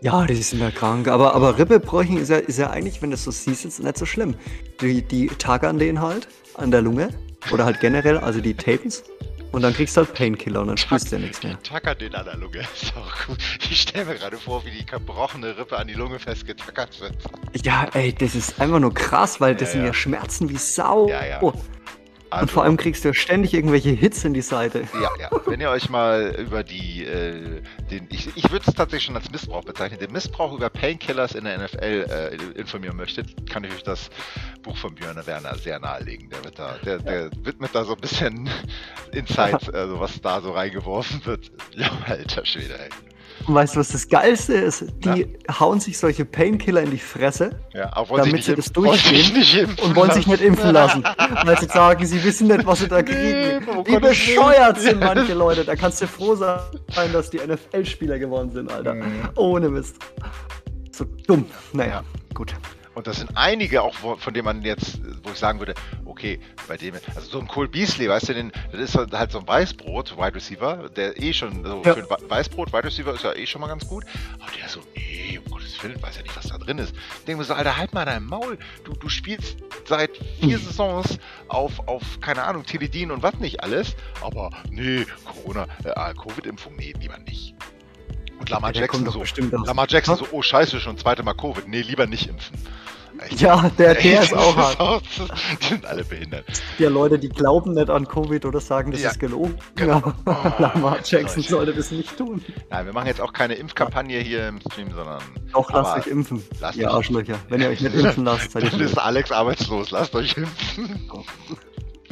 [0.05, 1.09] Ja, die sind ja krank.
[1.09, 3.97] Aber, aber Rippebräuchen ist ja, ist ja eigentlich, wenn du es so siehst, ist nicht
[3.97, 4.35] so schlimm.
[4.83, 7.09] Die, die tackern den halt an der Lunge.
[7.51, 9.03] Oder halt generell, also die Tapens.
[9.51, 11.59] Und dann kriegst du halt Painkiller und dann spürst du ja nichts mehr.
[11.63, 12.59] Tackert den an der Lunge.
[12.83, 13.39] Ist auch gut.
[13.71, 17.15] Ich stelle mir gerade vor, wie die gebrochene Rippe an die Lunge festgetackert wird.
[17.65, 19.87] Ja, ey, das ist einfach nur krass, weil das Ja, sind ja.
[19.87, 21.09] ja Schmerzen wie Sau.
[21.09, 21.41] Ja, ja.
[22.41, 24.85] Und vor allem kriegst du ja ständig irgendwelche Hits in die Seite.
[24.95, 25.31] Ja, ja.
[25.47, 29.31] Wenn ihr euch mal über die, äh, den, ich, ich würde es tatsächlich schon als
[29.31, 33.83] Missbrauch bezeichnen, den Missbrauch über Painkillers in der NFL äh, informieren möchtet, kann ich euch
[33.83, 34.11] das
[34.63, 36.31] Buch von Björn Werner sehr nahelegen.
[36.31, 38.49] Der wird da, der, der widmet da so ein bisschen
[39.13, 41.51] Insights, also was da so reingeworfen wird.
[41.75, 42.89] Ja, alter Schwede, ey.
[43.47, 44.85] Und weißt du, was das Geilste ist?
[45.05, 45.27] Die
[45.61, 50.27] hauen sich solche Painkiller in die Fresse Ja, Damit sie das durchstehen und wollen sich
[50.27, 51.03] nicht impfen lassen.
[51.45, 53.67] weil sie sagen, sie wissen nicht, was sie da kriegen.
[53.69, 55.65] um Wie bescheuert sind manche Leute.
[55.65, 56.59] Da kannst du froh sein,
[57.13, 58.95] dass die NFL-Spieler geworden sind, Alter.
[58.95, 59.29] Mhm.
[59.37, 59.97] Ohne Mist.
[60.93, 61.45] So dumm.
[61.73, 62.03] Naja, Ja.
[62.35, 62.55] gut.
[62.95, 65.75] Und das sind einige auch, von denen man jetzt, wo ich sagen würde,
[66.05, 66.39] okay,
[66.69, 69.49] bei dem, also so ein Cole Beasley, weißt du, den, das ist halt so ein
[69.49, 71.95] Weißbrot, Wide Receiver, der eh schon, so Ja.
[71.95, 74.05] für ein Weißbrot, Wide Receiver ist ja eh schon mal ganz gut.
[74.41, 76.95] Aber der so, nee, um Gottes Willen, weiß ja nicht, was da drin ist.
[77.19, 78.59] Ich denke mir so, Alter, halt mal dein Maul.
[78.85, 79.57] Du, du spielst
[79.87, 80.11] seit
[80.41, 80.65] vier Hm.
[80.65, 83.97] Saisons auf, auf, keine Ahnung, Teledin und was nicht alles.
[84.23, 87.55] Aber nee, Corona, äh, Covid-Impfung, nee, lieber nicht.
[88.39, 89.23] Und Lamar Ja, Jackson so.
[89.65, 91.67] Lamar Jackson so, oh scheiße, schon zweite Mal Covid.
[91.69, 92.57] Nee, lieber nicht impfen.
[93.31, 95.05] Ich- Ja, der, der ist auch hart.
[95.63, 96.45] Die sind alle behindert.
[96.81, 99.57] Die Leute, die glauben nicht an Covid oder sagen, das Ja, ist gelogen.
[99.77, 100.03] genau.
[100.25, 101.49] Aber Lamar Oh, Jackson Leute.
[101.49, 102.45] sollte das nicht tun.
[102.71, 105.23] Nein, wir machen jetzt auch keine Impfkampagne hier im Stream, sondern.
[105.53, 106.43] Doch, lasst euch impfen.
[106.61, 107.37] lasst ihr euch- Arschlöcher.
[107.49, 109.93] Wenn ihr euch nicht impfen lasst, seid ihr Dann ist Alex arbeitslos.
[109.93, 111.09] Lasst euch impfen.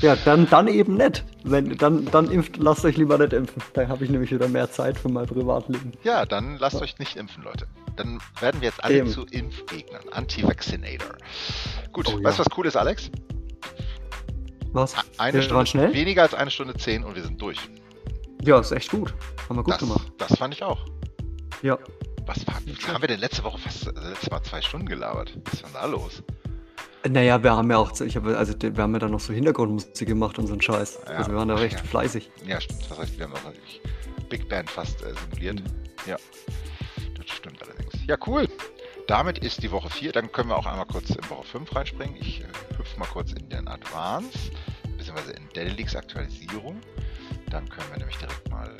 [0.03, 1.25] Ja, dann, dann eben nicht.
[1.45, 3.63] Wenn, dann, dann impft, lasst euch lieber nicht impfen.
[3.75, 5.93] Dann habe ich nämlich wieder mehr Zeit für mein Privatleben.
[6.03, 7.67] Ja, dann lasst euch nicht impfen, Leute.
[7.97, 9.09] Dann werden wir jetzt alle Eben.
[9.09, 10.03] zu Impfgegnern.
[10.11, 11.17] Anti-Vaccinator.
[11.93, 12.25] Gut, Oh ja.
[12.25, 13.11] weißt du, was cool ist, Alex?
[14.73, 14.95] Was?
[15.19, 15.93] Eine Wir Stunde, schnell?
[15.95, 17.59] weniger als eine Stunde zehn und wir sind durch.
[18.43, 19.15] Ja, ist echt gut.
[19.49, 20.13] Haben wir gut das, gemacht.
[20.19, 20.85] das fand ich auch.
[21.63, 21.79] Ja.
[22.27, 25.37] Was war, haben wir denn letzte Woche fast, also letztes Mal zwei Stunden gelabert?
[25.45, 26.23] Was war denn da los?
[27.09, 30.07] Naja, wir haben ja auch, ich hab, also wir haben ja dann noch so Hintergrundmusik
[30.07, 31.01] gemacht und so einen Scheiß.
[31.07, 31.13] Ja.
[31.15, 31.85] Also wir waren da recht Ja.
[31.85, 32.31] fleißig.
[32.47, 32.89] Ja, stimmt.
[32.89, 33.81] Das heißt, wir haben auch natürlich
[34.29, 35.61] Big Band fast äh, simuliert.
[35.61, 35.67] Mhm.
[36.07, 36.17] Ja,
[37.17, 37.93] das stimmt allerdings.
[38.07, 38.49] Ja, cool.
[39.09, 40.13] Damit ist die Woche 4.
[40.13, 42.17] Dann können wir auch einmal kurz in Woche 5 reinspringen.
[42.21, 42.45] Ich äh,
[42.79, 44.39] hüpfe mal kurz in den Advance,
[44.97, 46.77] beziehungsweise in Leaks Aktualisierung.
[47.51, 48.71] Dann können wir nämlich direkt mal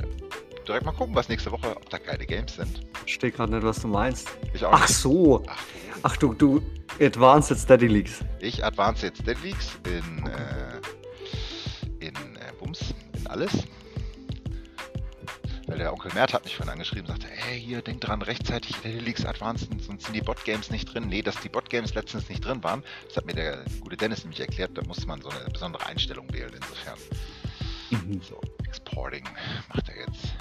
[0.67, 2.87] direkt mal gucken, was nächste Woche, ob da geile Games sind.
[3.05, 4.29] Ich stehe gerade nicht, was du meinst.
[4.55, 4.97] Ich auch Ach nicht.
[4.97, 5.43] so.
[5.49, 5.59] Ach,
[6.05, 6.63] Ach du, du
[7.03, 8.21] Advanced Steady Leagues.
[8.39, 13.51] ich advance jetzt Dead Leagues in, äh, in äh, Bums, in alles.
[15.67, 18.77] Weil der Onkel Mert hat mich vorhin angeschrieben und sagte, hey, hier, denk dran, rechtzeitig
[18.77, 21.09] Dead Leagues advancen, sonst sind die Bot-Games nicht drin.
[21.09, 24.41] Nee, dass die Bot-Games letztens nicht drin waren, das hat mir der gute Dennis nämlich
[24.41, 26.99] erklärt, da musste man so eine besondere Einstellung wählen, insofern.
[28.23, 29.25] So, Exporting
[29.69, 30.35] macht er jetzt.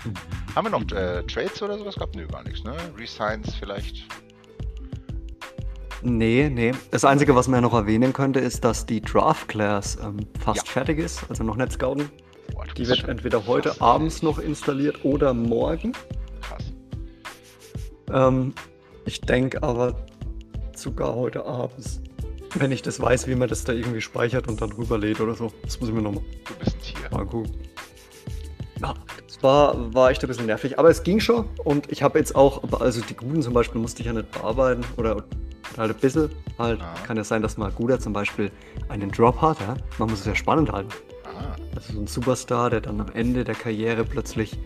[0.55, 2.15] Haben wir noch äh, Trades oder sowas gehabt?
[2.15, 2.77] Nö, gar nichts, ne?
[2.95, 4.05] Resigns vielleicht.
[6.03, 6.71] Nee, nee.
[6.89, 10.65] Das Einzige, was man ja noch erwähnen könnte, ist, dass die Draft Class ähm, fast
[10.67, 10.71] Ja.
[10.73, 12.09] fertig ist, also noch nicht scouten.
[12.53, 15.93] Boah, Die wird entweder heute fast abends noch installiert oder morgen.
[16.41, 16.63] Krass.
[18.11, 18.53] Ähm,
[19.05, 19.95] ich denke aber
[20.75, 22.01] sogar heute abends.
[22.55, 25.53] Wenn ich das weiß, wie man das da irgendwie speichert und dann rüberlädt oder so.
[25.63, 27.09] Das muss ich mir nochmal Du bist ein Tier.
[27.17, 27.51] mal gucken.
[28.81, 28.93] Ja,
[29.27, 30.77] das war, war echt ein bisschen nervig.
[30.77, 34.01] Aber es ging schon und ich habe jetzt auch, also die Guten zum Beispiel musste
[34.01, 35.23] ich ja nicht bearbeiten oder
[35.77, 36.29] halt ein bisschen.
[36.57, 36.93] Halt Ja.
[37.05, 38.51] kann ja sein, dass mal Guter zum Beispiel
[38.89, 39.59] einen Drop hat.
[39.61, 39.75] Ja?
[39.97, 40.89] Man muss es ja spannend halten.
[41.25, 44.57] Ah, Also so ein Superstar, der dann am Ende der Karriere plötzlich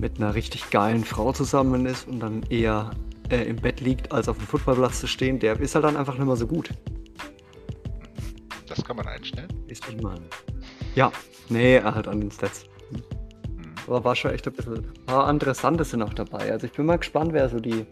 [0.00, 2.90] mit einer richtig geilen Frau zusammen ist und dann eher
[3.30, 6.14] äh, im Bett liegt, als auf dem Footballplatz zu stehen, der ist halt dann einfach
[6.14, 6.70] nicht mehr so gut.
[8.68, 9.48] das kann man einstellen.
[9.68, 10.18] Ist nicht mal.
[10.94, 11.12] Ja,
[11.48, 12.64] nee, halt an den Stats.
[12.90, 13.02] Hm.
[13.86, 14.74] Aber war schon echt ein bisschen.
[14.78, 16.50] Ein paar interessante sind auch dabei.
[16.52, 17.86] Also ich bin mal gespannt, wer so die,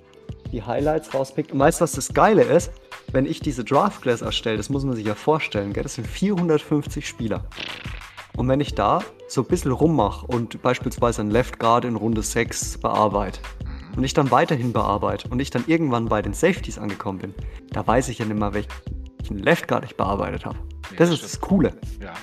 [0.52, 1.52] die Highlights rauspickt.
[1.52, 2.70] Und weißt du, was das Geile ist?
[3.12, 5.82] Wenn ich diese Draft Class erstelle, das muss man sich ja vorstellen, gell?
[5.82, 7.44] das sind 450 Spieler.
[8.36, 12.22] Und wenn ich da so ein bisschen rummache und beispielsweise ein Left Guard in Runde
[12.22, 13.40] 6 bearbeite
[13.96, 17.34] und ich dann weiterhin bearbeite und ich dann irgendwann bei den Safeties angekommen bin,
[17.70, 20.58] da weiß ich ja nicht mehr, welchen Left Guard ich bearbeitet habe.
[20.96, 21.74] Das ist das Coole.
[22.02, 22.14] Ja.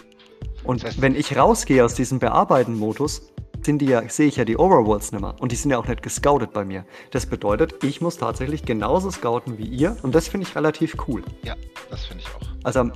[0.64, 3.32] Und Das heißt- wenn ich rausgehe aus diesem Bearbeiten-Modus,
[3.64, 5.36] sind die ja, sehe ich ja die Overworlds nicht mehr.
[5.40, 6.86] Und die sind ja auch nicht gescoutet bei mir.
[7.12, 9.98] Das bedeutet, ich muss tatsächlich genauso scouten wie ihr.
[10.02, 11.24] Und das finde ich relativ cool.
[11.44, 11.56] Ja,
[11.90, 12.48] das finde ich auch.
[12.64, 12.94] Also am,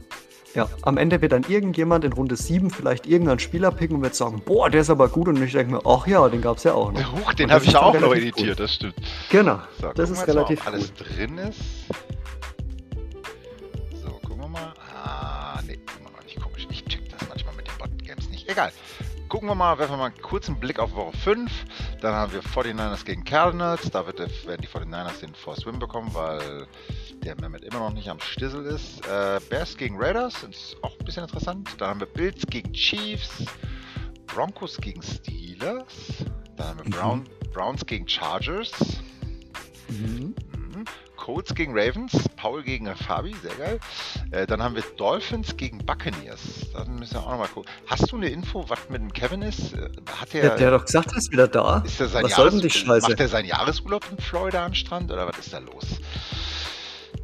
[0.53, 4.15] ja, am Ende wird dann irgendjemand in Runde 7 vielleicht irgendeinen Spieler picken und wird
[4.15, 5.27] sagen, boah, der ist aber gut.
[5.27, 7.13] Und ich denke mir, ach ja, den gab es ja auch noch.
[7.13, 8.55] Huch, den habe ich ja auch noch editiert, cool.
[8.55, 8.95] das stimmt.
[9.29, 10.73] Genau, So, das gucken ist wir mal, relativ cool.
[10.73, 11.59] alles drin ist.
[14.01, 14.73] So, gucken wir mal.
[15.03, 16.67] Ah, nee, immer noch nicht komisch.
[16.69, 18.49] Ich check das manchmal mit den Bot-Games nicht.
[18.49, 18.71] Egal.
[19.45, 21.51] Gucken wir mal, werfen wir mal einen kurzen Blick auf Woche 5.
[22.01, 23.91] Dann haben wir 49ers gegen Cardinals.
[23.91, 26.65] Da wird, werden die 49ers den Force Win bekommen, weil
[27.23, 29.05] der Mehmet immer noch nicht am Stissel ist.
[29.05, 31.69] Äh, Bears gegen Raiders, ist auch ein bisschen interessant.
[31.77, 33.45] Dann haben wir Bills gegen Chiefs.
[34.25, 36.25] Broncos gegen Steelers.
[36.57, 36.89] Dann haben wir Mhm.
[36.89, 38.71] Brown, Browns gegen Chargers.
[39.89, 40.33] Mhm.
[41.25, 43.79] Colts gegen Ravens, Paul gegen Fabi, sehr geil.
[44.29, 46.39] Äh, dann haben wir Dolphins gegen Buccaneers.
[46.71, 47.71] Da müssen wir auch nochmal gucken.
[47.87, 49.73] Hast du eine Info, was mit dem Kevin ist?
[49.73, 49.89] Äh,
[50.21, 51.79] Hat der, Der, der hat doch gesagt, er ist wieder da.
[51.83, 53.09] ist Was soll denn die Scheiße?
[53.09, 55.99] Macht er seinen Jahresurlaub in Florida am Strand oder was ist da los?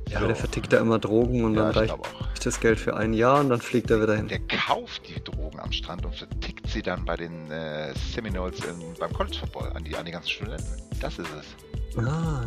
[0.10, 0.26] Ja, So.
[0.26, 3.42] der vertickt da immer Drogen und Ja, dann ich reicht das Geld für ein Jahr
[3.42, 4.28] und dann fliegt er wieder hin.
[4.28, 8.96] Der kauft die Drogen am Strand und vertickt sie dann bei den äh, Seminoles im,
[9.00, 10.66] beim College Football an die, an die ganzen Studenten.
[11.00, 11.81] Das ist es.
[11.98, 12.44] Ah,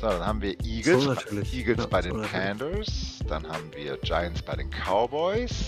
[0.00, 1.54] So, dann haben wir Eagles, So natürlich.
[1.54, 2.32] Eagles Ja, bei so den natürlich.
[2.32, 5.64] Panthers, dann haben wir Giants bei den Cowboys,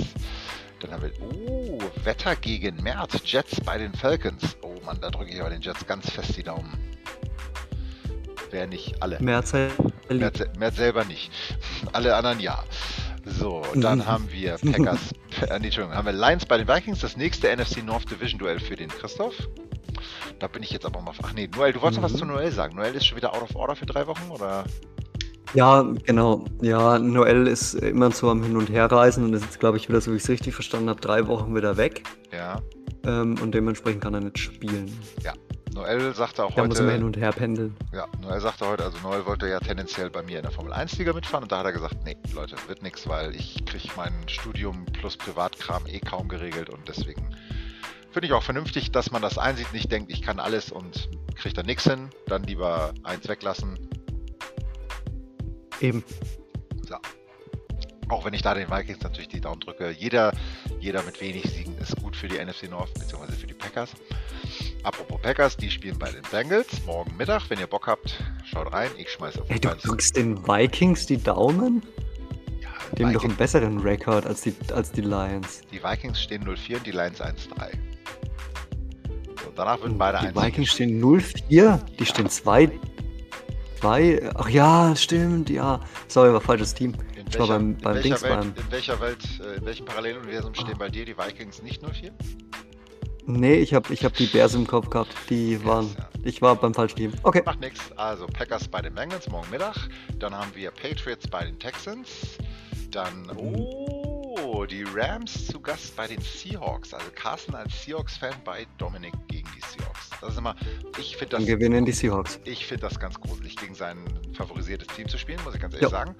[0.80, 4.56] dann haben wir, oh, Wetter gegen Mert, Jets bei den Falcons.
[4.62, 6.72] Oh Mann, da drücke ich aber den Jets ganz fest die Daumen.
[8.50, 9.20] Wer nicht, alle.
[10.08, 11.30] Mert, se- Mert selber nicht.
[11.92, 12.64] Alle anderen ja.
[13.26, 17.14] So, dann haben wir Packers, äh, nee, Entschuldigung, haben wir Lions bei den Vikings, das
[17.18, 19.34] nächste NFC North Division Duell für den Christoph.
[20.38, 21.12] Da bin ich jetzt aber mal.
[21.22, 22.18] Ach nee, Noel, du wolltest noch was Mhm.
[22.18, 22.76] zu Noel sagen.
[22.76, 24.64] Noel ist schon wieder out of order für drei Wochen, oder?
[25.54, 26.44] Ja, genau.
[26.60, 30.00] Ja, Noel ist immer so am Hin- und Herreisen und ist jetzt, glaube ich, wieder,
[30.00, 32.02] so wie ich es richtig verstanden habe, drei Wochen wieder weg.
[32.32, 32.60] Ja.
[33.04, 34.90] Ähm, und dementsprechend kann er nicht spielen.
[35.74, 37.76] Noel sagte auch Da muss er hin heute, und her pendeln.
[37.92, 40.98] ja, Noel sagte heute, also Noel wollte ja tendenziell bei mir in der Formel 1
[40.98, 44.12] Liga mitfahren und da hat er gesagt, nee, Leute, wird nix, weil ich kriege mein
[44.28, 47.30] Studium plus Privatkram eh kaum geregelt und deswegen
[48.10, 51.54] finde ich auch vernünftig, dass man das einsieht, nicht denkt, ich kann alles und kriege
[51.54, 53.78] da nichts hin, dann lieber eins weglassen,
[55.80, 56.02] Eben.
[58.08, 59.90] auch wenn ich da den Vikings natürlich die Daumen drücke.
[59.90, 60.32] Jeder,
[60.80, 63.32] jeder mit wenig Siegen ist gut für die NFC North bzw.
[63.32, 63.92] für die Packers.
[64.82, 67.48] Apropos Packers, die spielen bei den Bengals morgen Mittag.
[67.50, 68.90] Wenn ihr Bock habt, schaut rein.
[68.96, 71.82] Ich schmeiße auf Ey, du drückst den Vikings die Daumen?
[72.60, 75.60] Ja, Die haben doch einen besseren Rekord als die, als die Lions.
[75.70, 77.36] Die Vikings stehen 0-4 und die Lions 1-3.
[79.58, 82.70] Danach würden beide Die 1 Vikings stehen 0-4, die stehen 2.
[83.80, 84.30] 2.
[84.36, 85.80] Ach ja, stimmt, ja.
[86.06, 86.94] Sorry, war falsches Team.
[87.16, 88.54] In Ich war welcher, beim, in beim welcher Dings Welt, beim.
[88.56, 92.12] in welcher Welt, äh, in welchem Paralleluniversum stehen bei dir die Vikings nicht 0-4?
[93.26, 95.12] Nee, ich habe ich hab die Bears im Kopf gehabt.
[95.28, 95.92] Die waren.
[95.98, 96.08] ja.
[96.22, 97.12] Ich war beim falschen Team.
[97.24, 97.42] Okay.
[97.44, 97.90] Macht nichts.
[97.96, 99.76] Also Packers bei den Bengals morgen Mittag.
[100.20, 102.38] Dann haben wir Patriots bei den Texans.
[102.92, 106.94] Dann, oh, die Rams zu Gast bei den Seahawks.
[106.94, 109.37] Also Carsten als Seahawks-Fan bei die Seahawks.
[110.20, 110.56] Das ist immer,
[110.98, 112.40] ich finde Dann das, gewinnen die Seahawks.
[112.44, 113.98] ich finde das ganz gruselig, gegen sein
[114.34, 115.96] favorisiertes Team zu spielen, muss ich ganz ehrlich Ja.
[115.98, 116.14] sagen.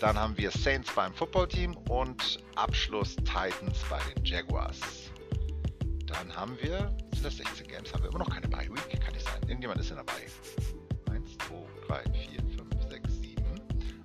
[0.00, 4.80] Dann haben wir Saints beim Footballteam und Abschluss Titans bei den Jaguars.
[6.06, 9.00] Dann haben wir, sind das 16 Games, haben wir immer noch keine Bye Week?
[9.00, 9.40] Kann nicht sein.
[9.46, 10.12] Irgendjemand ist ja dabei.
[11.12, 13.44] 1, 2, 3, 4, 5, 6, 7,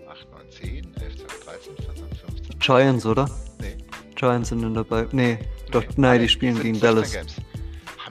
[0.08, 2.60] 8, 9, 10, 11, 12, 13, 14, 15.
[2.60, 3.30] Giants, oder?
[3.60, 3.78] Nee.
[4.16, 5.08] Giants sind dann dabei.
[5.12, 5.40] Nee,
[5.72, 5.88] doch, Nee.
[5.98, 7.12] nein, Ah, die spielen gegen 16 Dallas.
[7.14, 7.36] Games.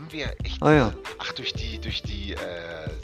[0.08, 0.62] Haben wir echt.
[0.62, 0.92] Ah, ja.
[1.18, 2.36] Ach, durch die, durch die äh,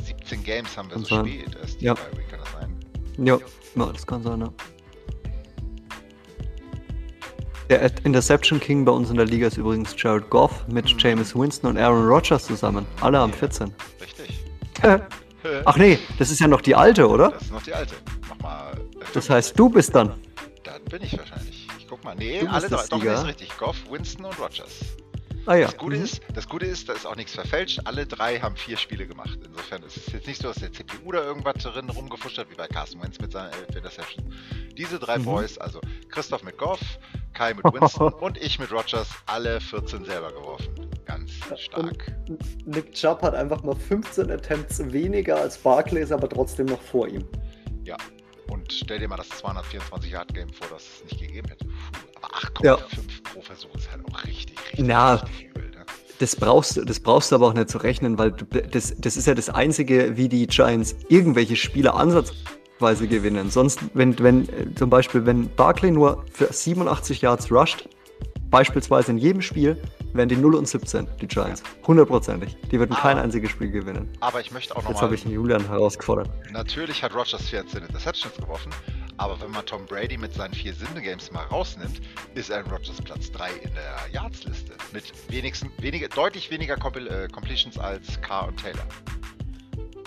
[0.05, 1.27] 17 Games haben wir Kann so sein.
[1.27, 1.93] spät erst Ja.
[2.17, 2.81] Week, kann das sein?
[3.19, 3.39] Ja,
[3.77, 4.49] ja, das kann sein, ja.
[7.69, 10.99] Der Interception King bei uns in der Liga ist übrigens Jared Goff mit Mhm.
[10.99, 12.87] Jameis Winston und Aaron Rodgers zusammen.
[13.03, 13.37] Alle haben Ja.
[13.39, 13.75] 14.
[14.01, 14.39] Richtig.
[15.67, 17.33] Ach nee, das ist ja noch die alte, oder?
[17.33, 17.95] Das ist noch die alte.
[18.31, 18.73] Mach mal.
[18.73, 20.15] äh, Das heißt, du bist dann.
[20.63, 21.69] Dann bin ich wahrscheinlich.
[21.79, 22.15] Ich guck mal.
[22.15, 22.77] Nee, alle drei.
[22.79, 23.57] das Doch, ist richtig.
[23.59, 24.81] Goff, Winston und Rogers.
[25.47, 25.67] Ah ja.
[25.67, 26.05] Das Gute, Mhm.
[26.05, 27.81] ist, das Gute ist, da ist auch nichts verfälscht.
[27.85, 29.39] Alle drei haben vier Spiele gemacht.
[29.45, 32.55] Insofern ist es jetzt nicht so, dass der CPU da irgendwas drin rumgefuscht hat, wie
[32.55, 34.25] bei Carson Wentz mit seinen elf Interceptions.
[34.77, 35.25] Diese drei Mhm.
[35.25, 36.81] Boys, also Christoph mit Goff,
[37.35, 40.73] Kai mit Winston und ich mit Rogers, alle 14 selber geworfen.
[41.05, 42.13] Ganz stark.
[42.65, 47.27] Nick Chubb hat einfach mal 15 Attempts weniger als Barclays, aber trotzdem noch vor ihm.
[47.85, 47.97] Ja.
[48.51, 51.67] Und stell dir mal das 224 Yard Game vor, das es nicht gegeben hätte.
[51.67, 52.77] Puh, aber 8,5 Ja.
[53.33, 55.15] pro Versuch ist halt auch richtig, richtig, Na.
[55.15, 55.71] richtig übel.
[55.71, 55.85] Ne?
[56.19, 59.17] Das brauchst, du- das brauchst du aber auch nicht zu rechnen, weil du, das, das
[59.17, 63.51] ist ja das Einzige, wie die Giants irgendwelche Spiele ansatzweise gewinnen.
[63.51, 67.89] Sonst, wenn, wenn äh, zum Beispiel, wenn Barkley nur für 87 Yards rusht,
[68.51, 69.81] beispielsweise in jedem Spiel,
[70.13, 71.63] wären die 0 und 17, die Giants.
[71.87, 72.57] Hundertprozentig.
[72.71, 74.09] Die würden kein Aber- einziges Spiel gewinnen.
[74.21, 76.31] Aber ich möchte auch Jetzt nochmal habe ich den Julian herausgefordert.
[76.53, 78.71] Natürlich hat Rogers 14 Interceptions geworfen,
[79.17, 82.01] aber wenn man Tom Brady mit seinen vier Sinne-Games mal rausnimmt,
[82.35, 84.73] ist Aaron Rodgers Platz 3 in der Yards-Liste.
[84.93, 88.85] Mit wenigsten, weniger, deutlich weniger Compil äh, Completions als Carr und Taylor.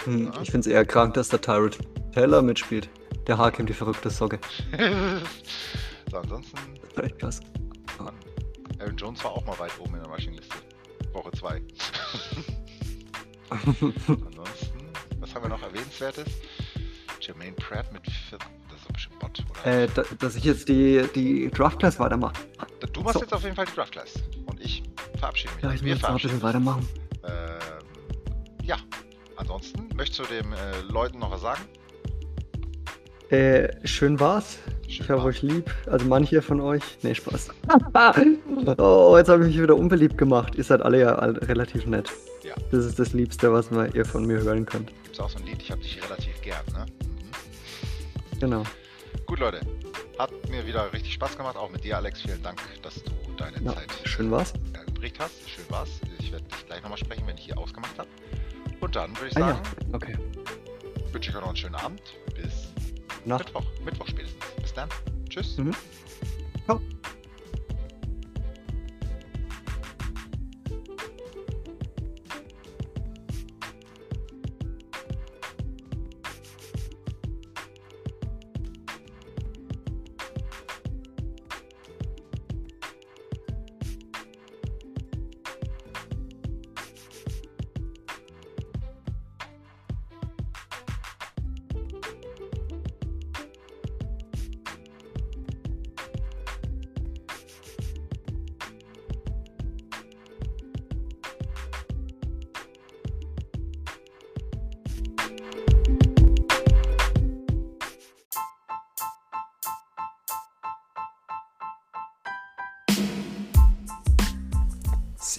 [0.03, 0.41] Hm, Ja.
[0.41, 1.77] ich finde es eher krank, dass der Tyrod
[2.13, 2.89] Taylor mitspielt.
[3.27, 4.39] Der Hakim, die verrückte Socke.
[6.11, 6.57] so, ansonsten,
[7.01, 7.41] echt krass.
[7.99, 8.15] Mann,
[8.79, 10.55] Aaron Jones war auch mal weit oben in der Rushing-Liste.
[11.13, 11.61] Woche 2.
[13.49, 14.88] Ansonsten,
[15.19, 16.27] was haben wir noch erwähnenswertes?
[17.21, 18.38] Jermaine Pratt mit 4.
[19.19, 22.34] Bot, äh, da, dass ich jetzt die, die Draft Class weitermache.
[22.94, 23.22] Du machst so.
[23.22, 24.14] jetzt auf jeden Fall die Draft Class.
[24.45, 24.84] Und ich
[25.18, 25.64] verabschiede mich.
[25.64, 26.88] Ja, ich jetzt noch ein bisschen weitermachen.
[27.23, 27.34] Ähm,
[28.64, 28.77] ja,
[29.35, 31.61] ansonsten möchtest du den äh, Leuten noch was sagen?
[33.30, 34.57] Äh, schön war's.
[34.88, 35.69] Schön ich habe euch lieb.
[35.88, 36.84] Also manche von euch.
[37.02, 37.49] Nee, Spaß.
[38.77, 40.56] oh, jetzt habe ich mich wieder unbeliebt gemacht.
[40.56, 42.10] Ihr seid alle ja relativ nett.
[42.44, 42.56] Ja.
[42.72, 44.91] Das ist das Liebste, was mal ihr von mir hören könnt.
[45.03, 46.85] Gibt's auch so ein Lied, ich habe dich relativ gern, ne?
[46.85, 48.39] Mhm.
[48.39, 48.64] Genau.
[49.26, 49.61] Gut, Leute.
[50.18, 52.22] Hat mir wieder richtig Spaß gemacht, auch mit dir, Alex.
[52.22, 54.53] Vielen Dank, dass du deine Ja, Zeit schön war's.
[54.73, 55.48] äh, übrig hast.
[55.49, 55.89] Schön war's.
[56.19, 58.10] Ich werde dich gleich nochmal sprechen, wenn ich hier ausgemacht habe.
[58.80, 60.18] Und dann würde ich Ah sagen, ja, okay.
[61.11, 62.02] wünsche ich euch noch einen schönen Abend.
[62.35, 62.68] Bis
[63.26, 63.45] Nacht.
[63.45, 63.64] Mittwoch.
[63.84, 64.44] Mittwoch spätestens.
[64.61, 64.89] Bis dann.
[65.30, 65.57] Tschüss.
[65.57, 65.76] Mhm.
[66.65, 66.81] Ciao.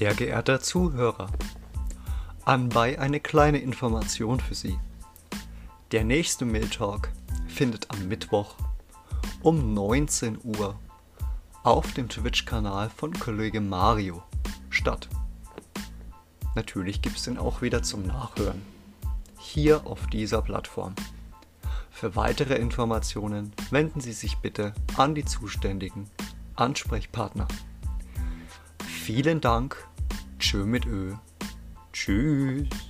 [0.08, 1.26] Sehr geehrter Zuhörer,
[2.46, 4.78] anbei eine kleine Information für Sie.
[5.92, 7.10] Der nächste Mill Talk
[7.46, 8.54] findet am Mittwoch
[9.42, 10.78] um 19 Uhr
[11.62, 14.22] auf dem Twitch-Kanal von Kollege Mario
[14.70, 15.10] statt.
[16.54, 18.62] Natürlich gibt es den auch wieder zum Nachhören.
[19.38, 20.94] Hier auf dieser Plattform.
[21.90, 26.08] Für weitere Informationen wenden Sie sich bitte an die zuständigen
[26.56, 27.46] Ansprechpartner.
[28.86, 29.86] Vielen Dank.
[30.48, 31.12] Tschö mit Ö.
[31.92, 32.87] Tschüss.